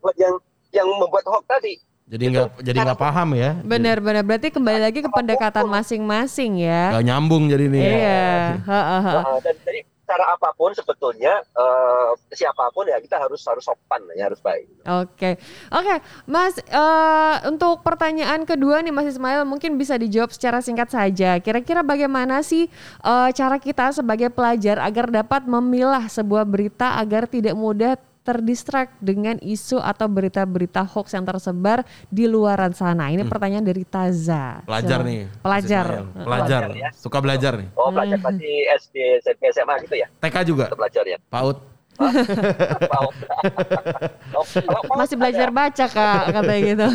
buat 0.00 0.16
yang 0.16 0.34
yang 0.72 0.88
membuat 1.00 1.24
hoax 1.28 1.44
tadi 1.48 1.74
Jadi 2.08 2.24
nggak 2.32 2.64
jadi 2.64 2.78
nggak 2.88 3.00
paham 3.04 3.36
ya. 3.36 3.60
Benar-benar 3.60 4.24
berarti 4.24 4.48
kembali 4.48 4.80
lagi 4.80 5.04
ke 5.04 5.12
pendekatan 5.12 5.68
masing-masing 5.68 6.56
ya. 6.64 6.96
Nggak 6.96 7.04
nyambung 7.04 7.52
jadi 7.52 7.68
nih. 7.68 7.84
Iya. 7.84 8.32
Ha, 8.64 8.80
ha, 8.80 8.98
ha. 9.04 9.12
Nah, 9.12 9.36
dan 9.44 9.52
jadi 9.60 9.84
cara 10.08 10.24
apa 10.32 10.56
pun 10.56 10.72
sebetulnya 10.72 11.44
eh, 11.44 12.08
siapa 12.32 12.72
pun 12.72 12.88
ya 12.88 12.96
kita 12.96 13.20
harus 13.20 13.44
harus 13.44 13.60
sopan 13.60 14.00
ya 14.16 14.32
harus 14.32 14.40
baik 14.40 14.64
Oke, 14.88 15.36
oke, 15.68 15.94
Mas. 16.24 16.56
eh, 16.64 17.34
untuk 17.44 17.84
pertanyaan 17.84 18.48
kedua 18.48 18.80
nih, 18.80 18.88
Mas 18.88 19.12
Ismail, 19.12 19.44
mungkin 19.44 19.76
bisa 19.76 20.00
dijawab 20.00 20.32
secara 20.32 20.64
singkat 20.64 20.88
saja. 20.88 21.36
Kira-kira 21.44 21.84
bagaimana 21.84 22.40
sih 22.40 22.72
eh, 23.04 23.28
cara 23.36 23.60
kita 23.60 23.92
sebagai 23.92 24.32
pelajar 24.32 24.80
agar 24.80 25.12
dapat 25.12 25.44
memilah 25.44 26.08
sebuah 26.08 26.48
berita 26.48 26.96
agar 26.96 27.28
tidak 27.28 27.52
mudah 27.52 28.00
terdistract 28.28 28.92
dengan 29.00 29.40
isu 29.40 29.80
atau 29.80 30.04
berita-berita 30.04 30.84
hoax 30.84 31.16
yang 31.16 31.24
tersebar 31.24 31.80
di 32.12 32.28
luaran 32.28 32.76
sana? 32.76 33.08
Ini 33.08 33.24
pertanyaan 33.24 33.64
dari 33.64 33.88
Taza. 33.88 34.60
Pelajar 34.68 35.00
Silahkan. 35.00 35.08
nih. 35.08 35.22
Pelajar. 35.40 35.84
Pelajar. 35.88 36.28
Pelajar 36.28 36.62
ya. 36.76 36.88
Suka 36.92 37.24
belajar 37.24 37.56
nih. 37.56 37.68
oh 37.78 37.94
pelajar 37.94 38.18
masih 38.20 38.54
SD 38.76 38.96
SMP 39.22 39.42
SMA 39.54 39.74
gitu 39.86 39.94
ya 39.96 40.06
TK 40.20 40.36
juga. 40.44 40.64
untuk 40.68 40.80
belajar 40.82 41.04
ya 41.06 41.16
mau 41.32 41.50
Masih 45.02 45.18
belajar 45.18 45.50
baca 45.50 45.86
kak, 45.90 46.22
katanya 46.30 46.60
gitu. 46.62 46.86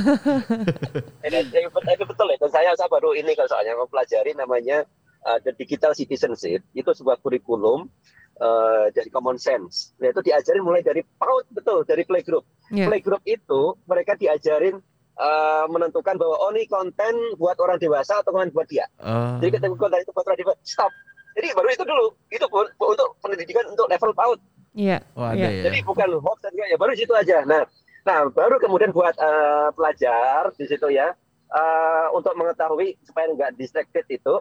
ini, 1.27 1.37
ini, 1.43 1.67
ini 1.67 2.05
betul 2.07 2.27
ya 2.31 2.37
dan 2.39 2.51
saya 2.51 2.71
saya 2.75 2.87
baru 2.87 3.11
ini 3.11 3.35
kalau 3.35 3.49
soalnya 3.51 3.75
mempelajari 3.75 4.31
namanya 4.31 4.87
uh, 5.27 5.39
the 5.43 5.51
digital 5.59 5.91
citizenship 5.91 6.63
itu 6.71 6.89
sebuah 6.95 7.19
kurikulum 7.19 7.91
uh, 8.37 8.89
dari 8.89 9.09
common 9.09 9.35
sense 9.35 9.91
nah, 9.97 10.09
itu 10.09 10.21
diajarin 10.21 10.61
mulai 10.61 10.79
dari 10.79 11.01
PAUD 11.03 11.45
betul 11.51 11.83
dari 11.83 12.03
playgroup 12.03 12.45
Ya. 12.69 12.87
playgroup 12.87 13.21
itu 13.23 13.77
mereka 13.85 14.15
diajarin 14.15 14.81
uh, 15.15 15.65
menentukan 15.67 16.15
bahwa 16.15 16.39
oh 16.39 16.49
ini 16.49 16.65
konten 16.65 17.11
buat 17.35 17.59
orang 17.59 17.77
dewasa 17.77 18.17
atau 18.17 18.31
konten 18.31 18.49
buat 18.49 18.65
dia 18.65 18.87
Eh, 18.97 19.35
jadi 19.39 19.49
ketika 19.53 19.75
konten 19.75 19.99
itu 19.99 20.09
buat 20.09 20.25
orang 20.25 20.39
dewasa 20.39 20.61
stop 20.63 20.89
jadi 21.33 21.51
baru 21.51 21.69
itu 21.69 21.83
dulu 21.83 22.05
itu 22.27 22.45
bu- 22.47 22.73
untuk 22.79 23.13
pendidikan 23.19 23.65
untuk 23.67 23.85
level 23.85 24.09
PAUD 24.11 24.39
Iya. 24.73 25.05
oh 25.13 25.21
ada 25.23 25.37
Iya. 25.37 25.49
ya. 25.51 25.63
jadi 25.67 25.77
bukan 25.83 26.07
hoax 26.17 26.37
dan 26.41 26.53
ya 26.55 26.73
baru 26.73 26.91
situ 26.93 27.13
aja. 27.13 27.37
Nah, 27.43 27.61
nah 28.01 28.25
baru 28.25 28.57
kemudian 28.57 28.89
buat 28.89 29.13
eh, 29.13 29.69
pelajar 29.71 30.49
di 30.51 30.65
situ 30.65 30.87
ya 30.89 31.13
eh, 31.51 32.05
untuk 32.09 32.33
mengetahui 32.33 32.97
supaya 33.03 33.29
nggak 33.29 33.53
distracted 33.53 34.09
itu 34.09 34.33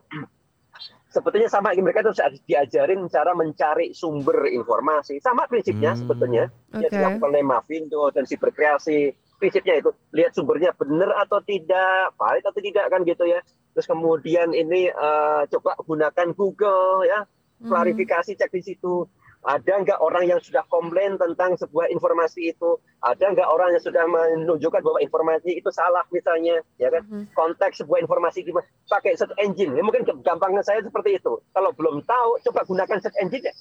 sebetulnya 1.12 1.48
sama 1.52 1.76
mereka 1.76 2.00
itu 2.00 2.10
harus 2.16 2.40
diajarin 2.48 3.04
cara 3.12 3.36
mencari 3.36 3.92
sumber 3.92 4.48
informasi 4.48 5.20
sama 5.20 5.44
prinsipnya 5.44 5.92
Hmm. 5.92 6.00
sebetulnya 6.04 6.44
Oke. 6.72 6.88
yang 6.88 6.90
dilakukan 6.90 7.28
oleh 7.36 7.44
Mavindo 7.44 8.08
dan 8.10 8.24
si 8.24 8.40
berkreasi 8.40 9.12
prinsipnya 9.36 9.82
itu 9.82 9.90
lihat 10.16 10.32
sumbernya 10.32 10.72
benar 10.72 11.12
atau 11.20 11.42
tidak 11.44 12.16
valid 12.16 12.44
atau 12.46 12.60
tidak 12.62 12.86
kan 12.88 13.04
gitu 13.04 13.28
ya 13.28 13.44
terus 13.72 13.84
kemudian 13.84 14.56
ini 14.56 14.88
eh, 14.88 15.42
coba 15.52 15.76
gunakan 15.84 16.28
Google 16.32 17.04
ya 17.04 17.28
Mhm. 17.62 17.70
klarifikasi 17.70 18.30
cek 18.34 18.50
di 18.50 18.62
situ 18.74 19.06
ada 19.42 19.72
nggak 19.74 19.98
orang 19.98 20.24
yang 20.24 20.38
sudah 20.38 20.62
komplain 20.64 21.18
tentang 21.18 21.58
sebuah 21.58 21.90
informasi 21.90 22.54
itu 22.54 22.70
ada 23.00 23.26
nggak 23.26 23.42
orang 23.44 23.74
yang 23.74 23.82
sudah 23.82 24.06
menunjukkan 24.06 24.78
bahwa 24.78 24.98
informasi 24.98 25.50
itu 25.52 25.66
salah 25.68 26.06
misalnya 26.08 26.62
ya 26.76 26.88
kan 26.88 27.02
Mhm. 27.02 27.34
konteks 27.34 27.82
sebuah 27.82 27.98
informasi 28.00 28.42
gimana 28.42 28.62
pakai 28.86 29.18
search 29.18 29.34
engine 29.36 29.74
ya 29.74 29.82
mungkin 29.82 30.06
gampangnya 30.22 30.62
saya 30.62 30.78
seperti 30.80 31.18
itu 31.18 31.42
kalau 31.50 31.74
belum 31.74 32.02
tahu 32.02 32.38
coba 32.40 32.62
gunakan 32.62 32.98
search 32.98 33.18
engine 33.18 33.42
ya 33.42 33.54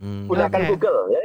Hmm. 0.00 0.24
gunakan 0.26 0.60
Oke. 0.62 0.68
Google 0.72 1.00
ya 1.10 1.22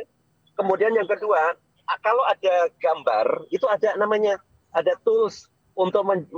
kemudian 0.54 0.92
yang 0.92 1.08
kedua 1.08 1.56
kalau 2.00 2.24
ada 2.26 2.56
gambar 2.76 3.48
itu 3.50 3.64
ada 3.66 3.96
namanya 3.96 4.36
ada 4.70 5.00
tools 5.02 5.48
untuk 5.74 6.04
men- 6.04 6.30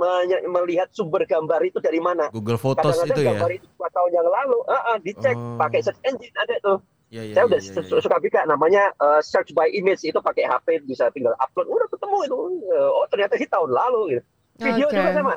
melihat 0.46 0.88
sumber 0.90 1.24
gambar 1.24 1.60
itu 1.62 1.76
dari 1.78 1.98
mana 1.98 2.30
Google 2.30 2.56
Photos 2.56 2.94
kadang-kadang 2.94 3.10
itu 3.10 3.20
ya. 3.20 3.30
gambar 3.34 3.50
itu 3.52 3.66
dua 3.74 3.88
tahun 3.90 4.10
yang 4.12 4.24
lalu 4.24 4.58
ah, 4.64 4.82
ah, 4.86 4.96
dicek 4.96 5.34
Oh. 5.34 5.58
pakai 5.58 5.80
search 5.82 6.00
engine 6.04 6.32
ada 6.36 6.54
tuh 6.62 6.78
Iya, 7.16 7.22
iya, 7.22 7.32
saya 7.32 7.42
iya, 7.42 7.48
udah 7.48 7.58
iya, 7.58 7.72
su- 7.72 7.86
iya. 7.88 8.02
suka 8.02 8.16
juga 8.18 8.40
namanya 8.44 8.82
uh, 8.98 9.20
search 9.20 9.50
by 9.50 9.68
image 9.70 10.02
itu 10.02 10.18
pakai 10.18 10.44
HP 10.44 10.84
bisa 10.84 11.08
tinggal 11.10 11.32
upload 11.36 11.64
udah 11.66 11.88
ketemu 11.88 12.16
itu 12.22 12.36
Uh, 12.66 12.90
oh 12.92 13.06
ternyata 13.06 13.34
sih 13.34 13.46
tahun 13.46 13.70
lalu 13.70 14.00
gitu. 14.12 14.24
video 14.58 14.86
Oke. 14.86 14.94
juga 14.94 15.10
sama 15.12 15.34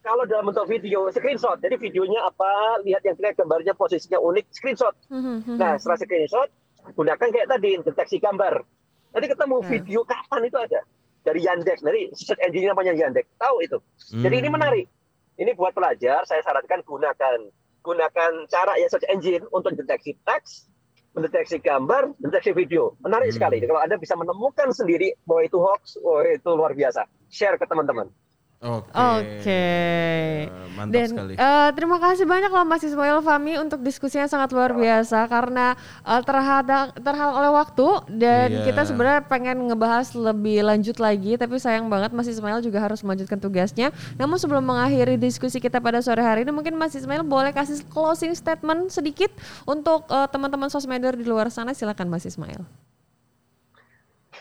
kalau 0.00 0.24
dalam 0.24 0.44
bentuk 0.44 0.66
video 0.66 1.08
screenshot 1.08 1.56
jadi 1.56 1.74
videonya 1.74 2.20
apa 2.22 2.48
lihat 2.82 3.00
yang 3.00 3.14
terlihat 3.14 3.36
gambarnya 3.36 3.72
posisinya 3.72 4.18
unik 4.18 4.46
screenshot 4.50 4.92
Mhm. 5.08 5.56
nah 5.56 5.74
setelah 5.74 5.96
screenshot 5.96 6.48
gunakan 6.90 7.26
kayak 7.26 7.46
tadi 7.46 7.70
deteksi 7.78 8.16
gambar 8.18 8.60
nanti 9.10 9.26
ketemu 9.26 9.56
Oke. 9.56 9.68
video 9.70 10.00
kapan 10.02 10.40
itu 10.42 10.58
ada 10.58 10.80
dari 11.20 11.40
Yandex 11.42 11.80
dari 11.80 12.08
search 12.10 12.40
engine 12.40 12.68
namanya 12.68 12.92
Yandex 12.94 13.24
tahu 13.34 13.60
itu 13.60 13.76
jadi 14.14 14.36
ini 14.36 14.46
Hmm. 14.46 14.56
menarik. 14.56 14.86
Ini 15.36 15.52
buat 15.54 15.72
pelajar, 15.72 16.20
saya 16.22 16.40
sarankan 16.40 16.80
gunakan 16.82 17.38
gunakan 17.80 18.32
cara 18.46 18.76
ya 18.76 18.86
search 18.86 19.08
engine 19.08 19.40
untuk 19.48 19.72
deteksi 19.72 20.12
teks, 20.20 20.68
mendeteksi 21.10 21.58
gambar, 21.58 22.14
mendeteksi 22.22 22.54
video. 22.54 22.94
Menarik 23.02 23.34
Hmm. 23.34 23.36
sekali. 23.36 23.56
Kalau 23.64 23.80
Anda 23.82 23.96
bisa 23.98 24.14
menemukan 24.14 24.70
sendiri 24.70 25.14
bahwa 25.26 25.42
itu 25.42 25.58
hoax, 25.58 25.98
wah 26.00 26.22
itu 26.22 26.50
luar 26.54 26.72
biasa. 26.72 27.06
Share 27.26 27.58
ke 27.58 27.66
teman-teman. 27.66 28.06
Oke. 28.60 28.92
Oke. 28.92 29.48
Eh, 29.48 30.52
Mantap 30.76 30.92
Dan 30.92 31.08
sekali. 31.08 31.32
eh, 31.32 31.68
terima 31.72 31.96
kasih 31.96 32.28
banyak 32.28 32.52
loh 32.52 32.68
Mas 32.68 32.84
Ismail 32.84 33.24
Fami 33.24 33.56
untuk 33.56 33.80
diskusinya 33.80 34.28
sangat 34.28 34.52
luar 34.52 34.76
biasa 34.76 35.24
karena 35.26 35.72
eh, 36.04 36.20
terhadap 36.20 36.92
terhalang 36.94 37.40
oleh 37.40 37.52
waktu 37.56 37.88
dan 38.20 38.52
Iya. 38.52 38.64
kita 38.68 38.84
sebenarnya 38.84 39.24
pengen 39.24 39.64
ngebahas 39.64 40.12
lebih 40.12 40.60
lanjut 40.60 41.00
lagi 41.00 41.40
tapi 41.40 41.56
sayang 41.56 41.88
banget 41.88 42.12
Mas 42.12 42.28
Ismail 42.28 42.60
juga 42.60 42.84
harus 42.84 43.00
melanjutkan 43.00 43.40
tugasnya. 43.40 43.96
Namun 44.20 44.36
sebelum 44.36 44.60
mengakhiri 44.60 45.16
diskusi 45.16 45.56
kita 45.56 45.80
pada 45.80 46.04
sore 46.04 46.20
hari 46.20 46.44
ini 46.44 46.52
mungkin 46.52 46.76
Mas 46.76 46.92
Ismail 46.92 47.24
boleh 47.24 47.56
kasih 47.56 47.80
closing 47.88 48.36
statement 48.36 48.92
sedikit 48.92 49.32
untuk 49.64 50.04
eh, 50.04 50.28
teman-teman 50.28 50.68
sosmeder 50.68 51.16
di 51.16 51.24
luar 51.24 51.48
sana 51.48 51.72
silakan 51.72 52.12
Mas 52.12 52.28
Ismail. 52.28 52.60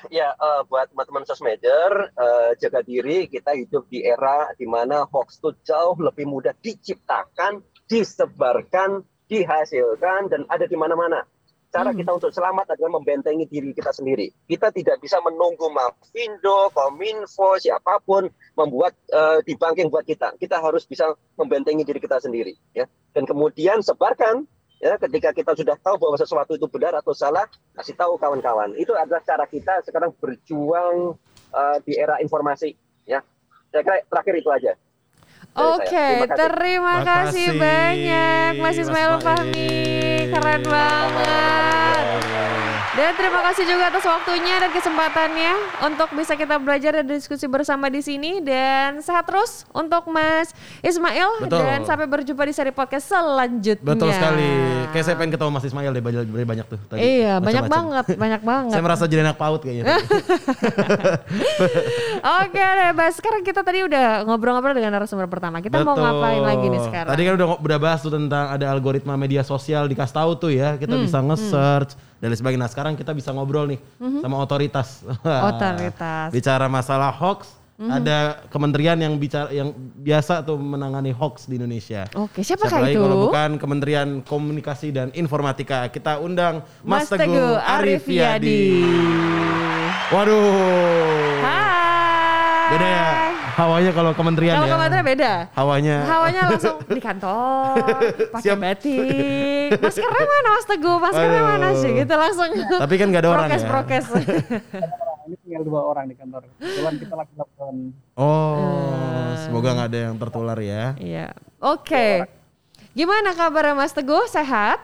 Ya, 0.08 0.32
eh, 0.32 0.62
buat 0.72 0.88
teman-teman 0.96 1.28
sosmeder, 1.28 2.16
eh, 2.16 2.52
jaga 2.56 2.80
diri. 2.80 3.28
Kita 3.28 3.52
hidup 3.52 3.92
di 3.92 4.08
era 4.08 4.48
di 4.56 4.64
mana 4.64 5.04
hoax 5.04 5.44
itu 5.44 5.52
jauh 5.68 6.00
lebih 6.00 6.24
mudah 6.24 6.56
diciptakan, 6.64 7.60
disebarkan, 7.92 9.04
dihasilkan, 9.28 10.32
dan 10.32 10.48
ada 10.48 10.64
di 10.64 10.80
mana-mana. 10.80 11.28
Cara 11.70 11.94
Hmm. 11.94 12.02
kita 12.02 12.12
untuk 12.18 12.34
selamat 12.34 12.74
adalah 12.74 12.98
membentengi 12.98 13.46
diri 13.46 13.78
kita 13.78 13.94
sendiri. 13.94 14.34
Kita 14.50 14.74
tidak 14.74 14.98
bisa 15.06 15.22
menunggu 15.22 15.70
Mavindo, 15.70 16.74
Kominfo, 16.74 17.62
siapa 17.62 18.02
pun 18.02 18.26
membuat 18.58 18.98
eh, 19.14 19.46
debunking 19.46 19.94
buat 19.94 20.02
kita. 20.02 20.34
Kita 20.42 20.58
harus 20.58 20.90
bisa 20.90 21.14
membentengi 21.38 21.86
diri 21.86 22.02
kita 22.02 22.18
sendiri. 22.18 22.58
Ya. 22.74 22.90
Dan 23.14 23.30
kemudian 23.30 23.86
sebarkan 23.86 24.50
Ya, 24.80 24.96
ketika 24.96 25.36
kita 25.36 25.52
sudah 25.60 25.76
tahu 25.84 26.00
bahwa 26.00 26.16
sesuatu 26.16 26.56
itu 26.56 26.64
benar 26.72 26.96
atau 26.96 27.12
salah, 27.12 27.44
kasih 27.76 28.00
tahu 28.00 28.16
kawan-kawan. 28.16 28.72
Itu 28.80 28.96
adalah 28.96 29.20
cara 29.28 29.44
kita 29.44 29.84
sekarang 29.84 30.16
berjuang 30.16 31.20
uh, 31.52 31.78
di 31.84 32.00
era 32.00 32.16
informasi. 32.24 32.80
Ya, 33.04 33.20
saya 33.76 33.84
kira 33.84 34.00
terakhir 34.08 34.34
itu 34.40 34.50
aja. 34.50 34.72
Oke, 35.60 35.84
okay, 35.84 36.16
terima, 36.32 36.36
terima 36.40 36.96
kasih 37.04 37.48
banyak 37.60 38.52
Mas 38.64 38.78
Ismail 38.80 39.20
Fahmi, 39.20 39.76
keren 40.32 40.64
banget. 40.64 42.29
Dan 43.00 43.16
terima 43.16 43.40
kasih 43.42 43.64
juga 43.64 43.88
atas 43.88 44.04
waktunya 44.04 44.60
dan 44.60 44.76
kesempatannya 44.76 45.52
untuk 45.88 46.12
bisa 46.12 46.36
kita 46.36 46.60
belajar 46.60 47.00
dan 47.00 47.08
diskusi 47.08 47.48
bersama 47.48 47.88
di 47.88 48.04
sini 48.04 48.44
dan 48.44 49.00
sehat 49.00 49.24
terus 49.24 49.64
untuk 49.72 50.04
Mas 50.06 50.52
Ismail 50.84 51.48
Betul. 51.48 51.64
dan 51.64 51.88
sampai 51.88 52.04
berjumpa 52.06 52.44
di 52.44 52.52
seri 52.52 52.76
podcast 52.76 53.08
selanjutnya. 53.08 53.88
Betul 53.88 54.12
sekali. 54.12 54.52
Kayak 54.92 55.06
saya 55.06 55.16
pengen 55.16 55.32
ketemu 55.32 55.48
Mas 55.50 55.64
Ismail 55.64 55.92
deh 55.96 56.04
banyak, 56.04 56.24
banyak 56.28 56.66
tuh 56.68 56.80
tadi. 56.86 57.00
Iya, 57.00 57.40
banyak 57.40 57.66
banget, 57.72 58.06
banyak 58.20 58.42
banget. 58.44 58.72
saya 58.76 58.84
merasa 58.84 59.08
jadi 59.08 59.24
anak 59.24 59.40
paut 59.40 59.64
kayaknya. 59.64 59.96
Oke 62.44 62.60
deh, 62.60 62.92
Bas. 62.92 63.16
Sekarang 63.16 63.42
kita 63.42 63.64
tadi 63.64 63.80
udah 63.80 64.28
ngobrol-ngobrol 64.28 64.76
dengan 64.76 64.92
narasumber 64.92 65.32
pertama. 65.32 65.64
Kita 65.64 65.80
Betul. 65.80 65.88
mau 65.88 65.96
ngapain 65.96 66.44
lagi 66.44 66.68
nih 66.68 66.82
sekarang? 66.84 67.12
Tadi 67.16 67.22
kan 67.24 67.34
udah 67.40 67.48
udah 67.64 67.78
bahas 67.80 68.04
tuh 68.04 68.12
tentang 68.12 68.52
ada 68.52 68.68
algoritma 68.68 69.16
media 69.16 69.40
sosial 69.40 69.88
dikasih 69.88 70.16
tahu 70.16 70.32
tuh 70.36 70.52
ya. 70.52 70.76
Kita 70.76 71.00
Hmm, 71.00 71.08
bisa 71.08 71.24
nge-search 71.24 72.09
dan 72.20 72.32
lain 72.32 72.40
sebagainya. 72.40 72.64
Nah, 72.68 72.72
sekarang 72.72 72.94
kita 73.00 73.12
bisa 73.16 73.32
ngobrol 73.32 73.66
nih 73.72 73.80
sama 74.20 74.36
otoritas. 74.40 75.04
Otoritas. 75.50 76.30
Bicara 76.36 76.68
masalah 76.68 77.12
hoax, 77.16 77.60
ada 77.80 78.44
kementerian 78.52 79.00
yang 79.00 79.16
bicara 79.16 79.48
yang 79.56 79.72
biasa 80.04 80.44
tuh 80.44 80.60
menangani 80.60 81.16
hoax 81.16 81.48
di 81.48 81.56
Indonesia. 81.56 82.12
Oke, 82.12 82.44
siapakah 82.44 82.84
lagi 82.84 83.00
itu? 83.00 83.04
kalau 83.08 83.32
bukan 83.32 83.56
Kementerian 83.56 84.20
Komunikasi 84.20 84.92
dan 84.92 85.08
Informatika. 85.16 85.88
Kita 85.88 86.20
undang 86.20 86.68
Mas, 86.84 87.08
Mas 87.08 87.16
Teguh 87.16 87.56
Arif 87.56 88.04
Yadi. 88.04 88.84
Waduh. 90.12 91.40
Hai. 91.40 91.68
Beda 92.70 92.86
ya 92.86 93.19
hawanya 93.60 93.92
kalau 93.92 94.12
kementerian 94.16 94.56
Kalau 94.56 94.68
ya. 94.68 94.74
kementerian 94.74 95.06
beda. 95.06 95.34
Hawanya. 95.52 95.98
Hawanya 96.08 96.42
langsung 96.48 96.76
di 96.88 97.02
kantor, 97.04 97.74
pakai 98.34 98.56
batik. 98.56 99.70
Maskernya 99.84 100.26
mana 100.34 100.50
Mas 100.56 100.66
Teguh? 100.66 100.98
Maskernya 100.98 101.42
Aduh. 101.44 101.52
mana 101.52 101.68
sih? 101.76 101.92
Gitu 101.92 102.14
langsung. 102.16 102.50
Tapi 102.56 102.94
kan 102.96 103.06
nggak 103.12 103.22
ada 103.22 103.30
orang 103.30 103.48
prokes, 103.52 103.62
ya. 103.62 103.70
Prokes, 103.70 104.06
ini 105.28 105.36
tinggal 105.44 105.64
dua 105.68 105.82
orang 105.86 106.06
di 106.08 106.16
kantor. 106.16 106.42
Kebetulan 106.58 106.96
kita 106.98 107.14
lagi 107.20 107.34
lockdown. 107.36 107.76
Oh, 108.16 109.36
semoga 109.44 109.70
nggak 109.76 109.88
ada 109.92 110.00
yang 110.10 110.16
tertular 110.16 110.58
ya. 110.58 110.84
Iya. 110.96 111.28
Oke. 111.60 112.24
Gimana 112.96 113.36
kabarnya 113.36 113.76
Mas 113.76 113.94
Teguh? 113.94 114.26
Sehat? 114.26 114.80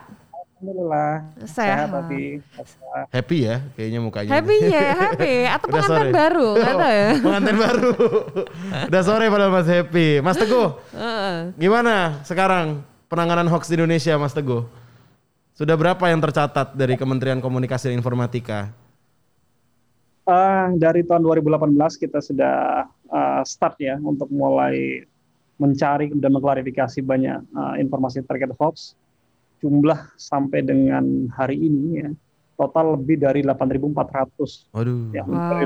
Alhamdulillah. 0.56 1.36
Sehat. 1.44 1.92
tapi 1.92 2.40
Happy 3.12 3.44
ya 3.44 3.60
kayaknya 3.76 4.00
mukanya. 4.00 4.30
Happy 4.40 4.56
ya, 4.64 4.88
happy. 5.04 5.34
Atau 5.44 5.66
Udah 5.68 5.84
pengantin 5.84 6.00
sore. 6.00 6.16
baru, 6.16 6.48
nggak 6.56 6.74
tahu 6.74 6.92
ya. 6.96 7.08
Pengantin 7.20 7.56
baru. 7.60 7.90
Udah 8.88 9.02
sore 9.04 9.24
padahal 9.28 9.52
Mas 9.52 9.68
Happy. 9.68 10.08
Mas 10.24 10.36
Teguh, 10.40 10.68
Heeh. 10.96 11.36
gimana 11.60 11.94
sekarang 12.24 12.80
penanganan 13.06 13.52
hoax 13.52 13.68
di 13.68 13.76
Indonesia 13.76 14.16
Mas 14.16 14.32
Teguh? 14.32 14.64
Sudah 15.52 15.76
berapa 15.76 16.00
yang 16.08 16.20
tercatat 16.20 16.72
dari 16.72 16.96
Kementerian 16.96 17.40
Komunikasi 17.40 17.92
dan 17.92 18.00
Informatika? 18.00 18.72
eh, 20.26 20.66
dari 20.74 21.04
tahun 21.04 21.20
2018 21.22 21.76
kita 22.00 22.18
sudah 22.18 22.56
eh, 22.88 23.42
start 23.44 23.76
ya 23.76 24.00
untuk 24.00 24.32
mulai 24.32 25.04
mencari 25.56 26.10
dan 26.16 26.32
mengklarifikasi 26.32 27.04
banyak 27.04 27.44
eh, 27.44 27.74
informasi 27.78 28.24
terkait 28.24 28.56
hoax. 28.56 28.96
Jumlah 29.66 30.14
sampai 30.14 30.62
dengan 30.62 31.26
hari 31.34 31.58
ini 31.58 31.98
ya 31.98 32.10
total 32.54 32.94
lebih 32.94 33.18
dari 33.18 33.42
8.400 33.42 34.70
Waduh. 34.70 35.10
ya 35.10 35.26
Wow. 35.26 35.50
dari 35.50 35.64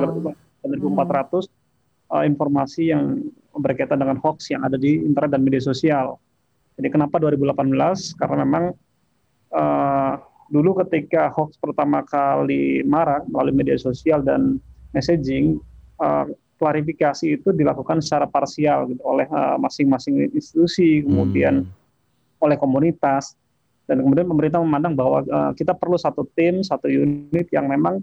8.400 0.80 1.44
eh, 2.10 2.24
informasi 2.24 2.82
yang 2.88 3.20
berkaitan 3.52 4.00
dengan 4.00 4.16
hoax 4.16 4.48
yang 4.48 4.64
ada 4.64 4.80
di 4.80 5.04
internet 5.04 5.36
dan 5.36 5.44
media 5.44 5.60
sosial. 5.60 6.16
Jadi 6.80 6.88
kenapa 6.88 7.20
2018? 7.20 7.76
Karena 8.16 8.40
memang 8.40 8.64
eh, 9.52 10.14
dulu 10.48 10.80
ketika 10.80 11.28
hoax 11.30 11.60
pertama 11.60 12.00
kali 12.00 12.80
marak 12.82 13.28
melalui 13.28 13.52
media 13.54 13.76
sosial 13.76 14.24
dan 14.24 14.56
messaging, 14.90 15.60
eh, 16.00 16.24
klarifikasi 16.56 17.36
itu 17.36 17.52
dilakukan 17.52 18.00
secara 18.00 18.24
parsial 18.24 18.88
gitu, 18.88 19.02
oleh 19.04 19.28
eh, 19.28 19.56
masing-masing 19.60 20.32
institusi, 20.32 21.04
kemudian 21.04 21.62
Hmm. 21.62 21.78
oleh 22.40 22.56
komunitas 22.56 23.36
dan 23.90 24.06
kemudian 24.06 24.30
pemerintah 24.30 24.62
memandang 24.62 24.94
bahwa 24.94 25.26
eh, 25.26 25.52
kita 25.58 25.74
perlu 25.74 25.98
satu 25.98 26.22
tim, 26.38 26.62
satu 26.62 26.86
unit 26.86 27.50
yang 27.50 27.66
memang 27.66 27.98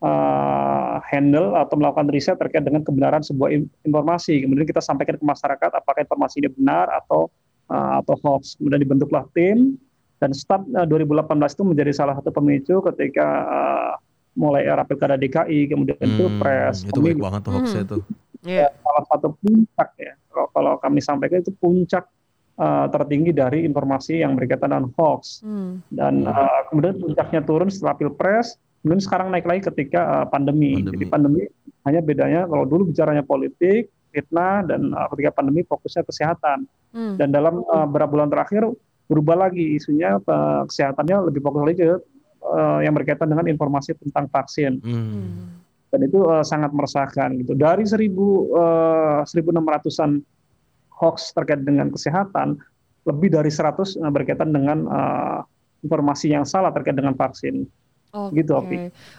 eh, 0.00 0.94
handle 1.12 1.52
atau 1.60 1.76
melakukan 1.76 2.08
riset 2.08 2.40
terkait 2.40 2.64
dengan 2.64 2.80
kebenaran 2.80 3.20
sebuah 3.20 3.52
in- 3.52 3.68
informasi. 3.84 4.48
Kemudian 4.48 4.64
kita 4.64 4.80
sampaikan 4.80 5.20
ke 5.20 5.24
masyarakat 5.28 5.70
apakah 5.76 6.00
informasi 6.00 6.40
ini 6.40 6.48
benar 6.56 6.88
atau 6.88 7.28
eh, 7.68 7.92
atau 8.00 8.16
hoax. 8.24 8.56
Kemudian 8.56 8.80
dibentuklah 8.80 9.28
tim 9.36 9.76
dan 10.16 10.32
start 10.32 10.64
eh, 10.72 10.88
2018 10.88 11.28
itu 11.52 11.64
menjadi 11.68 11.92
salah 11.92 12.16
satu 12.16 12.32
pemicu 12.32 12.80
ketika 12.88 13.26
eh, 13.44 13.92
mulai 14.36 14.64
era 14.64 14.84
pilkada 14.84 15.16
DKI, 15.16 15.68
kemudian 15.68 15.96
Hmm, 15.96 16.16
pilpres, 16.16 16.84
itu 16.84 16.96
baik 17.00 17.16
pemilu 17.16 17.24
banget 17.24 17.40
tuh 17.44 17.52
hoaxnya 17.56 17.82
tuh. 17.84 18.02
Iya. 18.44 18.68
salah 18.84 19.04
satu 19.12 19.28
puncak 19.36 19.88
ya. 20.00 20.12
Kalau, 20.32 20.46
kalau 20.52 20.72
kami 20.80 21.00
sampaikan 21.00 21.40
itu 21.40 21.52
puncak 21.56 22.04
eh, 22.56 22.86
tertinggi 22.90 23.32
dari 23.36 23.62
informasi 23.68 24.24
yang 24.24 24.34
berkaitan 24.34 24.72
dengan 24.72 24.86
hoax. 24.96 25.44
Hmm. 25.44 25.84
Dan 25.92 26.24
eh, 26.26 26.60
kemudian 26.72 26.96
puncaknya 26.98 27.40
turun 27.44 27.68
setelah 27.68 27.94
pilpres, 27.96 28.56
kemudian 28.82 29.02
sekarang 29.04 29.28
naik 29.30 29.46
lagi 29.46 29.68
ketika 29.68 30.24
eh, 30.24 30.26
pandemi. 30.32 30.80
Pandemi. 30.80 30.92
Jadi 30.92 31.04
pandemi 31.08 31.42
hanya 31.86 32.00
bedanya 32.02 32.40
kalau 32.50 32.64
dulu 32.66 32.90
bicaranya 32.90 33.22
politik, 33.22 33.92
fitnah, 34.10 34.66
dan 34.66 34.90
eh, 34.90 35.06
ketika 35.14 35.30
pandemi 35.42 35.62
fokusnya 35.62 36.02
kesehatan. 36.02 36.66
Hmm. 36.96 37.20
Dan 37.20 37.28
dalam 37.28 37.60
beberapa 37.92 38.16
bulan 38.16 38.32
terakhir 38.32 38.72
berubah 39.06 39.48
lagi 39.48 39.78
isunya 39.78 40.18
eh, 40.18 40.62
kesehatannya 40.66 41.30
lebih 41.30 41.40
fokus 41.42 41.62
lagi 41.62 41.78
ke 41.82 41.96
eh, 42.42 42.78
yang 42.86 42.94
berkaitan 42.94 43.30
dengan 43.30 43.46
informasi 43.46 43.94
tentang 43.98 44.26
vaksin 44.30 44.82
Hmm. 44.82 45.62
dan 45.94 46.00
itu 46.02 46.18
eh, 46.26 46.44
sangat 46.44 46.74
meresahkan 46.74 47.38
gitu. 47.38 47.54
Dari 47.54 47.86
1000 47.86 48.02
eh, 48.02 49.20
1600-an 49.22 50.10
hoax 50.96 51.32
terkait 51.36 51.62
dengan 51.62 51.92
kesehatan, 51.92 52.56
lebih 53.06 53.30
dari 53.32 53.52
100 53.52 53.96
eh, 54.00 54.10
berkaitan 54.12 54.50
dengan 54.50 54.78
eh, 54.88 55.38
informasi 55.84 56.32
yang 56.32 56.42
salah 56.48 56.72
terkait 56.72 56.96
dengan 56.96 57.14
vaksin. 57.14 57.68
Oke. 58.16 58.40
Gitu, 58.40 58.52
Opi. 58.56 58.76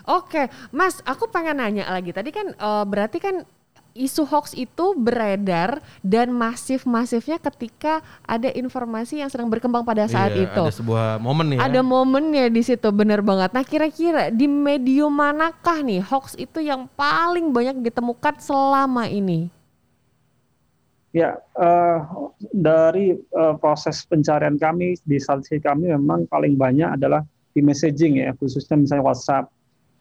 Oke, 0.09 0.49
Mas, 0.73 0.99
aku 1.05 1.29
pengen 1.29 1.61
nanya 1.61 1.85
lagi. 1.87 2.11
Tadi 2.11 2.29
kan 2.33 2.51
eh, 2.51 2.83
berarti 2.83 3.17
kan 3.21 3.45
isu 3.97 4.29
hoax 4.29 4.53
itu 4.53 4.93
beredar 4.93 5.81
dan 6.05 6.29
masif-masifnya 6.29 7.41
ketika 7.41 8.05
ada 8.21 8.53
informasi 8.53 9.25
yang 9.25 9.29
sedang 9.33 9.49
berkembang 9.49 9.81
pada 9.81 10.05
saat 10.05 10.37
Iya, 10.37 10.45
itu. 10.45 10.63
Ada 10.69 10.77
sebuah 10.77 11.17
momen 11.17 11.57
ya. 11.57 11.65
Ada 11.65 11.81
momennya 11.81 12.45
di 12.53 12.61
situ, 12.61 12.87
bener 12.93 13.25
banget. 13.25 13.57
Nah, 13.57 13.65
kira-kira 13.65 14.29
di 14.29 14.45
medium 14.45 15.09
manakah 15.09 15.81
nih 15.81 16.05
hoax 16.05 16.37
itu 16.37 16.61
yang 16.61 16.85
paling 16.93 17.49
banyak 17.49 17.81
ditemukan 17.81 18.37
selama 18.37 19.09
ini? 19.09 19.49
Ya, 21.17 21.33
eh, 21.41 21.99
dari 22.53 23.17
eh, 23.17 23.55
proses 23.57 24.05
pencarian 24.05 24.61
kami 24.61 25.01
di 25.01 25.17
strategi 25.17 25.57
kami 25.57 25.89
memang 25.89 26.29
paling 26.29 26.53
banyak 26.53 26.93
adalah 26.93 27.25
di 27.57 27.65
messaging 27.65 28.21
ya, 28.21 28.37
khususnya 28.37 28.77
misalnya 28.77 29.01
WhatsApp. 29.01 29.49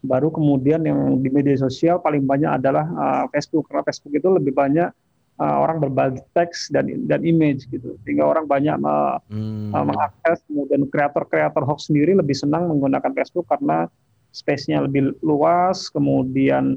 Baru 0.04 0.28
kemudian 0.28 0.84
yang 0.84 1.24
di 1.24 1.32
media 1.32 1.56
sosial 1.56 2.04
paling 2.04 2.28
banyak 2.28 2.60
adalah 2.60 2.84
eh, 2.84 3.24
Facebook 3.32 3.72
karena 3.72 3.80
Facebook 3.88 4.12
itu 4.12 4.28
lebih 4.28 4.52
banyak 4.52 4.92
eh, 5.40 5.56
orang 5.56 5.80
berbagi 5.80 6.20
teks 6.36 6.68
dan 6.68 6.92
dan 7.08 7.24
image 7.24 7.64
gitu, 7.72 7.96
sehingga 8.04 8.28
orang 8.28 8.44
banyak 8.44 8.76
eh, 8.76 9.16
Hmm. 9.32 9.72
uh, 9.72 9.84
mengakses 9.88 10.44
kemudian 10.52 10.84
kreator-kreator 10.92 11.64
hoax 11.64 11.88
sendiri 11.88 12.12
lebih 12.12 12.36
senang 12.36 12.68
menggunakan 12.68 13.16
Facebook 13.16 13.48
karena 13.48 13.88
space-nya 14.36 14.84
lebih 14.84 15.16
luas 15.24 15.88
kemudian 15.88 16.76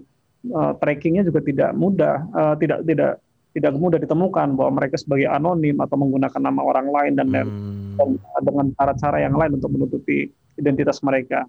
uh, 0.55 0.71
trackingnya 0.79 1.27
juga 1.27 1.43
tidak 1.43 1.75
mudah 1.75 2.23
uh, 2.31 2.55
tidak 2.55 2.87
tidak 2.87 3.19
tidak 3.59 3.75
mudah 3.75 3.99
ditemukan 3.99 4.55
bahwa 4.55 4.79
mereka 4.79 4.95
sebagai 4.95 5.27
anonim 5.27 5.75
atau 5.83 5.99
menggunakan 5.99 6.39
nama 6.39 6.61
orang 6.63 6.87
lain 6.87 7.13
dan, 7.19 7.27
Hmm. 7.29 7.99
dan 7.99 8.41
dengan 8.47 8.65
cara-cara 8.79 9.19
yang 9.19 9.35
lain 9.35 9.59
untuk 9.59 9.69
menutupi 9.75 10.31
identitas 10.55 11.03
mereka. 11.03 11.43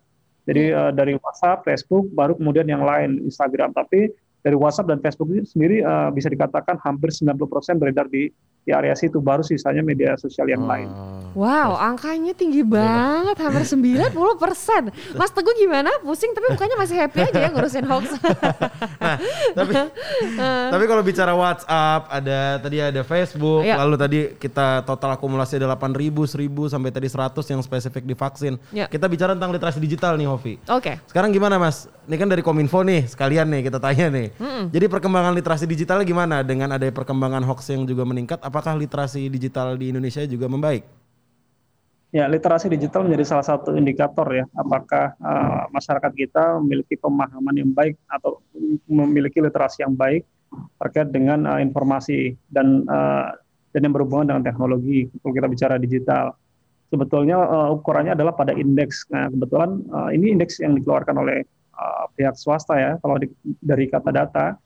Jadi 0.51 0.75
uh, 0.75 0.91
dari 0.91 1.15
WhatsApp 1.15 1.63
Facebook 1.63 2.11
baru 2.11 2.35
kemudian 2.35 2.67
yang 2.67 2.83
lain 2.83 3.23
Instagram. 3.23 3.71
Tapi 3.71 4.11
dari 4.43 4.57
WhatsApp 4.59 4.91
dan 4.91 4.99
Facebook 4.99 5.31
sendiri 5.47 5.87
uh, 5.87 6.11
bisa 6.11 6.27
dikatakan 6.27 6.81
hampir 6.83 7.15
90% 7.15 7.39
beredar 7.79 8.11
di 8.11 8.33
di 8.61 8.71
area 8.71 8.93
situ 8.93 9.19
baru 9.19 9.41
sisanya 9.41 9.81
media 9.81 10.15
sosial 10.15 10.45
yang 10.47 10.63
lain. 10.63 10.87
Wow, 11.33 11.79
angkanya 11.79 12.35
tinggi 12.35 12.61
banget, 12.61 13.39
hampir 13.39 13.63
90 13.63 14.13
persen. 14.37 14.91
Mas 15.15 15.31
Teguh 15.31 15.55
gimana? 15.55 15.89
Pusing 16.03 16.35
tapi 16.35 16.51
mukanya 16.51 16.77
masih 16.77 16.97
happy 16.99 17.19
aja 17.23 17.39
ya 17.39 17.51
ngurusin 17.51 17.87
hoax. 17.87 18.05
Nah, 19.01 19.17
tapi 19.57 19.73
tapi 20.77 20.85
kalau 20.85 21.01
bicara 21.01 21.33
WhatsApp, 21.33 22.03
ada 22.13 22.39
tadi 22.61 22.77
ada 22.79 23.01
Facebook, 23.01 23.65
Ya. 23.65 23.81
lalu 23.81 23.95
tadi 23.97 24.19
kita 24.37 24.85
total 24.85 25.17
akumulasi 25.17 25.57
ada 25.57 25.73
8.000, 25.73 26.13
1000 26.29 26.69
sampai 26.69 26.91
tadi 26.93 27.09
100 27.09 27.41
yang 27.49 27.61
spesifik 27.61 28.05
di 28.05 28.13
vaksin. 28.13 28.61
Ya. 28.71 28.87
Kita 28.87 29.09
bicara 29.09 29.33
tentang 29.33 29.51
literasi 29.51 29.81
digital 29.81 30.21
nih, 30.21 30.29
Hovi. 30.29 30.55
Oke. 30.69 31.01
Sekarang 31.09 31.33
gimana 31.33 31.57
Mas? 31.57 31.89
Ini 32.07 32.17
kan 32.19 32.29
dari 32.29 32.43
Kominfo 32.43 32.83
nih, 32.83 33.07
sekalian 33.09 33.47
nih 33.49 33.63
kita 33.71 33.79
tanya 33.79 34.11
nih. 34.11 34.29
Jadi 34.69 34.87
perkembangan 34.91 35.33
literasi 35.33 35.65
digitalnya 35.65 36.05
gimana? 36.05 36.43
Dengan 36.43 36.75
ada 36.75 36.85
perkembangan 36.91 37.41
hoax 37.47 37.71
yang 37.71 37.87
juga 37.87 38.03
meningkat, 38.03 38.43
apakah 38.51 38.75
literasi 38.75 39.31
digital 39.31 39.79
di 39.79 39.95
Indonesia 39.95 40.27
juga 40.27 40.51
membaik? 40.51 40.83
Ya, 42.11 42.27
literasi 42.27 42.67
digital 42.67 43.07
menjadi 43.07 43.23
salah 43.23 43.47
satu 43.47 43.79
indikator 43.79 44.27
ya, 44.35 44.43
apakah 44.59 45.15
eh, 45.15 45.63
masyarakat 45.71 46.13
kita 46.19 46.59
memiliki 46.59 46.99
pemahaman 46.99 47.55
yang 47.55 47.71
baik 47.71 47.95
atau 48.11 48.43
memiliki 48.91 49.39
literasi 49.39 49.87
yang 49.87 49.95
baik 49.95 50.27
terkait 50.83 51.15
dengan 51.15 51.47
eh, 51.47 51.63
informasi 51.63 52.35
dan 52.51 52.83
eh, 52.83 53.31
dan 53.71 53.81
yang 53.87 53.95
berhubungan 53.95 54.35
dengan 54.35 54.43
teknologi. 54.43 55.07
Kalau 55.23 55.35
kita 55.39 55.47
bicara 55.47 55.75
digital, 55.79 56.35
sebetulnya 56.91 57.39
eh, 57.47 57.69
ukurannya 57.79 58.19
adalah 58.19 58.35
pada 58.35 58.59
indeks. 58.59 59.07
Nah, 59.15 59.31
kebetulan 59.31 59.79
eh, 59.79 60.19
ini 60.19 60.35
indeks 60.35 60.59
yang 60.59 60.75
dikeluarkan 60.83 61.15
oleh 61.15 61.47
eh, 61.47 62.05
pihak 62.19 62.35
swasta 62.35 62.75
ya. 62.75 62.93
Kalau 62.99 63.23
di- 63.23 63.31
dari 63.63 63.87
kata 63.87 64.11
data 64.11 64.59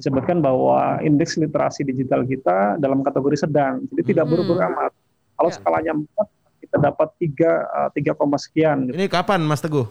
disebutkan 0.00 0.40
bahwa 0.40 0.96
indeks 1.00 1.36
literasi 1.36 1.84
digital 1.84 2.24
kita 2.24 2.74
dalam 2.76 3.00
kategori 3.00 3.36
sedang, 3.38 3.84
jadi 3.86 4.02
tidak 4.06 4.24
Hmm. 4.24 4.32
buruk-buruk 4.32 4.62
amat. 4.64 4.92
Kalau 5.36 5.48
Ya. 5.48 5.56
skalanya 5.56 5.92
4 5.94 6.26
kita 6.58 6.76
dapat 6.78 7.08
3 7.16 7.50
eh, 7.62 7.88
3, 7.94 8.12
koma 8.12 8.36
sekian 8.36 8.88
gitu. 8.88 8.96
Ini 8.96 9.06
kapan 9.06 9.40
Mas 9.40 9.60
Teguh? 9.60 9.84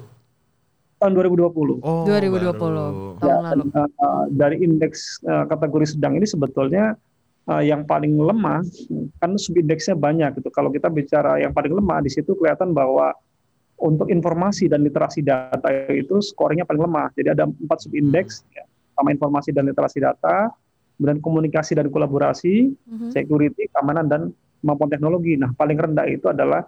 tahun 0.99 1.16
2020. 1.16 1.80
Oh, 1.80 2.03
2020 2.03 2.51
baru. 2.51 3.16
tahun 3.16 3.24
Ya, 3.24 3.36
lalu. 3.39 3.64
dan, 3.72 3.88
eh, 3.88 4.24
dari 4.30 4.55
indeks 4.60 4.99
eh, 5.24 5.45
kategori 5.47 5.86
sedang 5.89 6.14
ini 6.14 6.28
sebetulnya 6.28 6.99
eh, 7.47 7.64
yang 7.66 7.82
paling 7.82 8.14
lemah 8.14 8.62
kan 9.18 9.32
subindeksnya 9.34 9.95
banyak 9.95 10.38
gitu. 10.38 10.51
Kalau 10.51 10.70
kita 10.70 10.86
bicara 10.86 11.39
yang 11.39 11.49
paling 11.49 11.72
lemah 11.72 11.97
di 11.99 12.12
situ 12.12 12.36
kelihatan 12.36 12.74
bahwa 12.74 13.10
untuk 13.80 14.05
informasi 14.05 14.68
dan 14.68 14.84
literasi 14.84 15.24
data 15.24 15.66
itu 15.89 16.20
skornya 16.20 16.62
paling 16.62 16.84
lemah. 16.84 17.10
Jadi 17.16 17.32
ada 17.32 17.47
empat 17.47 17.80
subindeks 17.82 18.43
ya, 18.51 18.68
sama 18.99 19.15
informasi 19.15 19.55
dan 19.55 19.63
literasi 19.63 20.03
data, 20.03 20.51
kemudian 20.99 21.23
komunikasi 21.23 21.71
dan 21.71 21.87
kolaborasi, 21.87 22.75
Mhm. 22.75 23.09
security, 23.09 23.71
keamanan 23.71 24.05
dan 24.05 24.21
kemampuan 24.59 24.91
teknologi. 24.91 25.39
Nah, 25.39 25.55
paling 25.55 25.79
rendah 25.79 26.03
itu 26.05 26.27
adalah 26.27 26.67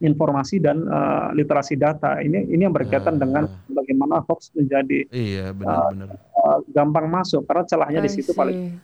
informasi 0.00 0.56
dan 0.56 0.80
eh, 0.80 1.28
literasi 1.36 1.76
data. 1.76 2.16
Ini 2.18 2.48
ini 2.48 2.64
yang 2.64 2.72
berkaitan 2.72 3.14
Ah. 3.14 3.20
dengan 3.20 3.44
bagaimana 3.68 4.24
hoax 4.24 4.48
menjadi 4.56 5.04
Iya, 5.12 5.52
benar-benar. 5.52 6.16
eh, 6.16 6.58
gampang 6.72 7.06
masuk 7.06 7.44
karena 7.44 7.68
celahnya 7.68 8.00
di 8.00 8.08
I 8.08 8.14
situ 8.16 8.32
see. 8.32 8.38
paling 8.40 8.80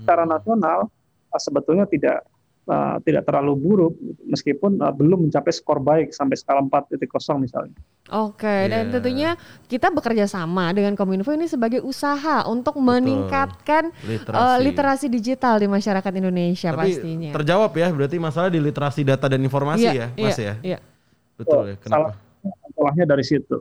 secara 0.00 0.24
nasional 0.24 0.88
eh, 1.28 1.40
sebetulnya 1.44 1.84
tidak 1.84 2.24
eh, 2.64 2.96
tidak 3.02 3.22
terlalu 3.24 3.52
buruk 3.54 3.94
meskipun 4.24 4.76
eh, 4.76 4.92
belum 4.92 5.28
mencapai 5.28 5.50
skor 5.50 5.78
baik 5.78 6.10
sampai 6.10 6.34
skala 6.34 6.60
4.0 6.60 6.96
misalnya. 7.36 7.76
Oke, 8.04 8.68
dan 8.68 8.88
Iya. 8.88 8.92
tentunya 8.92 9.30
kita 9.64 9.88
bekerja 9.88 10.24
sama 10.24 10.68
dengan 10.70 10.92
Kominfo 10.92 11.32
ini 11.32 11.48
sebagai 11.48 11.80
usaha 11.80 12.44
untuk 12.44 12.76
meningkatkan 12.76 13.88
Literasi. 14.00 14.44
eh, 14.44 14.58
literasi 14.60 15.06
digital 15.08 15.56
di 15.56 15.64
masyarakat 15.66 16.12
Indonesia 16.14 16.68
Tapi 16.68 16.80
pastinya. 16.92 17.30
terjawab 17.32 17.72
ya, 17.72 17.88
berarti 17.88 18.16
masalah 18.18 18.48
di 18.48 18.60
literasi 18.60 19.00
data 19.02 19.24
dan 19.24 19.40
informasi 19.40 19.88
ya, 19.88 20.12
Mas 20.14 20.36
ya? 20.36 20.54
Iya. 20.60 20.78
Betul 21.34 21.72
ya. 21.72 21.76
Salah 21.82 22.12
Kenapa? 22.12 22.72
salahnya 22.76 23.04
dari 23.08 23.24
situ. 23.24 23.56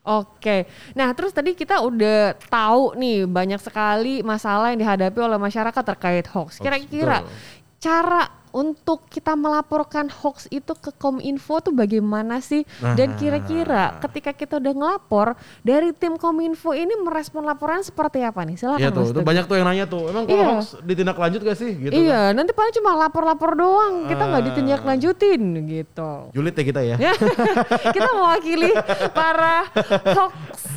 Oke, 0.00 0.64
nah 0.96 1.12
terus 1.12 1.28
tadi 1.28 1.52
kita 1.52 1.84
udah 1.84 2.32
tahu 2.48 2.96
nih 2.96 3.28
banyak 3.28 3.60
sekali 3.60 4.24
masalah 4.24 4.72
yang 4.72 4.80
dihadapi 4.80 5.18
oleh 5.20 5.36
masyarakat 5.36 5.82
terkait 5.84 6.24
hoax. 6.24 6.56
Kira-kira 6.56 7.20
betul. 7.20 7.36
cara 7.76 8.22
untuk 8.52 9.06
kita 9.06 9.32
melaporkan 9.32 10.06
hoax 10.06 10.46
itu 10.48 10.72
ke 10.72 10.90
Kominfo 10.92 11.58
tuh 11.60 11.70
bagaimana 11.70 12.38
sih? 12.38 12.62
Dan 12.94 13.10
Nah. 13.10 13.16
kira-kira 13.16 13.82
ketika 14.00 14.30
kita 14.30 14.54
udah 14.56 14.72
ngelapor 14.72 15.26
dari 15.60 15.90
tim 15.92 16.14
Kominfo 16.14 16.70
ini 16.70 16.94
merespon 16.96 17.42
laporan 17.42 17.80
seperti 17.80 18.20
apa 18.20 18.42
nih? 18.42 18.56
Silakan 18.56 18.78
Iya 18.78 18.90
tuh, 18.90 19.04
tuh 19.10 19.22
banyak 19.22 19.44
tuh 19.44 19.56
yang 19.56 19.66
nanya 19.66 19.84
tuh. 19.84 20.06
Emang 20.06 20.24
kalau 20.24 20.36
Iya. 20.36 20.48
hoax 20.54 20.66
ditindak 20.80 21.16
lanjut 21.16 21.40
gak 21.42 21.56
sih? 21.56 21.72
Gitu 21.72 21.90
kan. 21.90 22.00
Iya, 22.00 22.20
nanti 22.32 22.50
paling 22.50 22.74
cuma 22.74 22.90
lapor-lapor 22.96 23.50
doang, 23.54 24.06
kita 24.06 24.22
nggak 24.22 24.42
Ah. 24.42 24.46
ditinjak 24.46 24.80
lanjutin 24.82 25.40
gitu. 25.64 26.10
Julid 26.30 26.52
ya 26.52 26.64
kita 26.64 26.80
ya. 26.82 26.96
Kita 27.94 28.08
mewakili 28.12 28.70
para 29.10 29.66
hoax 30.06 30.32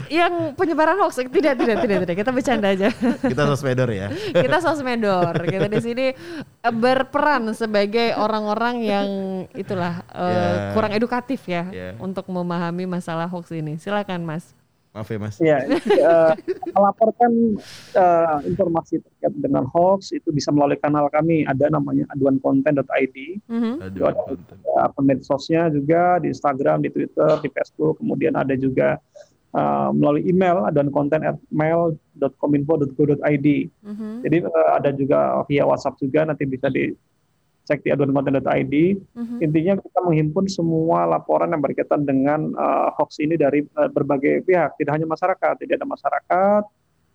yang 0.07 0.53
penyebaran 0.53 0.97
hoax. 0.97 1.19
Tidak, 1.19 1.53
tidak, 1.55 1.77
tidak, 1.79 1.97
tidak. 2.03 2.15
Kita 2.15 2.31
bercanda 2.31 2.67
aja. 2.69 2.89
kita 3.23 3.43
sosmedor 3.45 3.89
ya. 3.89 4.07
kita 4.33 4.57
sosmedor. 4.59 5.33
Kita 5.43 5.65
di 5.65 5.79
sini 5.79 6.05
berperan 6.71 7.51
sebagai 7.51 8.15
orang-orang 8.15 8.75
yang 8.79 9.07
itulah 9.51 9.99
Ya. 10.07 10.71
kurang 10.71 10.95
edukatif 10.95 11.43
ya 11.43 11.67
Ya. 11.67 11.91
untuk 11.99 12.23
memahami 12.31 12.87
masalah 12.87 13.27
hoax 13.27 13.51
ini. 13.51 13.75
Silakan, 13.75 14.23
Mas. 14.23 14.55
Maaf 14.93 15.09
ya 15.09 15.17
Mas. 15.17 15.35
Ya, 15.41 15.57
eh, 15.65 16.31
melaporkan 16.69 17.57
eh, 17.91 18.37
informasi 18.45 19.01
terkait 19.01 19.33
dengan 19.35 19.65
hoax 19.65 20.13
itu 20.13 20.29
bisa 20.29 20.53
melalui 20.53 20.77
kanal 20.77 21.09
kami 21.09 21.43
ada 21.43 21.65
namanya 21.67 22.05
aduankonten.id. 22.13 23.17
Mhm. 23.49 23.73
Aduh, 23.83 24.03
ada 24.07 24.21
konten. 24.23 24.57
akun 24.77 25.03
medsosnya 25.03 25.67
juga 25.67 26.21
di 26.21 26.29
Instagram, 26.29 26.85
di 26.85 26.93
Twitter, 26.93 27.41
di 27.41 27.49
Facebook, 27.49 27.99
kemudian 27.99 28.37
ada 28.37 28.53
juga 28.53 29.01
eh, 29.53 29.89
melalui 29.93 30.25
email 30.27 30.65
dan 30.73 30.89
konten 30.89 31.21
at 31.23 31.37
mail.kominfo.go.id. 31.53 33.47
Mhm. 33.85 34.09
Jadi 34.25 34.37
eh, 34.43 34.69
ada 34.73 34.89
juga 34.93 35.45
via 35.45 35.63
WhatsApp 35.63 36.01
juga 36.01 36.25
nanti 36.25 36.43
bisa 36.49 36.67
dicek 36.73 37.85
di 37.85 37.89
aduankonten.id. 37.93 38.75
Mhm. 39.13 39.37
Intinya 39.45 39.73
kita 39.77 39.99
menghimpun 40.01 40.45
semua 40.49 41.05
laporan 41.05 41.53
yang 41.53 41.61
berkaitan 41.61 42.03
dengan 42.03 42.49
eh, 42.53 42.87
hoax 42.97 43.21
ini 43.21 43.37
dari 43.37 43.61
eh, 43.63 43.89
berbagai 43.89 44.43
pihak, 44.43 44.75
tidak 44.81 44.93
hanya 44.97 45.07
masyarakat, 45.07 45.53
tidak 45.61 45.77
ada 45.79 45.87
masyarakat, 45.87 46.63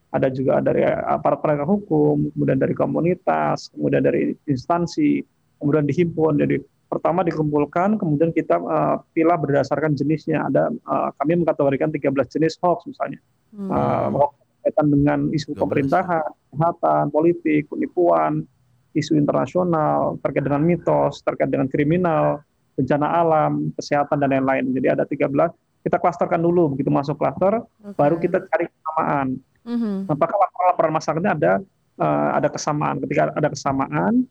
ada 0.09 0.29
juga 0.33 0.65
dari 0.65 0.89
aparat 0.89 1.45
penegak 1.45 1.69
hukum, 1.69 2.33
kemudian 2.33 2.57
dari 2.57 2.73
komunitas, 2.73 3.69
kemudian 3.77 4.01
dari 4.01 4.33
instansi, 4.49 5.21
kemudian 5.61 5.85
dihimpun. 5.85 6.41
Jadi 6.41 6.57
pertama 6.89 7.21
dikumpulkan, 7.23 8.01
kemudian 8.01 8.33
kita 8.33 8.57
eh, 8.59 8.97
pilah 9.13 9.39
berdasarkan 9.39 9.95
jenisnya. 9.95 10.49
Ada 10.49 10.73
eh, 10.73 11.11
kami 11.21 11.45
mengkategorikan 11.45 11.93
13 11.93 12.11
jenis 12.35 12.57
hoax 12.65 12.89
misalnya. 12.89 13.21
Hmm. 13.53 13.71
Eh, 13.71 14.09
hoax 14.17 14.33
berkaitan 14.69 14.87
dengan 14.93 15.19
isu 15.33 15.57
13. 15.57 15.63
pemerintahan, 15.63 16.29
kesehatan, 16.53 17.05
politik, 17.09 17.63
penipuan, 17.73 18.45
isu 18.93 19.17
internasional, 19.17 20.21
terkait 20.21 20.45
dengan 20.45 20.61
mitos, 20.61 21.25
terkait 21.25 21.49
dengan 21.49 21.69
kriminal, 21.71 22.43
bencana 22.77 23.07
alam, 23.07 23.73
kesehatan 23.79 24.21
dan 24.21 24.29
lain-lain. 24.35 24.71
Jadi 24.77 24.87
ada 24.93 25.05
13. 25.09 25.51
Kita 25.81 25.97
klasterkan 25.97 26.43
dulu 26.43 26.75
begitu 26.75 26.91
masuk 26.93 27.17
klaster, 27.17 27.65
Oke. 27.65 27.97
baru 27.97 28.21
kita 28.21 28.45
cari 28.45 28.67
kesamaan. 28.69 29.27
Mhm. 29.65 30.11
Apakah 30.11 30.37
laporan-laporan 30.37 30.93
masyarakatnya 30.97 31.33
ada 31.33 31.53
eh, 31.99 32.31
ada 32.37 32.49
kesamaan? 32.53 32.95
Ketika 33.01 33.33
ada 33.33 33.49
kesamaan, 33.49 34.27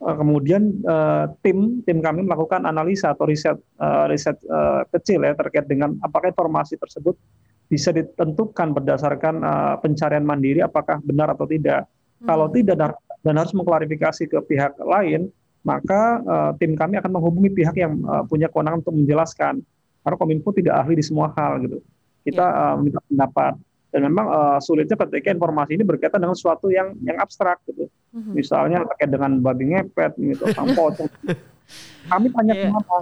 kemudian 0.00 0.80
eh, 0.80 1.24
tim 1.44 1.84
tim 1.84 2.00
kami 2.00 2.24
melakukan 2.24 2.64
analisa 2.64 3.12
atau 3.12 3.28
riset 3.28 3.56
eh, 3.56 4.04
riset 4.08 4.40
eh, 4.40 4.82
kecil 4.96 5.20
ya 5.28 5.36
terkait 5.36 5.68
dengan 5.68 5.92
apakah 6.00 6.32
informasi 6.32 6.80
tersebut 6.80 7.14
bisa 7.68 7.92
ditentukan 7.92 8.72
berdasarkan 8.72 9.44
eh, 9.44 9.74
pencarian 9.84 10.24
mandiri 10.24 10.64
apakah 10.64 10.98
benar 11.04 11.36
atau 11.36 11.44
tidak. 11.44 11.84
Kalau 12.20 12.52
Hmm. 12.52 12.56
tidak 12.56 12.76
dan, 13.24 13.36
harus 13.36 13.52
mengklarifikasi 13.56 14.28
ke 14.28 14.38
pihak 14.44 14.76
lain, 14.80 15.28
maka 15.64 16.20
eh, 16.24 16.50
tim 16.60 16.72
kami 16.76 16.96
akan 16.96 17.12
menghubungi 17.12 17.52
pihak 17.52 17.76
yang 17.76 18.00
eh, 18.00 18.24
punya 18.24 18.48
kewenangan 18.48 18.80
untuk 18.80 18.96
menjelaskan. 18.96 19.60
Karena 20.00 20.16
Kominfo 20.16 20.48
tidak 20.56 20.80
ahli 20.80 20.96
di 20.96 21.04
semua 21.04 21.28
hal 21.36 21.60
gitu. 21.64 21.78
Kita 22.24 22.44
eh, 22.44 22.74
minta 22.80 23.00
pendapat. 23.04 23.54
Dan 23.90 24.06
memang 24.06 24.26
eh, 24.30 24.58
sulitnya 24.62 24.94
ketika 24.94 25.34
informasi 25.34 25.74
ini 25.74 25.82
berkaitan 25.82 26.22
dengan 26.22 26.38
sesuatu 26.38 26.70
yang 26.70 26.94
yang 27.02 27.18
abstrak 27.18 27.58
gitu. 27.66 27.90
Mhm. 28.14 28.32
Misalnya 28.38 28.86
terkait 28.86 29.10
dengan 29.10 29.38
babi 29.42 29.74
ngepet 29.74 30.14
gitu, 30.18 30.44
pocong. 30.78 31.10
Kami 32.06 32.26
tanya 32.30 32.54
Iya. 32.54 32.62
ke 32.66 32.74
mana? 32.74 32.96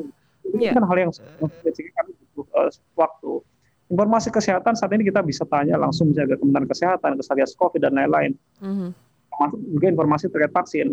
Ini 0.49 0.63
Iya. 0.65 0.73
kan 0.73 0.85
hal 0.89 0.97
yang 0.97 1.13
spesifik 1.13 1.93
kami 1.93 2.11
butuh 2.33 2.47
eh, 2.65 2.73
waktu. 2.97 3.33
Informasi 3.89 4.29
kesehatan 4.29 4.77
saat 4.77 4.93
ini 4.93 5.05
kita 5.09 5.25
bisa 5.25 5.49
tanya 5.49 5.81
langsung 5.81 6.13
menjaga 6.13 6.37
Kementerian 6.37 6.69
Kesehatan, 6.69 7.17
ke 7.17 7.23
Satgas 7.25 7.57
Covid 7.57 7.81
dan 7.81 7.97
lain-lain. 7.97 8.37
Mhm. 8.61 8.89
Termasuk 9.33 9.61
juga 9.73 9.87
informasi 9.89 10.25
terkait 10.29 10.53
vaksin. 10.53 10.89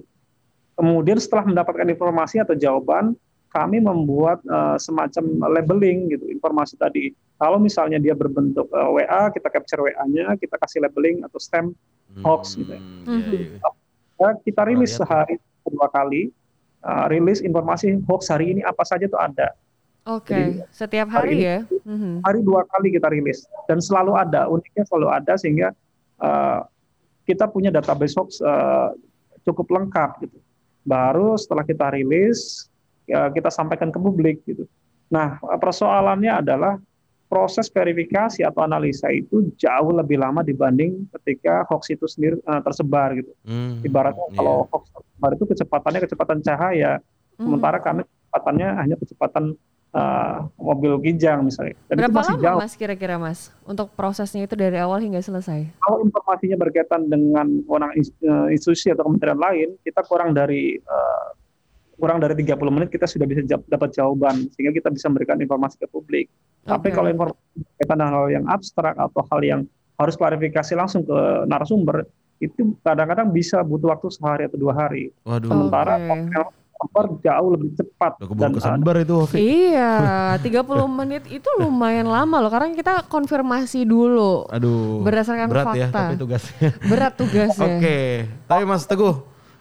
Kemudian 0.76 1.20
setelah 1.20 1.48
mendapatkan 1.48 1.88
informasi 1.88 2.44
atau 2.44 2.56
jawaban, 2.56 3.16
kami 3.56 3.80
membuat 3.80 4.44
eh, 4.44 4.76
semacam 4.76 5.24
labeling 5.56 6.12
gitu 6.12 6.28
informasi 6.28 6.76
tadi. 6.76 7.16
Kalau 7.40 7.56
misalnya 7.56 8.04
dia 8.04 8.12
berbentuk 8.12 8.68
eh, 8.68 8.90
WA, 8.92 9.32
kita 9.32 9.48
capture 9.48 9.88
WA-nya, 9.88 10.36
kita 10.36 10.60
kasih 10.60 10.84
labeling 10.84 11.24
atau 11.24 11.40
stamp 11.40 11.72
hoax 12.20 12.60
gitu 12.60 12.76
ya. 12.76 12.82
Hmm, 12.84 13.24
iya, 13.32 13.40
iya. 13.56 13.70
Ya, 14.16 14.30
kita 14.44 14.62
rilis 14.68 14.96
Variatif. 14.96 15.00
sehari 15.04 15.36
kedua 15.66 15.88
kali 15.92 16.22
uh, 16.88 17.06
rilis 17.12 17.44
informasi 17.44 18.00
hoax 18.08 18.32
hari 18.32 18.56
ini 18.56 18.62
apa 18.64 18.84
saja 18.88 19.04
itu 19.04 19.18
ada. 19.20 19.52
Oke, 20.06 20.32
Jadi, 20.38 20.62
setiap 20.70 21.10
hari 21.12 21.20
hari 21.20 21.34
ini- 21.36 21.44
ya. 21.44 21.58
Mhm. 21.84 22.12
Hari 22.24 22.40
dua 22.46 22.62
kali 22.70 22.94
kita 22.94 23.10
rilis 23.12 23.44
dan 23.68 23.82
selalu 23.84 24.14
ada 24.16 24.48
uniknya 24.48 24.86
selalu 24.88 25.08
ada 25.12 25.34
sehingga 25.36 25.74
uh, 26.22 26.64
kita 27.26 27.50
punya 27.50 27.74
database 27.74 28.16
hoax 28.16 28.40
uh, 28.40 28.94
cukup 29.44 29.68
lengkap 29.76 30.24
gitu. 30.24 30.38
Baru 30.86 31.36
setelah 31.36 31.66
kita 31.66 31.92
rilis 31.92 32.70
kita 33.08 33.50
sampaikan 33.54 33.94
ke 33.94 33.98
publik 34.02 34.42
gitu. 34.46 34.66
Nah 35.14 35.38
persoalannya 35.62 36.42
adalah 36.42 36.82
proses 37.26 37.68
verifikasi 37.74 38.46
atau 38.46 38.62
analisa 38.64 39.10
itu 39.10 39.50
jauh 39.58 39.92
lebih 39.92 40.22
lama 40.22 40.46
dibanding 40.46 41.10
ketika 41.20 41.66
hoax 41.68 41.90
itu 41.90 42.06
sendiri 42.06 42.38
uh, 42.46 42.62
tersebar 42.62 43.18
gitu. 43.18 43.34
Hmm, 43.44 43.82
Ibaratnya 43.82 44.30
iya. 44.30 44.38
kalau 44.38 44.70
hoax 44.70 44.84
tersebar 44.94 45.32
itu 45.34 45.46
kecepatannya 45.50 46.00
kecepatan 46.06 46.40
cahaya, 46.46 46.94
Mhm. 47.36 47.52
sementara 47.52 47.78
kami 47.84 48.02
kecepatannya 48.08 48.70
hanya 48.80 48.96
kecepatan 48.96 49.44
uh, 49.92 50.48
mobil 50.56 51.02
kijang 51.04 51.44
misalnya. 51.44 51.76
Dan 51.92 51.96
Berapa 52.00 52.16
masih 52.24 52.36
lama 52.40 52.44
jauh. 52.48 52.60
Mas 52.64 52.74
kira-kira 52.80 53.16
Mas 53.20 53.40
untuk 53.68 53.92
prosesnya 53.92 54.48
itu 54.48 54.56
dari 54.56 54.80
awal 54.80 55.04
hingga 55.04 55.20
selesai? 55.20 55.68
Kalau 55.84 56.00
informasinya 56.00 56.56
berkaitan 56.56 57.12
dengan 57.12 57.60
orang 57.68 57.92
institusi 58.54 58.96
atau 58.96 59.04
kementerian 59.12 59.40
lain, 59.40 59.70
kita 59.84 60.00
kurang 60.08 60.32
dari 60.32 60.80
uh, 60.80 61.28
kurang 61.96 62.20
dari 62.20 62.36
30 62.36 62.56
menit 62.70 62.90
kita 62.90 63.06
sudah 63.06 63.24
bisa 63.24 63.42
jawab- 63.42 63.68
dapat 63.68 63.90
jawaban 63.92 64.36
sehingga 64.52 64.72
kita 64.72 64.90
bisa 64.90 65.08
memberikan 65.08 65.38
informasi 65.38 65.76
ke 65.78 65.88
publik. 65.88 66.28
Tapi 66.62 66.88
Oke. 66.88 66.96
kalau 66.96 67.10
informasi 67.10 67.40
berkaitan 67.56 67.98
dengan 67.98 68.14
hal 68.14 68.28
yang 68.30 68.46
abstrak 68.46 68.96
atau 68.96 69.22
hal 69.26 69.42
yang 69.42 69.62
harus 69.96 70.14
klarifikasi 70.14 70.74
langsung 70.74 71.02
ke 71.02 71.18
narasumber 71.46 72.04
itu 72.38 72.76
kadang-kadang 72.82 73.32
bisa 73.32 73.64
butuh 73.64 73.90
waktu 73.90 74.08
sehari 74.10 74.44
atau 74.46 74.60
dua 74.60 74.74
hari. 74.76 75.08
Waduh. 75.24 75.48
Sementara 75.48 75.96
yang 75.98 76.28
narasumber 76.28 77.06
jauh 77.22 77.50
lebih 77.50 77.70
cepat 77.74 78.12
Udah 78.20 78.36
dan 78.36 78.50
kesebar 78.52 78.96
itu 79.00 79.14
Ovi. 79.16 79.36
Iya, 79.40 79.94
30 80.44 80.52
menit 80.92 81.24
itu 81.26 81.48
lumayan 81.56 82.06
lama 82.06 82.44
loh 82.44 82.52
karena 82.52 82.76
kita 82.76 83.08
konfirmasi 83.08 83.88
dulu 83.88 84.44
Aduh. 84.52 85.00
berdasarkan 85.00 85.48
berat 85.48 85.66
ya 85.74 85.88
fakta. 85.88 86.00
tapi 86.02 86.16
tugasnya. 86.20 86.70
Berat 86.84 87.14
tugasnya. 87.16 87.64
Oke, 87.80 88.00
tapi 88.46 88.64
Mas 88.64 88.84
Teguh 88.84 89.16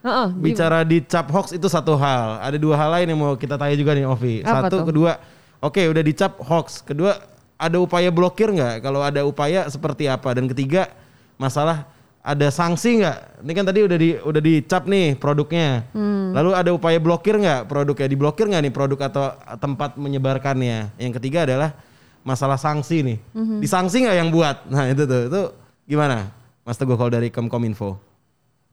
Heeh, 0.04 0.28
gimana? 0.36 0.44
bicara 0.44 0.78
di 0.84 1.00
cap 1.00 1.26
hoax 1.32 1.56
itu 1.56 1.64
satu 1.64 1.96
hal. 1.96 2.36
Ada 2.44 2.60
dua 2.60 2.76
hal 2.76 2.92
lain 3.00 3.16
yang 3.16 3.20
mau 3.24 3.32
kita 3.40 3.56
tanya 3.56 3.72
juga 3.72 3.96
nih 3.96 4.04
Ovi. 4.04 4.44
Apa 4.44 4.68
Satu, 4.68 4.84
tuh? 4.84 4.92
kedua. 4.92 5.16
Oke, 5.64 5.80
udah 5.88 6.04
dicap 6.04 6.36
hoax. 6.44 6.84
Kedua, 6.84 7.16
ada 7.56 7.80
upaya 7.80 8.12
blokir 8.12 8.52
nggak? 8.52 8.84
Kalau 8.84 9.00
ada 9.00 9.24
upaya 9.24 9.64
seperti 9.72 10.04
apa? 10.04 10.36
Dan 10.36 10.44
ketiga, 10.44 10.92
masalah 11.40 11.88
ada 12.20 12.52
sanksi 12.52 13.00
nggak? 13.00 13.48
Ini 13.48 13.52
kan 13.56 13.64
tadi 13.64 13.80
udah 13.80 13.96
di 13.96 14.10
udah 14.20 14.42
dicap 14.44 14.84
nih 14.84 15.16
produknya. 15.16 15.88
Hmm. 15.96 16.36
Lalu 16.36 16.50
ada 16.52 16.70
upaya 16.76 17.00
blokir 17.00 17.40
nggak 17.40 17.64
produknya? 17.64 18.04
Diblokir 18.04 18.44
nggak 18.44 18.60
nih 18.68 18.72
produk 18.76 19.08
atau 19.08 19.32
tempat 19.56 19.96
menyebarkannya? 19.96 20.92
Yang 21.00 21.12
ketiga 21.16 21.48
adalah 21.48 21.72
masalah 22.20 22.60
sanksi 22.60 23.00
nih. 23.00 23.18
Mhm. 23.32 23.56
Disanksi 23.64 24.04
nggak 24.04 24.16
yang 24.20 24.28
buat? 24.28 24.68
Nah 24.68 24.84
itu 24.92 25.08
tuh, 25.08 25.22
itu 25.32 25.42
gimana? 25.88 26.28
Mas 26.60 26.76
Teguh 26.76 26.96
kalau 26.96 27.08
dari 27.08 27.32
Kemkominfo. 27.32 27.96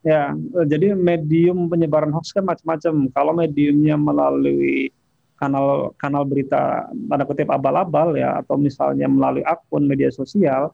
Ya, 0.01 0.33
eh, 0.33 0.65
jadi 0.65 0.97
medium 0.97 1.69
penyebaran 1.69 2.09
hoax 2.09 2.33
kan 2.33 2.41
macam-macam. 2.41 2.93
Kalau 3.13 3.33
mediumnya 3.37 3.95
melalui 3.97 4.89
kanal 5.37 5.93
kanal 5.97 6.21
berita 6.25 6.85
tanda 7.09 7.25
kutip 7.25 7.49
abal-abal 7.49 8.13
ya 8.13 8.45
atau 8.45 8.61
misalnya 8.61 9.09
melalui 9.09 9.41
akun 9.41 9.89
media 9.89 10.13
sosial, 10.13 10.69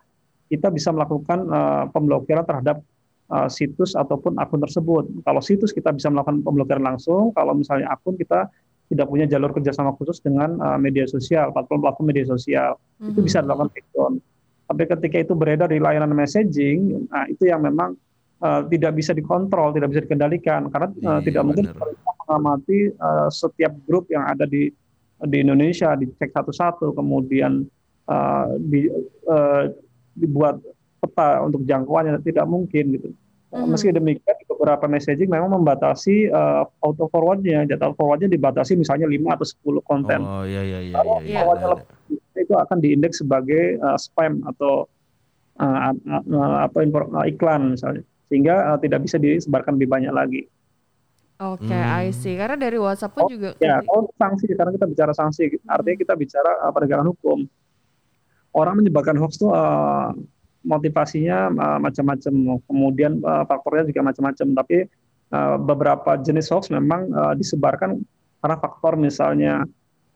kita 0.48 0.72
bisa 0.72 0.96
melakukan 0.96 1.44
eh, 1.44 1.84
pemblokiran 1.92 2.48
terhadap 2.48 2.80
eh, 3.32 3.50
situs 3.52 4.00
ataupun 4.00 4.40
akun 4.40 4.64
tersebut. 4.64 5.12
Kalau 5.28 5.42
situs 5.44 5.76
kita 5.76 5.92
bisa 5.92 6.08
melakukan 6.08 6.40
pemblokiran 6.44 6.96
langsung, 6.96 7.36
kalau 7.36 7.52
misalnya 7.52 7.92
akun 7.92 8.16
kita 8.16 8.48
tidak 8.88 9.12
punya 9.12 9.28
jalur 9.28 9.52
kerjasama 9.52 9.92
khusus 10.00 10.24
dengan 10.24 10.56
eh, 10.56 10.80
media 10.80 11.04
sosial, 11.04 11.52
platform-platform 11.52 12.08
media 12.08 12.24
sosial 12.24 12.80
itu 13.04 13.20
Mhm. 13.20 13.28
bisa 13.28 13.44
dilakukan 13.44 13.76
takedown. 13.76 14.14
Tapi 14.68 14.84
ketika 14.88 15.18
itu 15.20 15.34
beredar 15.36 15.68
di 15.68 15.80
layanan 15.80 16.12
messaging, 16.12 17.08
nah 17.12 17.24
itu 17.28 17.48
yang 17.48 17.64
memang 17.64 17.96
eh, 18.38 18.62
tidak 18.70 18.92
bisa 18.94 19.12
dikontrol, 19.12 19.74
tidak 19.74 19.90
bisa 19.92 20.02
dikendalikan 20.06 20.70
karena 20.70 20.88
eh, 20.92 21.02
Iya, 21.02 21.14
tidak 21.26 21.44
mungkin 21.46 21.66
pemerintah 21.74 22.14
mengamati 22.26 22.80
eh, 22.92 23.28
setiap 23.30 23.74
grup 23.86 24.06
yang 24.10 24.26
ada 24.26 24.46
di 24.46 24.70
di 25.18 25.38
Indonesia 25.42 25.98
dicek 25.98 26.30
satu-satu, 26.30 26.94
kemudian 26.94 27.66
eh, 28.06 28.46
di, 28.62 28.86
eh, 29.26 29.64
dibuat 30.14 30.62
peta 30.98 31.42
untuk 31.42 31.62
jangkauannya 31.66 32.22
tidak 32.22 32.46
mungkin 32.46 32.86
gitu. 32.98 33.10
Eh, 33.48 33.56
Mhm. 33.58 33.70
Meski 33.72 33.96
demikian 33.96 34.36
beberapa 34.50 34.90
messaging 34.90 35.30
memang 35.32 35.54
membatasi 35.56 36.28
eh, 36.28 36.64
auto 36.84 37.08
forwardnya, 37.08 37.64
data 37.64 37.94
forwardnya 37.96 38.28
dibatasi 38.28 38.76
misalnya 38.76 39.08
5 39.08 39.38
atau 39.40 39.46
10 39.48 39.80
konten 39.86 40.20
Oh 40.20 40.44
iya 40.44 40.66
iya 40.66 40.80
iya 40.84 40.94
Kalau 40.98 41.16
iya. 41.24 41.30
iya, 41.30 41.40
awalnya 41.46 41.66
ada, 41.72 41.86
ada. 41.86 42.42
itu 42.42 42.54
akan 42.54 42.78
diindeks 42.80 43.24
sebagai 43.24 43.80
uh, 43.80 43.96
spam 43.96 44.44
atau 44.44 44.84
uh, 45.60 45.80
uh, 45.96 46.24
uh, 46.28 46.58
apa 46.68 46.78
infor- 46.84 47.08
uh, 47.14 47.24
iklan 47.24 47.74
misalnya 47.74 48.04
sehingga 48.28 48.76
uh, 48.76 48.78
tidak 48.78 49.04
bisa 49.04 49.16
disebarkan 49.16 49.76
lebih 49.76 49.90
banyak 49.90 50.12
lagi. 50.12 50.42
Oke, 51.38 51.70
Hmm. 51.70 52.02
I 52.02 52.10
see. 52.10 52.34
Karena 52.34 52.58
dari 52.58 52.76
WhatsApp 52.76 53.14
pun 53.14 53.24
Oh, 53.24 53.30
juga 53.30 53.54
Ya, 53.58 53.78
kalau 53.86 54.10
sanksi 54.12 54.50
karena 54.52 54.74
kita 54.74 54.86
bicara 54.86 55.14
sanksi, 55.14 55.44
artinya 55.66 55.98
kita 55.98 56.14
bicara 56.14 56.52
uh, 56.66 56.72
penegakan 56.74 57.14
hukum. 57.14 57.46
Orang 58.52 58.82
menyebarkan 58.82 59.22
hoax 59.22 59.38
itu 59.38 59.48
uh, 59.48 60.18
motivasinya 60.66 61.54
uh, 61.54 61.78
macam-macam, 61.78 62.34
kemudian 62.66 63.22
uh, 63.22 63.46
faktornya 63.46 63.86
juga 63.86 64.02
macam-macam. 64.04 64.48
Tapi 64.58 64.78
uh, 65.30 65.56
beberapa 65.62 66.18
jenis 66.18 66.50
hoax 66.50 66.74
memang 66.74 67.06
uh, 67.14 67.38
disebarkan 67.38 68.02
karena 68.42 68.58
faktor 68.58 68.98
misalnya 68.98 69.62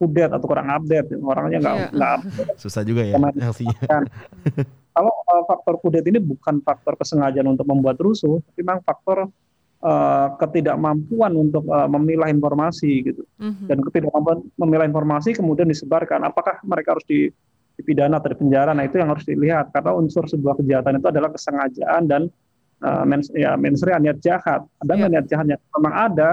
kudet 0.02 0.34
atau 0.34 0.50
kurang 0.50 0.74
update, 0.74 1.14
orangnya 1.22 1.62
nggak 1.62 1.78
Iya. 1.78 1.88
nggak 1.94 2.18
Susah 2.58 2.82
juga 2.82 3.06
ya. 3.06 3.14
Kalau 4.92 5.14
uh, 5.26 5.44
faktor 5.48 5.80
kudet 5.80 6.04
ini 6.04 6.20
bukan 6.20 6.60
faktor 6.60 7.00
kesengajaan 7.00 7.48
untuk 7.48 7.64
membuat 7.64 7.96
rusuh, 7.98 8.44
tapi 8.44 8.60
memang 8.60 8.84
faktor 8.84 9.32
uh, 9.80 10.28
ketidakmampuan 10.36 11.32
untuk 11.34 11.64
uh, 11.68 11.88
memilah 11.88 12.28
informasi 12.28 12.92
gitu. 13.08 13.24
Mhm. 13.40 13.72
Dan 13.72 13.78
ketidakmampuan 13.82 14.44
memilah 14.60 14.86
informasi 14.86 15.32
kemudian 15.32 15.72
disebarkan. 15.72 16.22
Apakah 16.22 16.60
mereka 16.68 16.94
harus 17.00 17.08
di, 17.08 17.32
dipidana 17.76 18.20
atau 18.20 18.36
dipenjara? 18.36 18.76
Nah 18.76 18.84
itu 18.84 19.00
yang 19.00 19.10
harus 19.10 19.24
dilihat 19.24 19.72
karena 19.72 19.96
unsur 19.96 20.28
sebuah 20.28 20.60
kejahatan 20.60 21.00
itu 21.00 21.08
adalah 21.08 21.32
kesengajaan 21.32 22.04
dan 22.06 22.22
uh, 22.84 23.04
mens 23.08 23.32
ya 23.32 23.56
mensrea 23.56 23.96
niat 23.96 24.20
jahat. 24.20 24.62
Ada 24.84 24.94
Iya. 25.00 25.08
niat 25.08 25.26
jahatnya? 25.32 25.56
Memang 25.80 25.94
ada. 25.96 26.32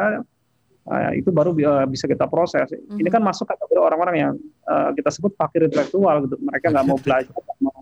uh, 0.89 1.13
itu 1.13 1.29
baru 1.29 1.53
uh, 1.53 1.85
bisa 1.85 2.09
kita 2.09 2.25
proses. 2.33 2.65
Ini 2.73 3.07
Mhm. 3.07 3.13
kan 3.13 3.21
masuk 3.21 3.45
kategori 3.45 3.77
orang-orang 3.77 4.17
yang 4.17 4.33
uh, 4.65 4.89
kita 4.97 5.13
sebut 5.13 5.37
fakir 5.37 5.69
intelektual 5.69 6.25
gitu. 6.25 6.41
Mereka 6.41 6.73
nggak 6.73 6.87
mau 6.89 6.97
belajar, 7.05 7.29
mau, 7.61 7.77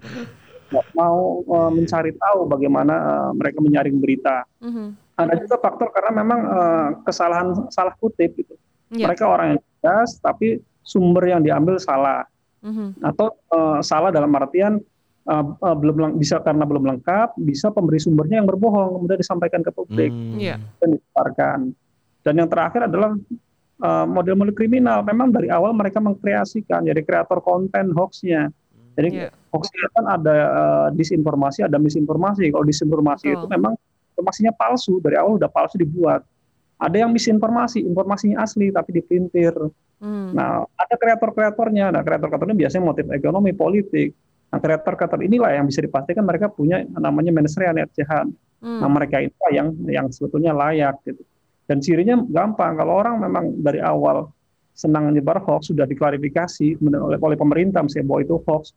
mau 0.92 1.42
uh, 1.46 1.70
mencari 1.70 2.12
tahu 2.14 2.46
bagaimana 2.46 2.94
uh, 2.94 3.30
mereka 3.32 3.58
menyaring 3.62 3.96
berita. 3.98 4.42
Mhm. 4.58 4.86
Ada 5.16 5.34
juga 5.40 5.56
faktor 5.56 5.88
karena 5.96 6.12
memang 6.12 6.40
uh, 6.44 6.88
kesalahan 7.02 7.68
salah 7.72 7.96
kutip 7.96 8.36
gitu. 8.36 8.54
Iya. 8.92 9.08
Mereka 9.08 9.24
orang 9.24 9.46
yang 9.56 9.60
cerdas 9.62 10.10
tapi 10.20 10.60
sumber 10.82 11.26
yang 11.26 11.42
diambil 11.42 11.78
salah 11.80 12.26
Mhm. 12.66 12.98
atau 12.98 13.30
uh, 13.54 13.78
salah 13.78 14.10
dalam 14.10 14.32
artian 14.34 14.82
uh, 15.30 15.44
uh, 15.62 15.76
belum 15.76 15.96
leng- 16.02 16.16
bisa 16.18 16.42
karena 16.42 16.66
belum 16.66 16.82
lengkap, 16.82 17.38
bisa 17.38 17.70
pemberi 17.70 18.02
sumbernya 18.02 18.42
yang 18.42 18.48
berbohong 18.48 18.98
kemudian 18.98 19.20
disampaikan 19.22 19.62
ke 19.62 19.70
publik 19.70 20.10
Hmm. 20.10 20.34
Iya. 20.40 20.56
dan 20.82 20.88
disebarkan. 20.98 21.58
Dan 22.26 22.34
yang 22.42 22.50
terakhir 22.50 22.90
adalah 22.90 23.14
uh, 23.86 24.06
model-model 24.08 24.50
kriminal. 24.50 25.06
Memang 25.06 25.30
dari 25.30 25.46
awal 25.46 25.70
mereka 25.78 26.02
mengkreasikan 26.02 26.82
jadi 26.82 26.98
kreator 27.06 27.38
konten 27.38 27.94
hoaxnya. 27.94 28.50
Jadi 28.96 29.08
Iya. 29.12 29.28
hoaxnya 29.52 29.88
kan 29.92 30.04
ada 30.08 30.36
uh, 30.48 30.88
disinformasi, 30.96 31.68
ada 31.68 31.76
misinformasi. 31.76 32.48
Kalau 32.48 32.64
disinformasi 32.64 33.26
Betul. 33.28 33.36
itu 33.36 33.46
memang 33.52 33.72
informasinya 34.16 34.52
palsu 34.56 34.96
dari 35.04 35.20
awal 35.20 35.36
udah 35.36 35.52
palsu 35.52 35.76
dibuat. 35.76 36.24
Ada 36.80 37.04
yang 37.04 37.12
misinformasi, 37.12 37.84
informasinya 37.84 38.40
asli 38.40 38.72
tapi 38.72 38.96
diprintir. 38.96 39.52
Hmm. 40.00 40.32
Nah, 40.32 40.64
ada 40.76 40.94
kreator-kreatornya. 40.96 41.92
Nah, 41.92 42.00
kreator-kreatornya 42.04 42.56
biasanya 42.56 42.84
motif 42.84 43.04
ekonomi, 43.12 43.52
politik. 43.56 44.12
Nah, 44.52 44.60
kreator-kreator 44.60 45.20
inilah 45.24 45.56
yang 45.56 45.68
bisa 45.68 45.80
dipastikan 45.84 46.24
mereka 46.24 46.52
punya 46.52 46.84
namanya 46.96 47.32
niat 47.32 47.92
jahat. 47.96 48.28
Hmm. 48.60 48.80
Nah, 48.80 48.88
mereka 48.88 49.20
itu 49.20 49.36
yang 49.52 49.72
yang 49.88 50.08
sebetulnya 50.12 50.56
layak 50.56 51.00
gitu. 51.04 51.20
Dan 51.68 51.80
cirinya 51.80 52.16
gampang. 52.28 52.76
Kalau 52.76 52.92
orang 53.00 53.20
memang 53.20 53.56
dari 53.60 53.80
awal 53.80 54.32
senang 54.76 55.08
menyebar 55.08 55.40
hoax 55.40 55.72
sudah 55.72 55.88
diklarifikasi 55.88 56.76
oleh, 56.84 57.16
oleh 57.16 57.36
pemerintah 57.40 57.80
misalnya 57.80 58.06
bahwa 58.12 58.20
itu 58.20 58.36
hoax. 58.44 58.76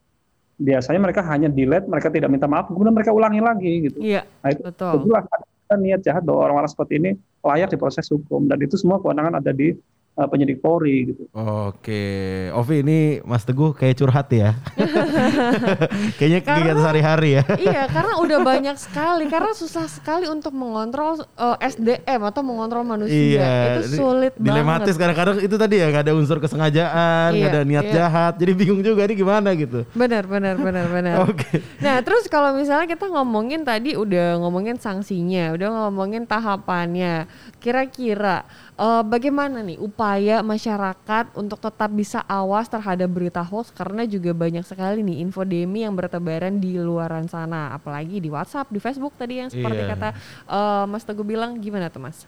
Biasanya 0.60 1.00
mereka 1.00 1.24
hanya 1.24 1.48
delete, 1.48 1.88
mereka 1.88 2.12
tidak 2.12 2.28
minta 2.28 2.44
maaf, 2.44 2.68
kemudian 2.68 2.92
mereka 2.92 3.16
ulangi 3.16 3.40
lagi 3.40 3.72
gitu. 3.88 3.98
Iya, 4.04 4.28
Nah, 4.44 4.50
itu 4.52 4.62
betul. 4.68 4.94
itulah 5.08 5.24
ada 5.24 5.76
niat 5.80 6.02
jahat 6.04 6.22
bahwa 6.28 6.52
orang-orang 6.52 6.68
seperti 6.68 6.94
ini 7.00 7.12
layak 7.40 7.72
diproses 7.72 8.12
hukum 8.12 8.52
dan 8.52 8.60
itu 8.60 8.76
semua 8.76 9.00
kewenangan 9.00 9.40
ada 9.40 9.56
di 9.56 9.72
uh, 10.20 10.28
penyidik 10.28 10.60
Polri 10.60 11.16
gitu. 11.16 11.24
Oke, 11.32 12.04
Ovi 12.52 12.84
ini 12.84 13.00
Mas 13.24 13.48
Teguh 13.48 13.72
kayak 13.72 13.96
curhat 13.96 14.28
ya. 14.36 14.60
Kayaknya 16.20 16.40
kegiatan 16.44 16.80
sehari-hari 16.84 17.30
ya. 17.40 17.44
iya, 17.56 17.84
karena 17.88 18.20
udah 18.20 18.38
banyak 18.44 18.76
sekali, 18.76 19.32
karena 19.32 19.56
susah 19.56 19.88
sekali 19.88 20.28
untuk 20.28 20.52
mengontrol 20.52 21.24
uh, 21.40 21.56
SDM 21.64 22.20
atau 22.28 22.42
mengontrol 22.44 22.84
manusia. 22.84 23.16
Iya, 23.40 23.56
itu 23.80 23.96
sulit 23.96 24.34
dilematis 24.36 24.96
banget. 24.96 25.00
kadang-kadang 25.00 25.38
itu 25.40 25.56
tadi 25.56 25.76
ya 25.80 25.86
nggak 25.88 26.04
ada 26.04 26.14
unsur 26.14 26.38
kesengajaan, 26.44 27.30
nggak 27.36 27.50
Iya, 27.50 27.56
ada 27.56 27.62
niat 27.64 27.86
iya. 27.88 27.96
jahat, 28.04 28.34
jadi 28.36 28.52
bingung 28.52 28.82
juga 28.84 29.08
ini 29.08 29.16
gimana 29.16 29.56
gitu. 29.56 29.88
Benar, 29.96 30.28
benar, 30.28 30.56
benar, 30.60 30.86
benar. 30.92 31.16
Oke. 31.30 31.64
Nah, 31.80 32.04
terus 32.04 32.28
kalau 32.28 32.52
misalnya 32.58 32.90
kita 32.90 33.08
ngomongin 33.08 33.64
tadi 33.64 33.96
udah 33.96 34.42
ngomongin 34.44 34.76
sanksinya, 34.76 35.56
udah 35.56 35.88
ngomongin 35.88 36.28
tahapannya, 36.28 37.30
kira-kira 37.64 38.44
eh, 38.80 39.04
bagaimana 39.04 39.60
nih 39.60 39.76
upaya 39.78 40.40
masyarakat 40.40 41.36
untuk 41.36 41.60
tetap 41.60 41.92
bisa 41.92 42.24
awas 42.24 42.66
terhadap 42.66 43.12
berita 43.12 43.44
hoax? 43.44 43.70
Karena 43.70 44.08
juga 44.08 44.32
banyak 44.32 44.64
sekali 44.64 45.04
nih 45.04 45.20
infodemi 45.20 45.84
yang 45.84 45.94
bertebaran 45.94 46.56
di 46.58 46.80
luaran 46.80 47.28
sana, 47.28 47.76
apalagi 47.76 48.18
di 48.18 48.32
WhatsApp, 48.32 48.72
di 48.72 48.80
Facebook 48.80 49.14
tadi 49.14 49.44
yang 49.44 49.52
seperti 49.52 49.84
Iya. 49.84 49.92
kata 49.94 50.10
eh, 50.48 50.84
Mas 50.88 51.04
Teguh 51.04 51.28
bilang, 51.28 51.60
gimana 51.60 51.92
tuh 51.92 52.00
Mas? 52.00 52.24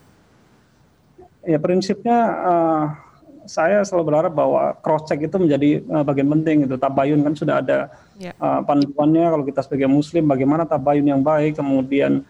Ya 1.41 1.57
prinsipnya 1.57 2.17
eh, 2.45 2.85
saya 3.49 3.81
selalu 3.81 4.13
berharap 4.13 4.33
bahwa 4.37 4.77
cross 4.77 5.09
check 5.09 5.23
itu 5.23 5.33
menjadi 5.39 5.81
eh, 5.81 6.03
bagian 6.05 6.29
penting 6.29 6.69
itu 6.69 6.75
tabayun 6.77 7.25
kan 7.25 7.33
sudah 7.33 7.57
ada 7.57 7.79
Ya. 8.21 8.37
eh, 8.37 8.61
panduannya. 8.61 9.25
Kalau 9.33 9.43
kita 9.47 9.65
sebagai 9.65 9.89
muslim 9.89 10.29
bagaimana 10.29 10.69
tabayun 10.69 11.07
yang 11.09 11.21
baik? 11.25 11.57
Kemudian 11.57 12.21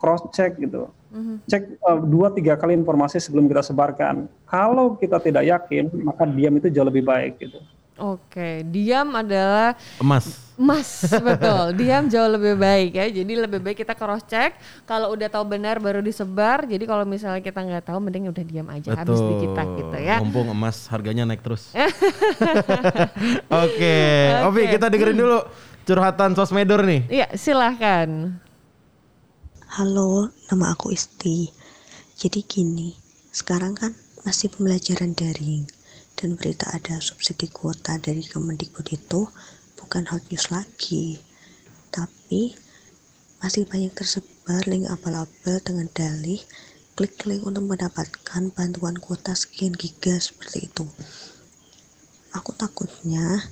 cross 0.00 0.24
check 0.32 0.56
gitu 0.56 0.88
Mhm. 1.14 1.46
cek 1.46 1.62
eh, 1.78 1.98
dua 2.10 2.28
tiga 2.34 2.58
kali 2.58 2.74
informasi 2.74 3.22
sebelum 3.22 3.46
kita 3.46 3.62
sebarkan 3.62 4.26
kalau 4.50 4.98
kita 4.98 5.22
tidak 5.22 5.46
yakin 5.46 5.86
maka 6.02 6.26
diam 6.26 6.58
itu 6.58 6.66
jauh 6.74 6.86
lebih 6.90 7.06
baik 7.06 7.38
gitu 7.38 7.62
Oke, 7.94 8.66
diam 8.66 9.14
adalah 9.14 9.78
Emas. 10.02 10.50
Mas, 10.58 11.06
betul. 11.30 11.78
Diam 11.78 12.10
jauh 12.10 12.26
lebih 12.26 12.58
baik 12.58 12.90
ya. 12.98 13.06
Jadi 13.06 13.32
lebih 13.38 13.62
baik 13.62 13.86
kita 13.86 13.94
cross 13.94 14.26
check. 14.26 14.58
Kalau 14.82 15.14
udah 15.14 15.30
tahu 15.30 15.46
benar 15.46 15.78
baru 15.78 16.02
disebar. 16.02 16.66
Jadi 16.66 16.90
kalau 16.90 17.06
misalnya 17.06 17.38
kita 17.38 17.62
nggak 17.62 17.86
tahu, 17.86 17.98
mending 18.02 18.34
udah 18.34 18.44
diam 18.46 18.66
aja. 18.66 18.98
Habis 18.98 19.18
di 19.22 19.34
kita 19.46 19.62
gitu 19.78 19.98
ya. 20.02 20.18
Mumpung 20.18 20.50
emas 20.50 20.90
harganya 20.90 21.22
naik 21.22 21.42
terus. 21.46 21.70
Oke, 23.62 23.96
Ovi 24.42 24.62
Oke. 24.66 24.74
kita 24.74 24.86
dengerin 24.90 25.18
dulu 25.18 25.38
curhatan 25.86 26.34
sosmedor 26.34 26.82
nih. 26.82 27.06
Iya, 27.06 27.26
silahkan. 27.38 28.34
Halo, 29.74 30.30
nama 30.46 30.70
aku 30.70 30.94
Isti. 30.94 31.50
Jadi 32.14 32.46
gini, 32.46 32.94
sekarang 33.34 33.74
kan 33.74 33.90
masih 34.22 34.46
pembelajaran 34.46 35.18
daring 35.18 35.66
dan 36.14 36.38
berita 36.38 36.70
ada 36.70 37.02
subsidi 37.02 37.50
kuota 37.50 37.98
dari 37.98 38.22
Kemendikbud 38.22 38.86
itu 38.94 39.26
bukan 39.74 40.06
hot 40.14 40.22
news 40.30 40.54
lagi. 40.54 41.18
Tapi 41.90 42.54
masih 43.42 43.66
banyak 43.66 43.90
tersebar 43.98 44.62
link 44.70 44.86
abal-abal 44.86 45.58
dengan 45.58 45.90
dalih 45.90 46.38
klik 46.94 47.26
link 47.26 47.42
untuk 47.42 47.66
mendapatkan 47.66 48.54
bantuan 48.54 48.94
kuota 48.94 49.34
sekian 49.34 49.74
giga 49.74 50.22
seperti 50.22 50.70
itu. 50.70 50.86
Aku 52.30 52.54
takutnya 52.54 53.50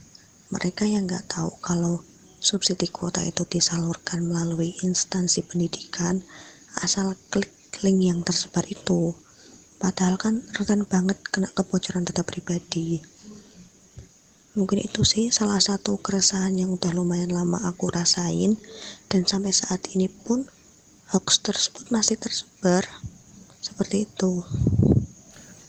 mereka 0.54 0.86
yang 0.86 1.10
nggak 1.10 1.34
tahu 1.34 1.50
kalau 1.58 2.06
subsidi 2.42 2.90
kuota 2.90 3.22
itu 3.22 3.46
disalurkan 3.46 4.26
melalui 4.26 4.74
instansi 4.82 5.46
pendidikan 5.46 6.18
asal 6.82 7.14
klik 7.30 7.54
link 7.86 8.02
yang 8.02 8.20
tersebar 8.26 8.66
itu. 8.66 9.14
Padahal 9.78 10.18
kan 10.18 10.42
rentan 10.58 10.82
banget 10.82 11.22
kena 11.22 11.46
kebocoran 11.54 12.02
data 12.02 12.26
pribadi. 12.26 12.98
Mungkin 14.58 14.82
itu 14.82 15.06
sih 15.06 15.30
salah 15.30 15.62
satu 15.62 16.02
keresahan 16.02 16.58
yang 16.58 16.74
udah 16.74 16.90
lumayan 16.92 17.30
lama 17.30 17.62
aku 17.62 17.88
rasain 17.88 18.58
dan 19.06 19.22
sampai 19.22 19.54
saat 19.54 19.80
ini 19.94 20.10
pun 20.10 20.44
hoax 21.14 21.40
tersebut 21.46 21.88
masih 21.94 22.18
tersebar 22.18 22.84
seperti 23.62 24.04
itu. 24.10 24.42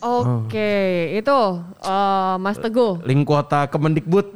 Oke, 0.03 0.71
itu 1.15 1.39
eh, 1.79 2.35
Mas 2.35 2.59
Teguh. 2.59 2.99
Link 3.07 3.23
kuota 3.23 3.71
Kemendikbud. 3.71 4.35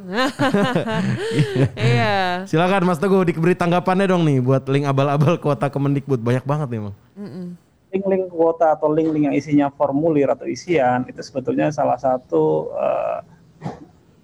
Iya. 1.76 2.48
Silakan 2.48 2.88
Mas 2.88 2.96
Teguh 2.96 3.20
diberi 3.28 3.52
tanggapannya 3.52 4.08
dong 4.08 4.24
nih 4.24 4.40
buat 4.40 4.64
link 4.64 4.88
abal-abal 4.88 5.36
kuota 5.36 5.68
Kemendikbud. 5.68 6.24
Banyak 6.24 6.48
banget 6.48 6.68
nih, 6.72 6.80
Bang. 6.88 6.96
Link-link 7.92 8.32
kuota 8.32 8.72
atau 8.72 8.88
link-link 8.88 9.28
yang 9.28 9.36
isinya 9.36 9.68
formulir 9.68 10.32
atau 10.32 10.48
isian 10.48 11.04
itu 11.04 11.20
sebetulnya 11.20 11.68
salah 11.68 12.00
satu 12.00 12.72
eh, 12.72 13.18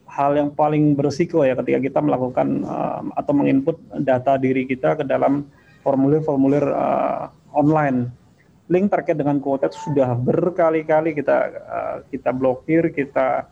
hal 0.08 0.36
yang 0.36 0.48
paling 0.52 0.96
berisiko 0.96 1.44
ya 1.44 1.52
ketika 1.60 1.80
kita 1.80 2.00
melakukan 2.00 2.64
eh, 2.64 3.00
atau 3.20 3.32
menginput 3.36 3.76
data 4.00 4.40
diri 4.40 4.64
kita 4.64 4.96
ke 4.96 5.04
dalam 5.04 5.44
formulir-formulir 5.84 6.64
eh, 6.64 7.22
online. 7.52 8.23
Link 8.64 8.88
terkait 8.88 9.16
dengan 9.16 9.36
kuota 9.36 9.68
itu 9.68 9.76
sudah 9.92 10.16
berkali-kali 10.16 11.12
kita 11.12 11.36
eh, 11.52 11.96
kita 12.08 12.32
blokir, 12.32 12.88
kita 12.96 13.44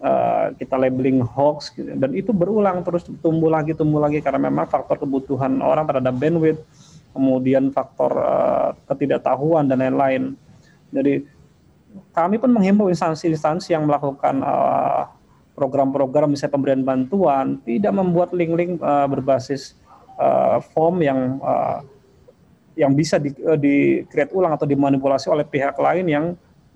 eh, 0.00 0.46
kita 0.56 0.74
labeling 0.80 1.20
hoax 1.20 1.72
gitu. 1.76 1.92
dan 1.92 2.10
itu 2.16 2.32
berulang 2.32 2.80
terus 2.80 3.04
tumbuh 3.20 3.52
lagi 3.52 3.76
tumbuh 3.76 4.00
lagi 4.00 4.24
karena 4.24 4.48
memang 4.48 4.64
faktor 4.64 4.96
kebutuhan 4.96 5.60
orang 5.60 5.84
terhadap 5.84 6.16
bandwidth 6.16 6.64
kemudian 7.14 7.70
faktor 7.70 8.10
eh, 8.18 8.70
ketidaktahuan 8.90 9.70
dan 9.70 9.78
lain-lain. 9.84 10.34
Jadi 10.90 11.22
kami 12.10 12.42
pun 12.42 12.50
menghimbau 12.50 12.90
instansi-instansi 12.90 13.70
yang 13.70 13.86
melakukan 13.86 14.42
eh, 14.42 15.02
program-program 15.54 16.34
misalnya 16.34 16.54
pemberian 16.58 16.82
bantuan 16.82 17.62
tidak 17.62 17.94
membuat 17.94 18.34
link-link 18.34 18.82
eh, 18.82 19.06
berbasis 19.06 19.78
eh, 20.18 20.58
form 20.74 21.00
yang 21.00 21.38
eh, 21.38 21.78
yang 22.74 22.92
bisa 22.94 23.22
di, 23.22 23.30
eh, 23.30 23.58
di 23.58 23.76
create 24.10 24.34
ulang 24.34 24.54
atau 24.54 24.66
dimanipulasi 24.66 25.30
oleh 25.30 25.46
pihak 25.46 25.78
lain 25.78 26.06
yang 26.06 26.26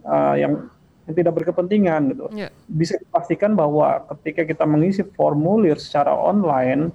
eh, 0.07 0.36
yang 0.46 0.53
yang 1.09 1.14
tidak 1.16 1.40
berkepentingan 1.40 2.01
gitu. 2.12 2.24
Ya. 2.36 2.53
Bisa 2.68 3.01
dipastikan 3.01 3.57
bahwa 3.57 4.05
ketika 4.12 4.44
kita 4.44 4.68
mengisi 4.68 5.01
formulir 5.16 5.80
secara 5.80 6.12
online 6.12 6.92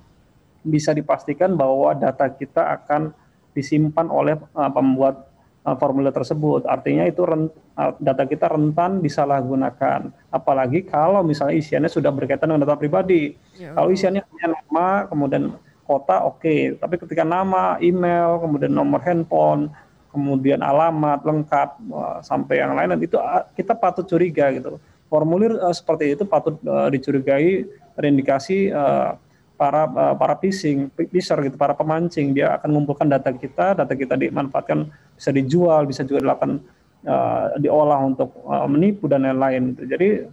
bisa 0.63 0.95
dipastikan 0.95 1.57
bahwa 1.57 1.91
data 1.97 2.29
kita 2.31 2.77
akan 2.79 3.11
disimpan 3.57 4.07
oleh 4.07 4.39
uh, 4.53 4.71
pembuat 4.71 5.27
uh, 5.65 5.75
formulir 5.75 6.13
tersebut. 6.13 6.63
Artinya 6.69 7.09
itu 7.09 7.25
ren- 7.25 7.51
uh, 7.75 7.91
data 7.99 8.23
kita 8.29 8.53
rentan 8.53 9.03
disalahgunakan. 9.03 10.13
Apalagi 10.29 10.87
kalau 10.87 11.25
misalnya 11.25 11.57
isiannya 11.59 11.91
sudah 11.91 12.13
berkaitan 12.13 12.53
dengan 12.53 12.69
data 12.69 12.79
pribadi. 12.79 13.35
Ya, 13.57 13.75
Kalau 13.75 13.89
isiannya 13.91 14.21
hanya 14.23 14.47
nama, 14.61 14.87
kemudian 15.09 15.57
kota, 15.83 16.23
oke. 16.23 16.79
Tapi 16.79 16.95
ketika 16.99 17.23
nama, 17.27 17.77
email, 17.83 18.39
kemudian 18.39 18.71
nomor 18.71 19.03
handphone, 19.03 19.67
kemudian 20.13 20.61
alamat 20.61 21.25
lengkap 21.25 21.69
uh, 21.89 22.19
sampai 22.21 22.61
yang 22.61 22.77
lain, 22.77 22.95
itu 23.01 23.19
uh, 23.19 23.43
kita 23.57 23.73
patut 23.75 24.05
curiga 24.07 24.49
gitu. 24.53 24.79
Formulir 25.11 25.59
uh, 25.59 25.73
seperti 25.75 26.15
itu 26.17 26.23
patut 26.25 26.57
uh, 26.65 26.89
dicurigai 26.89 27.67
terindikasi 27.93 28.73
uh, 28.73 29.17
para 29.53 29.85
uh, 29.85 30.15
para 30.17 30.33
phishing, 30.39 30.89
phisher 31.13 31.37
gitu, 31.45 31.55
para 31.59 31.77
pemancing. 31.77 32.33
Dia 32.33 32.57
akan 32.57 32.69
mengumpulkan 32.73 33.07
data 33.09 33.29
kita, 33.29 33.77
data 33.77 33.93
kita 33.93 34.17
dimanfaatkan 34.17 34.89
bisa 35.13 35.29
dijual, 35.29 35.85
bisa 35.85 36.01
juga 36.01 36.25
dilakukan 36.25 36.61
uh, 37.05 37.53
diolah 37.61 38.01
untuk 38.01 38.33
uh, 38.49 38.65
menipu 38.65 39.05
dan 39.05 39.25
lain-lain. 39.29 39.77
Jadi 39.77 40.25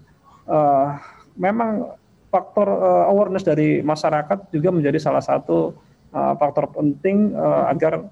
uh, 0.48 0.96
memang 1.36 1.99
faktor 2.30 2.70
uh, 2.70 3.10
awareness 3.10 3.42
dari 3.42 3.82
masyarakat 3.82 4.54
juga 4.54 4.70
menjadi 4.70 5.02
salah 5.02 5.20
satu 5.20 5.74
uh, 6.14 6.34
faktor 6.38 6.70
penting 6.70 7.34
uh, 7.34 7.66
agar 7.68 8.06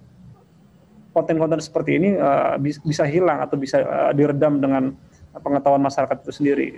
konten-konten 1.14 1.62
seperti 1.62 1.96
ini 2.02 2.18
uh, 2.18 2.58
bis- 2.58 2.82
bisa 2.82 3.06
hilang 3.06 3.38
atau 3.40 3.54
bisa 3.54 3.78
uh, 3.80 4.12
diredam 4.12 4.58
dengan 4.58 4.90
pengetahuan 5.38 5.82
masyarakat 5.82 6.18
itu 6.26 6.32
sendiri. 6.34 6.68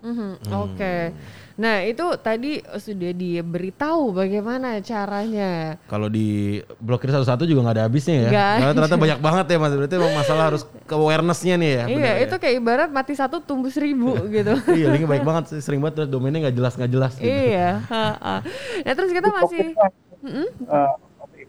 Mhm, 0.00 0.30
Oke. 0.56 1.12
Nah 1.60 1.84
itu 1.84 2.06
tadi 2.24 2.64
sudah 2.64 3.12
diberitahu 3.12 4.16
bagaimana 4.16 4.80
caranya. 4.80 5.76
Kalau 5.84 6.08
di 6.08 6.56
blokir 6.80 7.12
satu-satu 7.12 7.44
juga 7.44 7.68
nggak 7.68 7.76
ada 7.76 7.84
habisnya 7.84 8.16
ya. 8.16 8.30
Nggak 8.32 8.52
Karena 8.56 8.72
ternyata 8.72 8.96
banyak 8.96 9.18
banget 9.20 9.44
ya 9.52 9.58
Mas. 9.60 9.72
Berarti 9.76 9.94
emang 10.00 10.14
masalah 10.16 10.44
harus 10.48 10.62
ke 10.64 10.94
awareness-nya 10.96 11.54
nih 11.60 11.70
ya. 11.76 11.84
iya, 11.92 12.12
itu 12.24 12.34
kayak 12.40 12.54
ibarat 12.64 12.88
mati 12.88 13.12
satu 13.12 13.44
tumbuh 13.44 13.68
seribu 13.68 14.16
gitu. 14.32 14.56
ya. 14.56 14.72
iya, 14.80 14.86
linknya 14.88 15.08
baik 15.12 15.24
banget. 15.28 15.52
sih. 15.52 15.60
Sering 15.60 15.84
banget 15.84 16.08
domainnya 16.08 16.48
nggak 16.48 16.56
jelas 16.56 16.72
nggak 16.80 16.92
jelas. 16.96 17.12
Gitu. 17.20 17.28
iya. 17.28 17.84
Nah 18.88 18.92
terus 18.96 19.12
kita 19.12 19.28
masih. 19.28 19.76
Uh, 20.20 20.96
oke. 21.20 21.40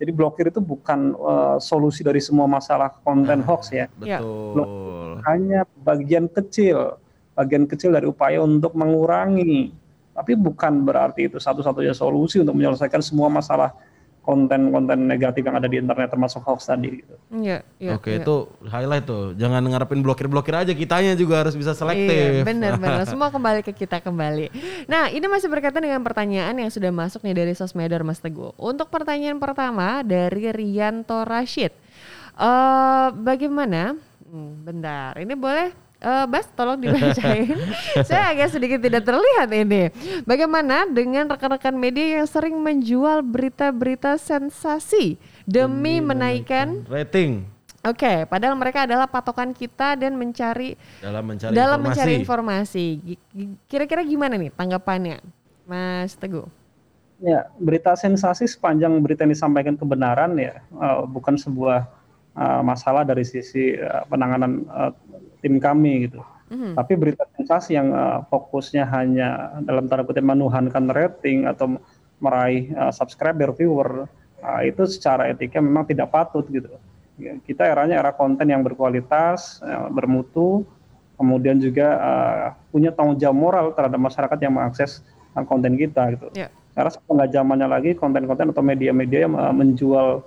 jadi 0.00 0.10
blokir 0.12 0.52
itu 0.52 0.60
bukan 0.60 1.16
uh, 1.16 1.56
solusi 1.60 2.04
dari 2.04 2.20
semua 2.24 2.48
masalah 2.48 2.88
konten 3.04 3.44
hoax 3.44 3.68
ya. 3.68 3.84
Ya. 4.00 4.20
Betul. 4.24 5.20
hanya 5.28 5.68
bagian 5.84 6.24
kecil, 6.28 6.96
bagian 7.38 7.70
kecil 7.70 7.94
dari 7.94 8.10
upaya 8.10 8.42
untuk 8.42 8.74
mengurangi. 8.74 9.70
Tapi 10.10 10.34
bukan 10.34 10.82
berarti 10.82 11.30
itu 11.30 11.38
satu-satunya 11.38 11.94
solusi 11.94 12.42
untuk 12.42 12.58
menyelesaikan 12.58 12.98
semua 12.98 13.30
masalah 13.30 13.70
konten-konten 14.28 15.08
negatif 15.08 15.40
yang 15.40 15.56
ada 15.56 15.64
di 15.64 15.80
internet 15.80 16.12
termasuk 16.12 16.44
hoax 16.44 16.68
tadi 16.68 17.00
gitu. 17.00 17.14
Iya, 17.32 17.64
iya. 17.80 17.96
Oke, 17.96 18.12
iya. 18.12 18.20
itu 18.20 18.44
highlight 18.66 19.08
tuh. 19.08 19.32
Jangan 19.38 19.64
ngarepin 19.64 20.04
blokir-blokir 20.04 20.52
aja, 20.52 20.72
kitanya 20.76 21.16
juga 21.16 21.40
harus 21.40 21.56
bisa 21.56 21.72
Iya, 21.72 21.80
selektif. 21.80 22.44
benar 22.44 22.76
benar. 22.76 23.08
Semua 23.08 23.32
kembali 23.32 23.64
ke 23.64 23.72
kita 23.72 24.04
kembali. 24.04 24.52
Nah, 24.84 25.08
ini 25.08 25.24
masih 25.24 25.48
berkaitan 25.48 25.80
dengan 25.80 26.04
pertanyaan 26.04 26.60
yang 26.60 26.68
sudah 26.68 26.92
masuk 26.92 27.24
nih 27.24 27.40
dari 27.40 27.56
Sosmedar 27.56 28.04
Mas 28.04 28.20
Teguh. 28.20 28.52
Untuk 28.60 28.92
pertanyaan 28.92 29.40
pertama 29.40 30.04
dari 30.04 30.52
Rianto 30.52 31.24
Rashid. 31.24 31.72
Eh 32.36 33.08
bagaimana? 33.16 33.96
Hmm, 34.28 34.60
bentar, 34.60 35.16
ini 35.16 35.32
boleh 35.32 35.87
eh, 35.98 36.24
Bas 36.26 36.46
tolong 36.54 36.78
dibacain. 36.78 37.54
Saya 38.08 38.34
agak 38.34 38.54
sedikit 38.54 38.78
tidak 38.82 39.06
terlihat 39.06 39.48
ini. 39.52 39.90
Bagaimana 40.24 40.86
dengan 40.86 41.30
rekan-rekan 41.30 41.74
media 41.74 42.20
yang 42.22 42.28
sering 42.28 42.56
menjual 42.58 43.22
berita-berita 43.22 44.18
sensasi 44.18 45.18
demi, 45.46 45.98
menaikkan 46.02 46.86
Rating 46.88 47.58
Oke, 47.86 48.26
padahal 48.26 48.58
mereka 48.58 48.90
adalah 48.90 49.06
patokan 49.06 49.54
kita 49.54 49.94
dan 49.94 50.18
mencari 50.18 50.74
dalam 50.98 51.22
mencari 51.22 51.54
dalam 51.54 51.78
informasi. 51.78 51.94
mencari 51.94 52.12
informasi. 52.18 52.86
Kira-kira 53.70 54.02
gimana 54.02 54.34
nih 54.34 54.50
tanggapannya, 54.50 55.22
Mas 55.62 56.18
Teguh? 56.18 56.50
Ya, 57.22 57.46
berita 57.58 57.94
sensasi 57.94 58.50
sepanjang 58.50 58.98
berita 58.98 59.22
yang 59.22 59.34
disampaikan 59.34 59.74
kebenaran 59.74 60.38
ya 60.38 60.58
eh, 60.58 60.98
bukan 61.06 61.38
sebuah 61.38 61.86
eh, 62.34 62.62
masalah 62.66 63.06
dari 63.06 63.22
sisi 63.22 63.78
eh, 63.78 64.02
penanganan 64.10 64.66
eh, 64.66 64.92
tim 65.40 65.58
kami 65.58 66.10
gitu. 66.10 66.20
Mhm. 66.48 66.74
Tapi 66.74 66.92
berita 66.96 67.24
sensasi 67.36 67.76
yang 67.76 67.92
eh, 67.92 68.18
fokusnya 68.28 68.84
hanya 68.88 69.60
dalam 69.62 69.86
tanda 69.86 70.04
kutip 70.04 70.24
menuhankan 70.24 70.88
rating 70.90 71.44
atau 71.44 71.76
meraih 72.18 72.72
eh, 72.72 72.92
subscriber 72.92 73.52
viewer 73.52 74.08
eh, 74.40 74.60
itu 74.72 74.88
secara 74.88 75.28
etika 75.28 75.60
memang 75.60 75.84
tidak 75.88 76.08
patut 76.08 76.48
gitu. 76.48 76.72
Ya, 77.18 77.34
kita 77.42 77.66
eranya 77.66 77.98
era 77.98 78.14
konten 78.14 78.46
yang 78.46 78.62
berkualitas, 78.62 79.58
eh, 79.60 79.88
bermutu, 79.90 80.64
kemudian 81.20 81.60
juga 81.60 81.88
eh, 81.98 82.46
punya 82.72 82.90
tanggung 82.94 83.20
jawab 83.20 83.36
moral 83.36 83.66
terhadap 83.76 84.00
masyarakat 84.00 84.38
yang 84.40 84.54
mengakses 84.56 85.04
konten 85.46 85.78
kita 85.78 86.18
gitu. 86.18 86.26
Ya. 86.34 86.50
Karena 86.78 86.94
nggak 86.94 87.30
zamannya 87.34 87.66
lagi 87.66 87.90
konten-konten 87.98 88.54
atau 88.54 88.62
media-media 88.62 89.26
yang 89.26 89.34
uh, 89.34 89.50
menjual 89.50 90.22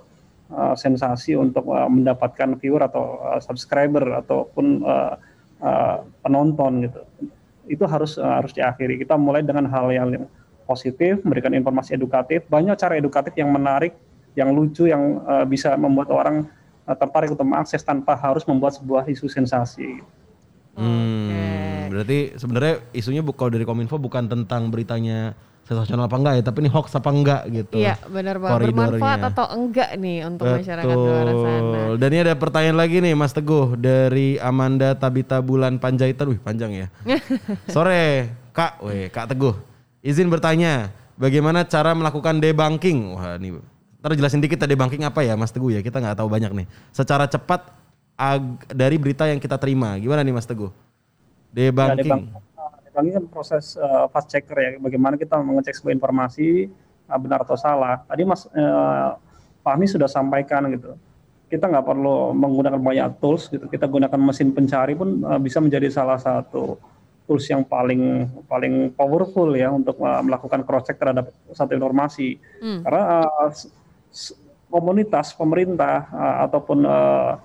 uh, 0.52 0.76
sensasi 0.76 1.34
untuk 1.34 1.66
uh, 1.72 1.88
mendapatkan 1.88 2.60
viewer 2.60 2.84
atau 2.84 3.18
uh, 3.24 3.40
subscriber 3.40 4.22
ataupun 4.22 4.84
uh, 4.84 5.16
uh, 5.64 5.96
penonton 6.20 6.86
gitu. 6.86 7.00
Itu 7.66 7.84
harus 7.88 8.20
uh, 8.20 8.38
harus 8.38 8.52
diakhiri. 8.52 9.00
Kita 9.00 9.16
mulai 9.16 9.42
dengan 9.42 9.66
hal 9.66 9.90
yang 9.90 10.28
positif, 10.68 11.20
memberikan 11.26 11.52
informasi 11.56 11.98
edukatif. 11.98 12.46
Banyak 12.46 12.78
cara 12.78 12.94
edukatif 12.94 13.34
yang 13.34 13.50
menarik, 13.50 13.96
yang 14.38 14.54
lucu, 14.54 14.86
yang 14.88 15.24
uh, 15.26 15.44
bisa 15.44 15.74
membuat 15.74 16.08
orang 16.12 16.46
uh, 16.86 16.96
tertarik 16.96 17.34
untuk 17.34 17.48
mengakses 17.48 17.82
tanpa 17.82 18.14
harus 18.14 18.46
membuat 18.46 18.78
sebuah 18.78 19.08
isu 19.10 19.26
sensasi. 19.28 20.00
Hmm, 20.72 21.92
berarti 21.92 22.40
sebenarnya 22.40 22.80
isunya 22.96 23.20
bu- 23.20 23.36
kalau 23.36 23.52
dari 23.52 23.68
Kominfo 23.68 24.00
bukan 24.00 24.24
tentang 24.24 24.72
beritanya 24.72 25.36
sensasional 25.62 26.10
apa 26.10 26.16
enggak 26.18 26.34
ya, 26.38 26.42
tapi 26.42 26.58
ini 26.66 26.70
hoax 26.70 26.92
apa 26.98 27.10
enggak 27.14 27.42
gitu. 27.48 27.76
Iya, 27.78 27.94
benar 28.10 28.36
banget. 28.42 28.58
Bermanfaat 28.68 29.20
atau 29.30 29.46
enggak 29.54 29.90
nih 29.96 30.18
untuk 30.26 30.46
masyarakat 30.50 30.94
di 30.94 31.06
luar 31.06 31.26
sana? 31.26 31.60
Betul. 31.62 31.92
Dan 32.02 32.08
ini 32.10 32.20
ada 32.26 32.34
pertanyaan 32.34 32.78
lagi 32.78 32.96
nih 32.98 33.14
Mas 33.14 33.32
Teguh 33.32 33.78
dari 33.78 34.36
Amanda 34.42 34.98
Tabita 34.98 35.38
Bulan 35.38 35.78
Panjaitan. 35.78 36.34
Wih 36.34 36.40
panjang 36.42 36.70
ya. 36.74 36.86
Sore 37.74 38.28
Kak, 38.50 38.82
weh 38.82 39.06
Kak 39.08 39.30
Teguh. 39.30 39.54
Izin 40.02 40.26
bertanya, 40.26 40.90
bagaimana 41.14 41.62
cara 41.62 41.94
melakukan 41.94 42.42
debunking? 42.42 43.14
Wah 43.14 43.38
ini 43.38 43.54
Ntar 44.02 44.18
jelasin 44.18 44.42
dikit 44.42 44.58
ya 44.58 44.66
debunking 44.66 45.06
apa 45.06 45.22
ya 45.22 45.38
Mas 45.38 45.54
Teguh 45.54 45.78
ya, 45.78 45.80
kita 45.80 46.02
nggak 46.02 46.18
tahu 46.18 46.26
banyak 46.26 46.50
nih. 46.50 46.66
Secara 46.90 47.30
cepat 47.30 47.70
ag- 48.18 48.66
dari 48.66 48.98
berita 48.98 49.30
yang 49.30 49.38
kita 49.38 49.54
terima. 49.62 49.94
Gimana 49.94 50.26
nih 50.26 50.34
Mas 50.34 50.42
Teguh? 50.42 50.74
Debunking. 51.54 52.34
Debunking 52.92 53.16
kan 53.16 53.24
proses 53.32 53.80
uh, 53.80 54.04
fast 54.12 54.28
checker 54.28 54.52
ya, 54.60 54.70
bagaimana 54.76 55.16
kita 55.16 55.40
mengecek 55.40 55.80
sebuah 55.80 55.96
informasi 55.96 56.68
uh, 57.08 57.16
benar 57.16 57.40
atau 57.40 57.56
salah. 57.56 58.04
Tadi 58.04 58.22
Mas 58.28 58.44
uh, 58.52 59.16
Fahmi 59.64 59.88
sudah 59.88 60.12
sampaikan 60.12 60.68
gitu, 60.68 60.92
kita 61.48 61.72
nggak 61.72 61.88
perlu 61.88 62.36
menggunakan 62.36 62.76
banyak 62.76 63.16
tools 63.16 63.48
gitu, 63.48 63.64
kita 63.64 63.88
gunakan 63.88 64.20
mesin 64.20 64.52
pencari 64.52 64.92
pun 64.92 65.24
uh, 65.24 65.40
bisa 65.40 65.56
menjadi 65.64 65.88
salah 65.88 66.20
satu 66.20 66.76
tools 67.24 67.48
yang 67.48 67.64
paling 67.64 68.28
paling 68.44 68.92
powerful 68.92 69.56
ya 69.56 69.72
untuk 69.72 69.96
uh, 70.04 70.20
melakukan 70.20 70.60
cross 70.68 70.84
check 70.84 71.00
terhadap 71.00 71.32
satu 71.56 71.72
informasi. 71.72 72.36
Hmm. 72.60 72.84
Karena 72.84 73.24
uh, 73.24 73.50
komunitas 74.68 75.32
pemerintah 75.32 76.12
uh, 76.12 76.36
ataupun 76.44 76.84
uh, 76.84 77.40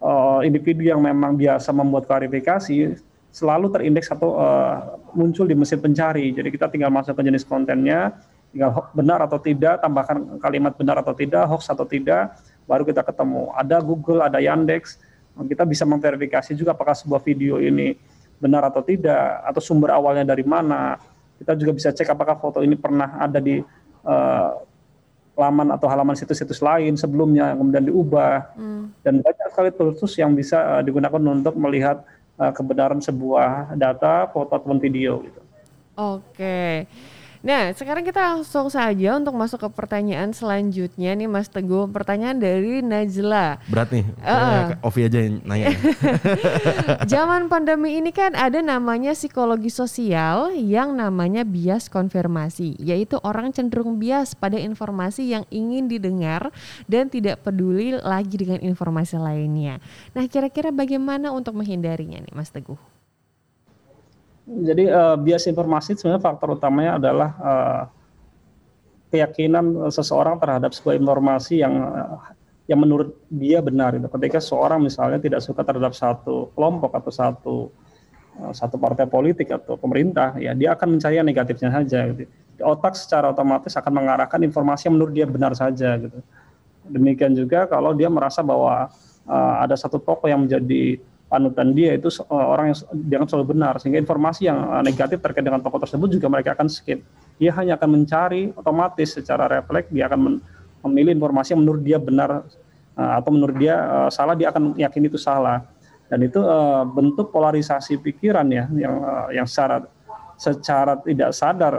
uh, 0.00 0.40
individu 0.40 0.88
yang 0.88 1.04
memang 1.04 1.36
biasa 1.36 1.68
membuat 1.76 2.08
klarifikasi 2.08 2.96
selalu 3.30 3.70
terindeks 3.70 4.10
atau 4.10 4.34
uh, 4.36 4.98
muncul 5.14 5.46
di 5.46 5.54
mesin 5.54 5.78
pencari. 5.78 6.34
Jadi 6.34 6.48
kita 6.50 6.66
tinggal 6.66 6.90
masuk 6.90 7.14
ke 7.14 7.22
jenis 7.22 7.46
kontennya, 7.46 8.18
tinggal 8.50 8.90
benar 8.90 9.22
atau 9.22 9.38
tidak, 9.38 9.78
tambahkan 9.78 10.38
kalimat 10.42 10.74
benar 10.74 10.98
atau 10.98 11.14
tidak, 11.14 11.46
hoax 11.46 11.70
atau 11.70 11.86
tidak, 11.86 12.34
baru 12.66 12.82
kita 12.82 13.06
ketemu. 13.06 13.54
Ada 13.54 13.78
Google, 13.82 14.26
ada 14.26 14.42
Yandex, 14.42 14.98
kita 15.38 15.62
bisa 15.62 15.86
memverifikasi 15.86 16.52
juga 16.58 16.74
apakah 16.74 16.92
sebuah 16.92 17.22
video 17.22 17.62
ini 17.62 17.94
benar 18.42 18.66
atau 18.66 18.82
tidak, 18.82 19.46
atau 19.46 19.62
sumber 19.62 19.94
awalnya 19.94 20.34
dari 20.34 20.42
mana. 20.42 20.98
Kita 21.38 21.54
juga 21.56 21.72
bisa 21.72 21.94
cek 21.94 22.10
apakah 22.12 22.36
foto 22.36 22.60
ini 22.60 22.74
pernah 22.74 23.16
ada 23.16 23.38
di 23.38 23.62
uh, 24.04 24.50
laman 25.38 25.72
atau 25.72 25.88
halaman 25.88 26.12
situs-situs 26.18 26.60
lain 26.60 26.98
sebelumnya, 27.00 27.56
kemudian 27.56 27.86
diubah 27.88 28.52
Hmm. 28.58 28.92
dan 29.00 29.24
banyak 29.24 29.46
sekali 29.48 29.70
tools 29.72 30.14
yang 30.20 30.36
bisa 30.36 30.58
uh, 30.60 30.82
digunakan 30.84 31.16
untuk 31.16 31.56
melihat 31.56 32.04
uh, 32.40 32.52
kebenaran 32.56 33.04
sebuah 33.04 33.76
data, 33.76 34.32
foto 34.32 34.56
ataupun 34.56 34.80
video 34.80 35.20
gitu. 35.20 35.40
Oke. 36.00 36.88
Nah, 37.40 37.72
sekarang 37.72 38.04
kita 38.04 38.20
langsung 38.36 38.68
saja 38.68 39.16
untuk 39.16 39.32
masuk 39.32 39.64
ke 39.64 39.68
pertanyaan 39.72 40.28
selanjutnya 40.36 41.16
nih 41.16 41.24
Mas 41.24 41.48
Teguh. 41.48 41.88
Pertanyaan 41.88 42.36
dari 42.36 42.84
Najla. 42.84 43.64
Berat 43.64 43.88
nih. 43.96 44.04
Kayak 44.20 44.78
Ovi 44.84 45.00
aja 45.08 45.18
yang 45.24 45.36
nanya. 45.48 45.72
Zaman 47.16 47.48
pandemi 47.48 47.96
ini 47.96 48.12
kan 48.12 48.36
ada 48.36 48.60
namanya 48.60 49.16
psikologi 49.16 49.72
sosial 49.72 50.52
yang 50.52 50.92
namanya 50.92 51.40
bias 51.40 51.88
konfirmasi, 51.88 52.76
yaitu 52.76 53.16
orang 53.24 53.56
cenderung 53.56 53.96
bias 53.96 54.36
pada 54.36 54.60
informasi 54.60 55.32
yang 55.32 55.48
ingin 55.48 55.88
didengar 55.88 56.52
dan 56.92 57.08
tidak 57.08 57.40
peduli 57.40 57.96
lagi 57.96 58.36
dengan 58.36 58.60
informasi 58.60 59.16
lainnya. 59.16 59.80
Nah, 60.12 60.28
kira-kira 60.28 60.68
bagaimana 60.68 61.32
untuk 61.32 61.56
menghindarinya 61.56 62.20
nih, 62.20 62.36
Mas 62.36 62.52
Teguh? 62.52 62.89
Jadi 64.50 64.90
uh, 64.90 65.14
bias 65.14 65.46
informasi 65.46 65.94
sebenarnya 65.94 66.22
faktor 66.26 66.58
utamanya 66.58 66.98
adalah 66.98 67.30
uh, 67.38 67.82
keyakinan 69.14 69.90
seseorang 69.94 70.42
terhadap 70.42 70.74
sebuah 70.74 70.98
informasi 70.98 71.62
yang 71.62 71.74
uh, 71.78 72.18
yang 72.66 72.82
menurut 72.82 73.14
dia 73.30 73.62
benar. 73.62 73.94
Gitu. 73.94 74.10
Ketika 74.10 74.38
seorang 74.42 74.82
misalnya 74.82 75.22
tidak 75.22 75.42
suka 75.42 75.62
terhadap 75.62 75.94
satu 75.94 76.50
kelompok 76.54 76.98
atau 76.98 77.10
satu 77.14 77.56
uh, 78.42 78.50
satu 78.50 78.74
partai 78.74 79.06
politik 79.06 79.54
atau 79.54 79.78
pemerintah, 79.78 80.34
ya 80.38 80.50
dia 80.54 80.74
akan 80.74 80.98
mencari 80.98 81.22
yang 81.22 81.26
negatifnya 81.30 81.70
saja. 81.70 82.10
Gitu. 82.10 82.26
Otak 82.62 82.98
secara 82.98 83.30
otomatis 83.30 83.74
akan 83.78 84.02
mengarahkan 84.02 84.42
informasi 84.42 84.90
yang 84.90 84.98
menurut 84.98 85.14
dia 85.14 85.26
benar 85.30 85.54
saja. 85.54 85.94
Gitu. 85.94 86.18
Demikian 86.90 87.38
juga 87.38 87.70
kalau 87.70 87.94
dia 87.94 88.10
merasa 88.10 88.42
bahwa 88.42 88.90
uh, 89.30 89.54
ada 89.62 89.78
satu 89.78 90.02
tokoh 90.02 90.26
yang 90.26 90.42
menjadi 90.42 90.98
panutan 91.30 91.70
dia 91.70 91.94
itu 91.94 92.10
uh, 92.26 92.46
orang 92.50 92.74
yang 92.74 92.78
dianggap 93.06 93.28
selalu 93.30 93.46
benar 93.54 93.78
sehingga 93.78 94.02
informasi 94.02 94.50
yang 94.50 94.58
uh, 94.66 94.82
negatif 94.82 95.22
terkait 95.22 95.46
dengan 95.46 95.62
tokoh 95.62 95.78
tersebut 95.78 96.10
juga 96.10 96.26
mereka 96.26 96.58
akan 96.58 96.66
skip. 96.66 97.06
Dia 97.38 97.54
hanya 97.54 97.78
akan 97.78 98.02
mencari 98.02 98.50
otomatis 98.58 99.14
secara 99.14 99.46
refleks 99.46 99.94
dia 99.94 100.10
akan 100.10 100.42
memilih 100.90 101.14
informasi 101.22 101.54
yang 101.54 101.62
menurut 101.62 101.82
dia 101.86 102.02
benar 102.02 102.42
uh, 102.98 103.12
atau 103.22 103.30
menurut 103.30 103.56
dia 103.62 103.78
salah 104.10 104.34
dia 104.34 104.50
akan 104.50 104.74
yakin 104.74 105.02
itu 105.06 105.16
salah. 105.16 105.62
Dan 106.10 106.26
itu 106.26 106.42
bentuk 106.90 107.30
polarisasi 107.30 108.02
pikiran 108.02 108.42
ya 108.50 108.66
yang 108.74 108.94
yang 109.30 109.46
secara 109.46 109.86
secara 110.34 110.98
tidak 110.98 111.30
sadar 111.30 111.70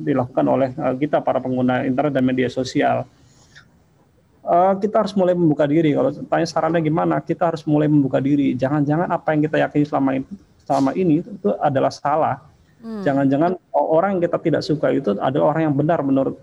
dilakukan 0.00 0.46
oleh 0.48 0.72
kita 0.96 1.20
para 1.20 1.44
pengguna 1.44 1.84
internet 1.84 2.16
dan 2.16 2.24
media 2.24 2.48
sosial. 2.48 3.04
Uh, 4.44 4.76
kita 4.76 5.00
harus 5.00 5.16
mulai 5.16 5.32
membuka 5.32 5.64
diri. 5.64 5.96
Kalau 5.96 6.12
tanya 6.28 6.44
sarannya 6.44 6.84
gimana, 6.84 7.16
kita 7.24 7.48
harus 7.48 7.64
mulai 7.64 7.88
membuka 7.88 8.20
diri. 8.20 8.52
Jangan-jangan 8.52 9.08
apa 9.08 9.32
yang 9.32 9.40
kita 9.48 9.56
yakini 9.56 9.84
selama 9.88 10.10
ini, 10.20 10.26
selama 10.68 10.90
ini 10.92 11.14
itu, 11.24 11.28
itu 11.32 11.48
adalah 11.56 11.88
salah. 11.88 12.36
Jangan-jangan 12.84 13.56
orang 13.72 14.20
yang 14.20 14.28
kita 14.28 14.36
tidak 14.44 14.60
suka 14.60 14.92
itu 14.92 15.16
adalah 15.16 15.56
orang 15.56 15.72
yang 15.72 15.74
benar 15.74 16.04
menurut 16.04 16.36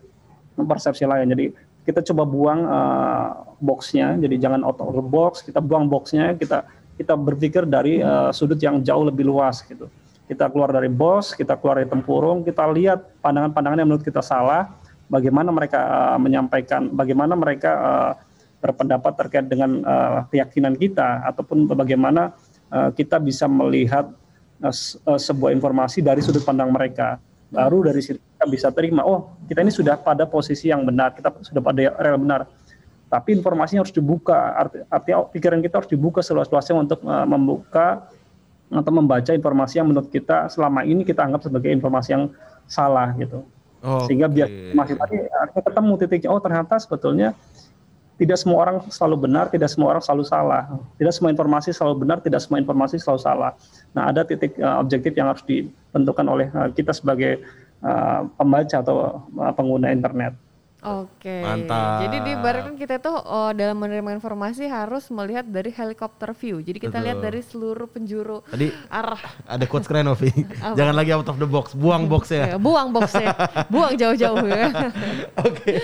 persepsi 0.58 1.06
lain. 1.06 1.30
Jadi 1.30 1.54
kita 1.86 2.02
coba 2.10 2.26
buang 2.26 2.62
uh, 2.66 3.30
boxnya. 3.62 4.18
Jadi 4.18 4.42
jangan 4.42 4.66
out 4.66 4.82
of 4.82 4.98
the 4.98 5.06
box. 5.06 5.46
Kita 5.46 5.62
buang 5.62 5.86
boxnya. 5.86 6.34
Kita 6.34 6.66
kita 6.98 7.14
berpikir 7.14 7.70
dari 7.70 8.02
uh, 8.02 8.34
sudut 8.34 8.58
yang 8.58 8.82
jauh 8.82 9.06
lebih 9.06 9.30
luas 9.30 9.62
gitu. 9.62 9.86
Kita 10.26 10.50
keluar 10.50 10.74
dari 10.74 10.90
box, 10.90 11.38
kita 11.38 11.54
keluar 11.62 11.78
dari 11.78 11.90
tempurung, 11.92 12.42
kita 12.42 12.66
lihat 12.74 13.22
pandangan-pandangan 13.22 13.78
yang 13.78 13.90
menurut 13.94 14.06
kita 14.06 14.24
salah, 14.24 14.74
bagaimana 15.12 15.52
mereka 15.52 15.80
uh, 15.84 16.20
menyampaikan, 16.20 16.88
bagaimana 16.96 17.36
mereka 17.36 17.72
uh, 17.76 18.12
berpendapat 18.64 19.14
terkait 19.20 19.46
dengan 19.52 19.84
uh, 19.84 20.24
keyakinan 20.32 20.80
kita, 20.80 21.28
ataupun 21.28 21.68
bagaimana 21.68 22.32
uh, 22.72 22.96
kita 22.96 23.20
bisa 23.20 23.52
melihat 23.52 24.08
uh, 24.64 25.20
sebuah 25.20 25.52
informasi 25.52 26.00
dari 26.00 26.24
sudut 26.24 26.48
pandang 26.48 26.72
mereka. 26.72 27.20
Baru 27.52 27.84
dari 27.84 28.00
situ 28.00 28.16
kita 28.16 28.48
bisa 28.48 28.68
terima, 28.72 29.04
oh 29.04 29.36
kita 29.52 29.60
ini 29.60 29.76
sudah 29.76 30.00
pada 30.00 30.24
posisi 30.24 30.72
yang 30.72 30.88
benar, 30.88 31.12
kita 31.12 31.36
sudah 31.44 31.60
pada 31.60 31.92
rel 32.00 32.16
benar. 32.16 32.48
Tapi 33.12 33.36
informasinya 33.36 33.84
harus 33.84 33.92
dibuka, 33.92 34.56
arti, 34.56 34.88
artinya 34.88 35.28
pikiran 35.28 35.60
kita 35.60 35.84
harus 35.84 35.92
dibuka 35.92 36.24
seluas-luasnya 36.24 36.80
untuk 36.80 37.04
uh, 37.04 37.28
membuka 37.28 38.08
atau 38.72 38.92
membaca 38.96 39.36
informasi 39.36 39.84
yang 39.84 39.92
menurut 39.92 40.08
kita 40.08 40.48
selama 40.48 40.88
ini 40.88 41.04
kita 41.04 41.28
anggap 41.28 41.44
sebagai 41.44 41.76
informasi 41.76 42.16
yang 42.16 42.32
salah 42.72 43.12
gitu. 43.20 43.44
Okay. 43.82 44.14
Sehingga 44.14 44.30
biar 44.30 44.48
masih 44.78 44.94
tadi 44.94 45.18
artinya 45.26 45.64
ketemu 45.66 45.94
titiknya 45.98 46.30
oh 46.30 46.38
ternyata 46.38 46.78
sebetulnya 46.78 47.34
tidak 48.22 48.38
semua 48.38 48.62
orang 48.62 48.86
selalu 48.86 49.26
benar, 49.26 49.50
tidak 49.50 49.74
semua 49.74 49.98
orang 49.98 50.04
selalu 50.06 50.22
salah. 50.30 50.70
Tidak 51.02 51.10
semua 51.10 51.34
informasi 51.34 51.74
selalu 51.74 52.06
benar, 52.06 52.22
tidak 52.22 52.46
semua 52.46 52.62
informasi 52.62 53.02
selalu 53.02 53.18
salah. 53.18 53.58
Nah, 53.98 54.14
ada 54.14 54.22
titik 54.22 54.62
uh, 54.62 54.78
objektif 54.78 55.18
yang 55.18 55.34
harus 55.34 55.42
ditentukan 55.42 56.26
oleh 56.30 56.54
uh, 56.54 56.70
kita 56.70 56.94
sebagai 56.94 57.42
uh, 57.82 58.30
pembaca 58.38 58.78
atau 58.78 59.26
uh, 59.26 59.54
pengguna 59.58 59.90
internet. 59.90 60.38
Oke. 60.82 61.46
Mantap. 61.46 62.10
Jadi 62.10 62.18
di 62.26 62.34
kan 62.42 62.74
kita 62.74 62.98
tuh 62.98 63.14
oh, 63.14 63.54
dalam 63.54 63.78
menerima 63.78 64.18
informasi 64.18 64.66
harus 64.66 65.14
melihat 65.14 65.46
dari 65.46 65.70
helikopter 65.70 66.34
view. 66.34 66.58
Jadi 66.58 66.82
kita 66.82 66.98
Betul. 66.98 67.06
lihat 67.06 67.18
dari 67.22 67.42
seluruh 67.46 67.86
penjuru 67.86 68.42
Tadi 68.50 68.74
arah. 68.90 69.22
Ada 69.46 69.70
quotes 69.70 69.86
keren 69.86 70.10
Ovi. 70.10 70.34
Jangan 70.78 70.98
lagi 70.98 71.14
out 71.14 71.30
of 71.30 71.38
the 71.38 71.46
box, 71.46 71.78
buang 71.78 72.10
boxnya. 72.10 72.54
ya, 72.54 72.58
buang 72.58 72.90
boxnya, 72.90 73.30
buang 73.70 73.94
jauh-jauh 73.94 74.42
ya. 74.50 74.74
Oke. 75.46 75.78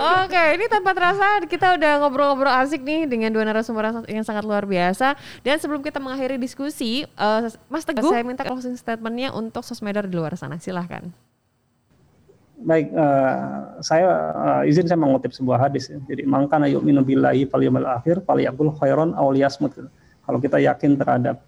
Oke, 0.00 0.42
ini 0.56 0.64
tanpa 0.72 0.96
terasa 0.96 1.44
kita 1.44 1.76
udah 1.76 2.00
ngobrol-ngobrol 2.00 2.54
asik 2.64 2.80
nih 2.80 3.04
dengan 3.04 3.28
dua 3.28 3.44
narasumber 3.44 4.08
yang 4.08 4.24
sangat 4.24 4.48
luar 4.48 4.64
biasa. 4.64 5.20
Dan 5.44 5.60
sebelum 5.60 5.84
kita 5.84 6.00
mengakhiri 6.00 6.40
diskusi, 6.40 7.04
uh, 7.20 7.44
Mas 7.68 7.84
Teguh, 7.84 8.08
saya 8.08 8.24
minta 8.24 8.48
closing 8.48 8.72
statementnya 8.80 9.36
untuk 9.36 9.60
sosmedar 9.68 10.08
di 10.08 10.16
luar 10.16 10.32
sana. 10.40 10.56
Silahkan. 10.56 11.29
Baik, 12.60 12.92
uh, 12.92 13.80
saya 13.80 14.08
uh, 14.36 14.62
izin 14.68 14.84
saya 14.84 15.00
mengutip 15.00 15.32
sebuah 15.32 15.68
hadis. 15.68 15.88
Ya. 15.88 15.98
Jadi 16.12 16.28
mangkana 16.28 16.68
yu'minu 16.68 17.00
billahi 17.00 17.48
fal 17.48 17.64
akhir 17.64 18.20
fal 18.28 18.36
yaqul 18.36 18.72
khairan 18.76 19.16
aw. 19.16 19.32
Kalau 20.20 20.38
kita 20.38 20.60
yakin 20.60 21.00
terhadap 21.00 21.40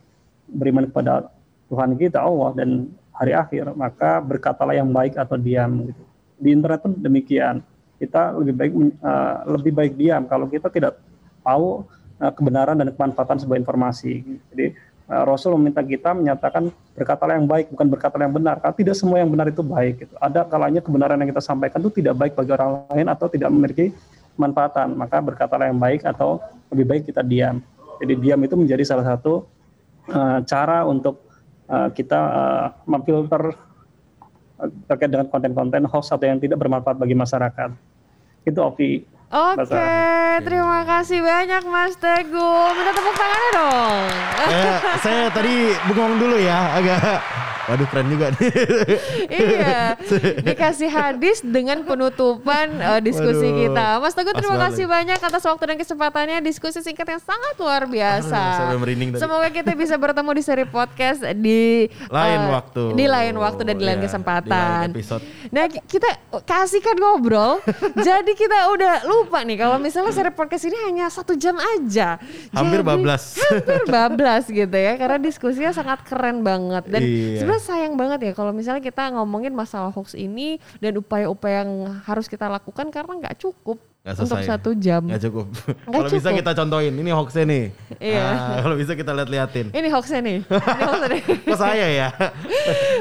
beriman 0.49 0.89
kepada 0.89 1.29
Tuhan 1.69 1.95
kita 2.01 2.19
Allah 2.25 2.51
dan 2.57 2.91
hari 3.13 3.37
akhir, 3.37 3.77
maka 3.77 4.25
berkatalah 4.25 4.73
yang 4.73 4.89
baik 4.89 5.21
atau 5.21 5.37
diam 5.37 5.93
gitu. 5.93 6.03
Di 6.41 6.49
internet 6.51 6.81
pun 6.81 6.97
demikian. 6.97 7.61
Kita 8.01 8.35
lebih 8.35 8.55
baik 8.57 8.73
uh, 9.05 9.37
lebih 9.47 9.73
baik 9.77 9.93
diam 9.95 10.27
kalau 10.27 10.49
kita 10.49 10.73
tidak 10.73 10.99
tahu 11.45 11.87
uh, 12.19 12.33
kebenaran 12.35 12.75
dan 12.75 12.89
kemanfaatan 12.91 13.39
sebuah 13.39 13.63
informasi. 13.63 14.25
Jadi 14.51 14.75
Eh, 14.75 14.92
Rasul 15.11 15.59
meminta 15.59 15.83
kita 15.83 16.15
menyatakan 16.15 16.71
berkatalah 16.95 17.37
yang 17.37 17.45
baik 17.45 17.69
bukan 17.75 17.87
berkatalah 17.91 18.25
yang 18.25 18.37
benar. 18.37 18.57
Karena 18.63 18.77
tidak 18.79 18.95
semua 18.97 19.19
yang 19.21 19.29
benar 19.29 19.51
itu 19.51 19.61
baik 19.61 19.95
gitu. 20.07 20.15
ada 20.23 20.47
kalanya 20.47 20.81
kebenaran 20.81 21.19
yang 21.21 21.31
kita 21.31 21.43
sampaikan 21.43 21.83
itu 21.83 22.03
tidak 22.03 22.15
baik 22.17 22.33
bagi 22.39 22.51
orang 22.55 22.87
lain 22.89 23.07
atau 23.11 23.27
tidak 23.29 23.49
memiliki 23.53 23.87
manfaatan. 24.39 24.95
Maka 24.97 25.19
berkatalah 25.21 25.69
yang 25.69 25.79
baik 25.79 26.07
atau 26.07 26.41
lebih 26.73 26.87
baik 26.89 27.03
kita 27.11 27.21
diam. 27.21 27.61
Jadi 28.01 28.15
diam 28.19 28.41
itu 28.41 28.55
menjadi 28.57 28.83
salah 28.87 29.07
satu 29.07 29.47
uh, 30.11 30.39
cara 30.43 30.87
untuk 30.89 31.23
uh, 31.69 31.91
kita 31.93 32.21
uh, 32.21 32.67
memfilter 32.89 33.55
terkait 34.87 35.11
dengan 35.11 35.27
konten-konten 35.27 35.83
hoax 35.91 36.15
atau 36.15 36.23
yang 36.23 36.39
tidak 36.39 36.59
bermanfaat 36.63 36.95
bagi 36.95 37.19
masyarakat. 37.19 37.71
Itu 38.47 38.63
Ovi 38.63 39.03
Oke, 39.33 39.65
okay, 39.65 40.45
terima 40.45 40.85
kasih 40.85 41.25
banyak 41.25 41.65
Mas 41.65 41.97
Teguh. 41.97 42.69
Minta 42.77 42.93
tepuk 42.93 43.17
tangannya 43.17 43.51
dong. 43.57 44.05
saya, 44.45 44.73
saya 45.01 45.25
tadi 45.33 45.73
bengong 45.89 46.21
dulu 46.21 46.37
ya, 46.37 46.77
agak 46.77 47.01
Waduh 47.71 47.87
keren 47.87 48.07
juga 48.11 48.27
nih. 48.35 48.51
iya. 49.39 49.95
Dikasih 50.43 50.91
hadis 50.91 51.39
dengan 51.47 51.87
penutupan 51.87 52.75
uh, 52.83 52.99
diskusi 52.99 53.47
Waduh, 53.47 53.61
kita. 53.63 53.87
Mas 54.03 54.15
Teguh 54.19 54.35
terima 54.35 54.57
kasih 54.67 54.85
banyak 54.91 55.19
atas 55.23 55.43
waktu 55.47 55.63
dan 55.71 55.77
kesempatannya 55.79 56.39
diskusi 56.43 56.83
singkat 56.83 57.07
yang 57.07 57.23
sangat 57.23 57.55
luar 57.63 57.87
biasa. 57.87 58.75
Aduh, 58.75 58.83
Semoga 59.15 59.49
kita 59.55 59.79
bisa 59.79 59.95
bertemu 59.95 60.31
di 60.35 60.43
seri 60.43 60.67
podcast 60.67 61.23
di 61.39 61.87
lain 62.19 62.41
uh, 62.51 62.59
waktu. 62.59 62.83
Di 62.99 63.07
lain 63.07 63.35
waktu 63.39 63.63
dan 63.63 63.75
di 63.79 63.85
lain 63.87 63.99
yeah, 64.03 64.07
kesempatan. 64.11 64.51
Di 64.51 64.59
lain 64.59 64.95
episode. 64.99 65.23
Nah, 65.55 65.65
kita 65.71 66.11
kasihkan 66.43 66.99
ngobrol. 66.99 67.63
jadi 68.07 68.33
kita 68.35 68.75
udah 68.75 69.07
lupa 69.07 69.47
nih 69.47 69.63
kalau 69.63 69.79
misalnya 69.79 70.11
seri 70.11 70.35
podcast 70.35 70.67
ini 70.67 70.79
hanya 70.91 71.07
satu 71.07 71.39
jam 71.39 71.55
aja. 71.79 72.19
Hampir 72.51 72.83
jadi, 72.83 72.91
bablas. 72.91 73.39
Hampir 73.39 73.83
bablas 73.87 74.45
gitu 74.51 74.75
ya 74.75 74.99
karena 74.99 75.23
diskusinya 75.23 75.71
sangat 75.71 76.03
keren 76.11 76.43
banget 76.43 76.91
dan 76.91 77.03
iya 77.07 77.53
sebenarnya 77.53 77.62
sayang 77.63 77.95
banget 77.95 78.21
ya 78.27 78.33
kalau 78.35 78.51
misalnya 78.51 78.83
kita 78.83 79.15
ngomongin 79.15 79.55
masalah 79.55 79.95
hoax 79.95 80.19
ini 80.19 80.59
dan 80.83 80.99
upaya-upaya 80.99 81.63
yang 81.63 82.03
harus 82.03 82.27
kita 82.27 82.51
lakukan 82.51 82.91
karena 82.91 83.13
nggak 83.23 83.39
cukup 83.39 83.79
Gak 84.03 84.19
selesai. 84.19 84.35
Untuk 84.35 84.43
satu 84.51 84.71
jam. 84.83 85.07
Gak 85.07 85.23
cukup. 85.31 85.47
kalau 85.95 86.11
bisa 86.11 86.35
kita 86.35 86.51
contohin, 86.59 86.91
ini 86.91 87.11
hoaxnya 87.15 87.45
nih. 87.47 87.65
Iya. 88.03 88.27
Ah, 88.35 88.59
kalau 88.59 88.75
bisa 88.75 88.99
kita 88.99 89.15
lihat-liatin. 89.15 89.71
Ini 89.71 89.89
hoaxnya 89.95 90.21
nih. 90.27 90.39
Ini 90.75 90.83
hoaxnya 90.91 91.09
nih. 91.15 91.23
Saya 91.55 91.87
ya. 91.87 92.09
Oke. 92.19 92.27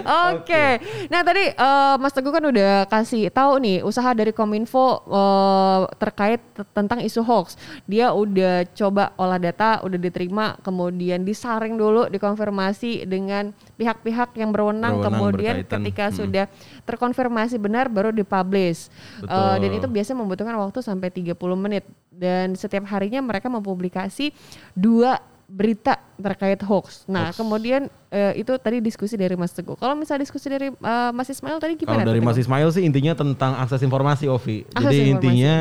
Okay. 0.06 0.30
Okay. 0.46 0.72
Nah 1.10 1.26
tadi 1.26 1.44
uh, 1.58 1.98
Mas 1.98 2.14
Teguh 2.14 2.30
kan 2.30 2.46
udah 2.46 2.86
kasih 2.86 3.34
tahu 3.34 3.58
nih 3.66 3.82
usaha 3.82 4.14
dari 4.14 4.30
Kominfo 4.30 5.02
uh, 5.10 5.90
terkait 5.98 6.38
tentang 6.70 7.02
isu 7.02 7.26
hoax. 7.26 7.58
Dia 7.90 8.14
udah 8.14 8.70
coba 8.70 9.18
olah 9.18 9.42
data, 9.42 9.82
udah 9.82 9.98
diterima, 9.98 10.54
kemudian 10.62 11.26
disaring 11.26 11.82
dulu, 11.82 12.14
dikonfirmasi 12.14 13.10
dengan 13.10 13.58
pihak-pihak 13.82 14.38
yang 14.38 14.54
berwenang, 14.54 15.02
berwenang 15.02 15.06
kemudian 15.10 15.56
berkaitan. 15.66 15.82
ketika 15.82 16.06
hmm. 16.06 16.16
sudah 16.22 16.46
terkonfirmasi 16.86 17.58
benar 17.58 17.90
baru 17.90 18.14
dipublish. 18.14 18.94
Uh, 19.26 19.58
dan 19.58 19.72
itu 19.74 19.90
biasanya 19.90 20.22
membutuhkan 20.22 20.54
waktu 20.62 20.86
sampai 20.86 21.10
30 21.10 21.34
menit 21.58 21.90
dan 22.14 22.54
setiap 22.54 22.86
harinya 22.94 23.18
mereka 23.26 23.50
mempublikasi 23.50 24.30
dua 24.78 25.18
berita 25.52 26.00
terkait 26.16 26.62
hoax. 26.64 27.04
Nah, 27.10 27.34
hoax. 27.34 27.42
kemudian 27.42 27.92
uh, 28.14 28.34
itu 28.38 28.54
tadi 28.62 28.80
diskusi 28.80 29.18
dari 29.18 29.34
Mas 29.36 29.52
Teguh. 29.52 29.76
Kalau 29.76 29.98
misalnya 29.98 30.24
diskusi 30.24 30.48
dari 30.48 30.70
uh, 30.72 31.12
Mas 31.12 31.28
Ismail 31.28 31.58
tadi 31.58 31.76
gimana? 31.76 32.06
Kalau 32.06 32.14
dari 32.14 32.22
Mas 32.24 32.38
Ismail 32.40 32.70
sih 32.72 32.86
intinya 32.86 33.18
tentang 33.18 33.58
akses 33.60 33.82
informasi, 33.82 34.30
Ovi. 34.30 34.64
Akses 34.72 34.94
Jadi 34.94 35.12
informasi. 35.12 35.12
intinya 35.12 35.56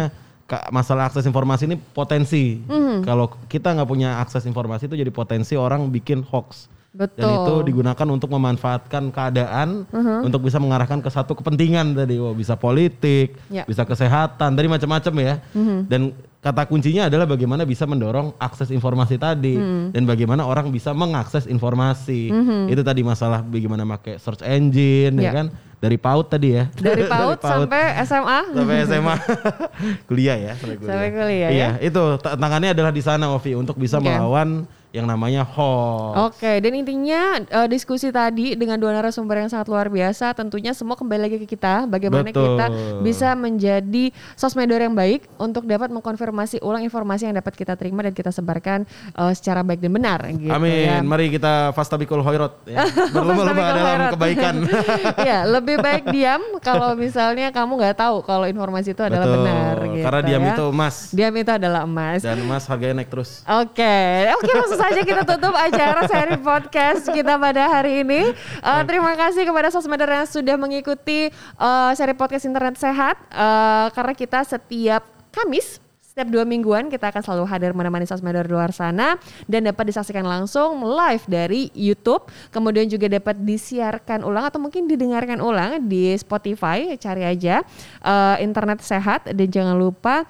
masalah 0.71 1.11
akses 1.11 1.27
informasi 1.27 1.67
ini 1.67 1.77
potensi. 1.81 2.63
Mm 2.63 2.71
-hmm. 2.71 2.97
Kalau 3.03 3.27
kita 3.51 3.75
nggak 3.75 3.89
punya 3.89 4.23
akses 4.23 4.47
informasi 4.47 4.87
itu 4.87 4.95
jadi 4.95 5.11
potensi 5.11 5.59
orang 5.59 5.91
bikin 5.91 6.23
hoax. 6.23 6.71
Betul. 6.91 7.23
Dan 7.23 7.31
itu 7.31 7.55
digunakan 7.71 8.07
untuk 8.11 8.35
memanfaatkan 8.35 9.15
keadaan 9.15 9.87
uh-huh. 9.87 10.27
untuk 10.27 10.43
bisa 10.43 10.59
mengarahkan 10.59 10.99
ke 10.99 11.07
satu 11.07 11.39
kepentingan 11.39 11.95
tadi, 11.95 12.19
oh, 12.19 12.35
bisa 12.35 12.59
politik, 12.59 13.39
ya. 13.47 13.63
bisa 13.63 13.87
kesehatan, 13.87 14.59
dari 14.59 14.67
macam-macam 14.67 15.15
ya. 15.23 15.35
Uh-huh. 15.55 15.87
Dan 15.87 16.11
kata 16.43 16.67
kuncinya 16.67 17.07
adalah 17.07 17.31
bagaimana 17.31 17.63
bisa 17.63 17.87
mendorong 17.87 18.35
akses 18.43 18.75
informasi 18.75 19.23
tadi 19.23 19.55
uh-huh. 19.55 19.95
dan 19.95 20.03
bagaimana 20.03 20.43
orang 20.43 20.75
bisa 20.75 20.91
mengakses 20.91 21.47
informasi. 21.47 22.35
Uh-huh. 22.35 22.67
Itu 22.67 22.83
tadi 22.83 23.07
masalah 23.07 23.39
bagaimana 23.47 23.87
pakai 23.87 24.19
search 24.19 24.43
engine 24.43 25.15
ya, 25.23 25.31
ya 25.31 25.33
kan. 25.33 25.47
Dari 25.81 25.97
PAUD 25.97 26.27
tadi 26.27 26.59
ya. 26.59 26.67
Dari 26.91 27.07
PAUD, 27.07 27.39
Dari 27.39 27.47
PAUD 27.47 27.71
sampai 27.71 27.83
SMA. 28.03 28.39
Sampai 28.51 28.77
SMA. 28.83 29.17
kuliah 30.11 30.37
ya, 30.37 30.53
sampai 30.59 30.75
kuliah. 30.75 30.91
Sampai 30.91 31.09
kuliah 31.15 31.51
iya, 31.55 31.69
ya. 31.79 31.87
itu 31.87 32.03
tantangannya 32.19 32.75
adalah 32.75 32.91
di 32.91 33.01
sana 33.01 33.31
Ovi 33.31 33.55
untuk 33.55 33.79
bisa 33.79 34.03
okay. 34.03 34.11
melawan 34.11 34.67
yang 34.91 35.07
namanya 35.07 35.47
hoax. 35.47 36.35
Oke, 36.35 36.59
dan 36.59 36.73
intinya 36.75 37.39
uh, 37.47 37.69
diskusi 37.71 38.11
tadi 38.11 38.59
dengan 38.59 38.75
dua 38.75 38.91
narasumber 38.91 39.39
yang 39.39 39.51
sangat 39.51 39.71
luar 39.71 39.87
biasa, 39.87 40.35
tentunya 40.35 40.75
semua 40.75 40.99
kembali 40.99 41.31
lagi 41.31 41.37
ke 41.39 41.47
kita, 41.47 41.87
bagaimana 41.87 42.27
Betul. 42.27 42.59
kita 42.59 42.67
bisa 43.07 43.39
menjadi 43.39 44.11
sosmedor 44.35 44.83
yang 44.83 44.99
baik 44.99 45.31
untuk 45.39 45.71
dapat 45.71 45.95
mengkonfirmasi 45.95 46.59
ulang 46.67 46.83
informasi 46.83 47.31
yang 47.31 47.39
dapat 47.39 47.55
kita 47.55 47.79
terima 47.79 48.03
dan 48.03 48.11
kita 48.11 48.35
sebarkan 48.35 48.83
uh, 49.15 49.31
secara 49.31 49.63
baik 49.63 49.79
dan 49.79 49.95
benar. 49.95 50.19
Gitu, 50.27 50.51
Amin. 50.51 50.91
Ya. 50.91 50.99
Mari 51.07 51.31
kita 51.39 51.71
fastabikul 51.71 52.27
hoirot, 52.27 52.59
ya. 52.67 52.83
berlomba-lomba 53.15 53.63
dalam 53.71 53.99
kebaikan. 54.19 54.55
ya, 55.29 55.47
lebih 55.47 55.79
baik 55.79 56.11
diam 56.11 56.43
kalau 56.59 56.99
misalnya 56.99 57.55
kamu 57.55 57.79
nggak 57.79 57.95
tahu 57.95 58.27
kalau 58.27 58.51
informasi 58.51 58.91
itu 58.91 59.07
adalah 59.07 59.23
Betul. 59.23 59.39
benar. 59.39 59.75
Gitu, 59.87 60.03
Karena 60.03 60.21
diam 60.27 60.43
ya. 60.43 60.51
itu 60.59 60.65
emas. 60.67 60.97
Diam 61.15 61.35
itu 61.39 61.53
adalah 61.55 61.81
emas. 61.87 62.21
Dan 62.27 62.43
emas 62.43 62.67
harganya 62.67 63.07
naik 63.07 63.11
terus. 63.15 63.47
Oke, 63.47 64.27
oke 64.35 64.51
maksud 64.51 64.80
saja 64.81 65.01
kita 65.05 65.23
tutup 65.29 65.53
acara 65.53 66.09
seri 66.09 66.41
podcast 66.41 67.13
kita 67.13 67.37
pada 67.37 67.69
hari 67.69 68.01
ini. 68.01 68.33
Uh, 68.65 68.83
terima 68.89 69.13
kasih 69.13 69.45
kepada 69.45 69.69
sosmed 69.69 70.01
yang 70.01 70.25
sudah 70.25 70.57
mengikuti 70.57 71.29
uh, 71.61 71.93
seri 71.93 72.17
podcast 72.17 72.49
internet 72.49 72.81
sehat 72.81 73.21
uh, 73.29 73.93
karena 73.93 74.17
kita 74.17 74.41
setiap 74.49 75.05
Kamis 75.31 75.79
Setiap 76.11 76.27
dua 76.27 76.43
mingguan 76.43 76.91
kita 76.91 77.07
akan 77.07 77.23
selalu 77.23 77.45
hadir 77.47 77.71
menemani 77.71 78.03
sosmedor 78.03 78.43
di 78.43 78.51
luar 78.51 78.75
sana 78.75 79.15
dan 79.47 79.63
dapat 79.63 79.95
disaksikan 79.95 80.27
langsung 80.27 80.83
live 80.83 81.23
dari 81.31 81.71
YouTube. 81.71 82.27
Kemudian 82.51 82.91
juga 82.91 83.07
dapat 83.07 83.39
disiarkan 83.39 84.27
ulang 84.27 84.43
atau 84.51 84.59
mungkin 84.59 84.91
didengarkan 84.91 85.39
ulang 85.39 85.87
di 85.87 86.11
Spotify. 86.19 86.99
Cari 86.99 87.23
aja 87.23 87.63
eh, 88.03 88.37
internet 88.43 88.83
sehat 88.83 89.31
dan 89.31 89.49
jangan 89.55 89.79
lupa 89.79 90.27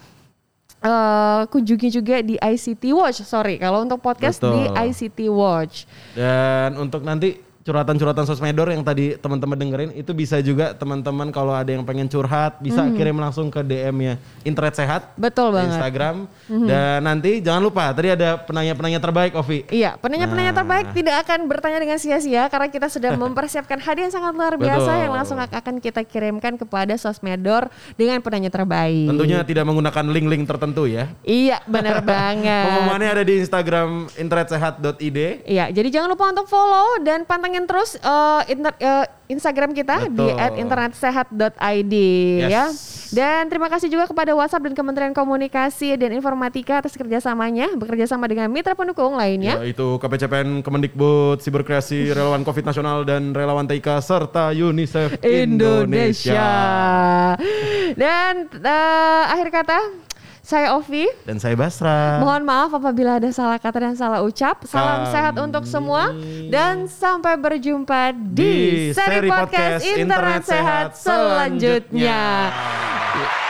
eh, 0.80 1.42
kunjungi 1.48 1.88
juga 1.92 2.24
di 2.24 2.40
ICT 2.40 2.84
Watch. 2.96 3.22
Sorry, 3.24 3.60
kalau 3.60 3.84
untuk 3.84 4.00
podcast 4.00 4.40
di 4.40 4.48
Betul. 4.68 4.76
ICT 4.88 5.18
Watch. 5.28 5.84
Dan 6.16 6.76
untuk 6.80 7.04
nanti 7.04 7.49
curhatan-curhatan 7.70 8.26
sosmedor 8.26 8.66
yang 8.66 8.82
tadi 8.82 9.14
teman-teman 9.14 9.54
dengerin 9.54 9.90
itu 9.94 10.10
bisa 10.10 10.42
juga 10.42 10.74
teman-teman 10.74 11.30
kalau 11.30 11.54
ada 11.54 11.70
yang 11.70 11.86
pengen 11.86 12.10
curhat 12.10 12.58
bisa 12.58 12.82
kirim 12.90 13.14
langsung 13.14 13.46
ke 13.46 13.62
DM-nya 13.62 14.18
Internet 14.42 14.74
Sehat. 14.74 15.14
Betul 15.14 15.54
banget. 15.54 15.78
Instagram. 15.78 16.26
Dan 16.50 16.98
nanti 17.00 17.38
jangan 17.38 17.62
lupa 17.62 17.94
tadi 17.94 18.10
ada 18.10 18.42
penanya-penanya 18.42 18.98
terbaik 18.98 19.38
Ovi. 19.38 19.62
Iya, 19.70 19.94
penanya-penanya 19.96 20.50
Nah. 20.50 20.58
terbaik 20.66 20.86
tidak 20.90 21.16
akan 21.22 21.46
bertanya 21.46 21.78
dengan 21.78 21.94
sia-sia 21.94 22.50
karena 22.50 22.66
kita 22.66 22.90
sudah 22.90 23.14
mempersiapkan 23.22 23.78
hadiah 23.78 24.10
yang 24.10 24.14
sangat 24.14 24.32
luar 24.34 24.58
biasa 24.58 24.90
Betul. 24.90 25.02
yang 25.06 25.12
langsung 25.14 25.38
akan 25.38 25.74
kita 25.78 26.02
kirimkan 26.02 26.58
kepada 26.58 26.96
sosmedor 26.96 27.68
dengan 27.94 28.18
penanya 28.18 28.50
terbaik. 28.50 29.06
Tentunya 29.06 29.44
tidak 29.44 29.62
menggunakan 29.62 30.04
link-link 30.08 30.48
tertentu 30.48 30.88
ya. 30.88 31.12
Iya, 31.22 31.62
benar 31.68 32.02
banget. 32.10 32.64
Pengumumannya 32.66 33.08
ada 33.12 33.22
di 33.22 33.34
Instagram 33.38 34.08
internetsehat.id. 34.16 35.18
Iya, 35.44 35.68
jadi 35.70 35.88
jangan 35.92 36.08
lupa 36.10 36.32
untuk 36.32 36.48
follow 36.48 36.98
dan 37.04 37.22
pantengin 37.22 37.59
terus 37.64 37.96
eh, 37.96 38.42
inter- 38.52 38.78
eh, 38.78 39.06
Instagram 39.30 39.70
kita 39.72 40.10
di 40.10 40.26
Betul. 40.26 40.58
@internetsehat.id 40.58 41.94
ya. 42.44 42.48
Yes. 42.68 43.00
Dan 43.10 43.50
terima 43.50 43.66
kasih 43.66 43.90
juga 43.90 44.06
kepada 44.06 44.34
WhatsApp 44.38 44.70
dan 44.70 44.74
Kementerian 44.74 45.14
Komunikasi 45.14 45.98
dan 45.98 46.14
Informatika 46.14 46.78
atas 46.78 46.94
kerjasamanya 46.94 47.74
bekerja 47.74 48.06
sama 48.06 48.30
dengan 48.30 48.46
mitra 48.50 48.78
pendukung 48.78 49.18
lainnya. 49.18 49.58
Yaitu 49.58 49.98
KPCPN, 49.98 50.62
Kemendikbud, 50.62 51.42
Siberkreasi, 51.42 52.06
Relawan 52.16 52.46
Covid 52.46 52.62
Nasional, 52.62 53.02
dan 53.02 53.34
Relawan 53.34 53.66
TIK, 53.66 53.98
serta 53.98 54.54
UNICEF 54.54 55.18
Indonesia. 55.26 56.54
Dan 57.98 58.46
eh, 58.46 59.24
akhir 59.26 59.48
kata, 59.50 59.78
saya 60.40 60.74
Ovi. 60.74 61.06
Dan 61.22 61.36
saya 61.36 61.54
Basra. 61.54 62.18
Mohon 62.18 62.42
maaf 62.44 62.70
apabila 62.72 63.16
ada 63.16 63.30
salah 63.30 63.56
kata 63.56 63.78
dan 63.80 63.94
salah 63.94 64.20
ucap. 64.20 64.64
Salam 64.64 65.04
Kami- 65.04 65.12
sehat 65.12 65.34
untuk 65.36 65.64
semua 65.64 66.10
dan 66.48 66.86
sampai 66.86 67.36
berjumpa 67.36 68.12
di, 68.14 68.90
Di 68.90 68.96
seri 68.96 69.20
seri 69.20 69.28
podcast 69.28 69.50
podcast 69.50 69.82
Internet 69.84 70.00
Internet 70.00 70.42
Sehat 70.42 70.86
Sehat 70.92 70.98
selanjutnya. 70.98 72.22
selanjutnya. 72.50 73.49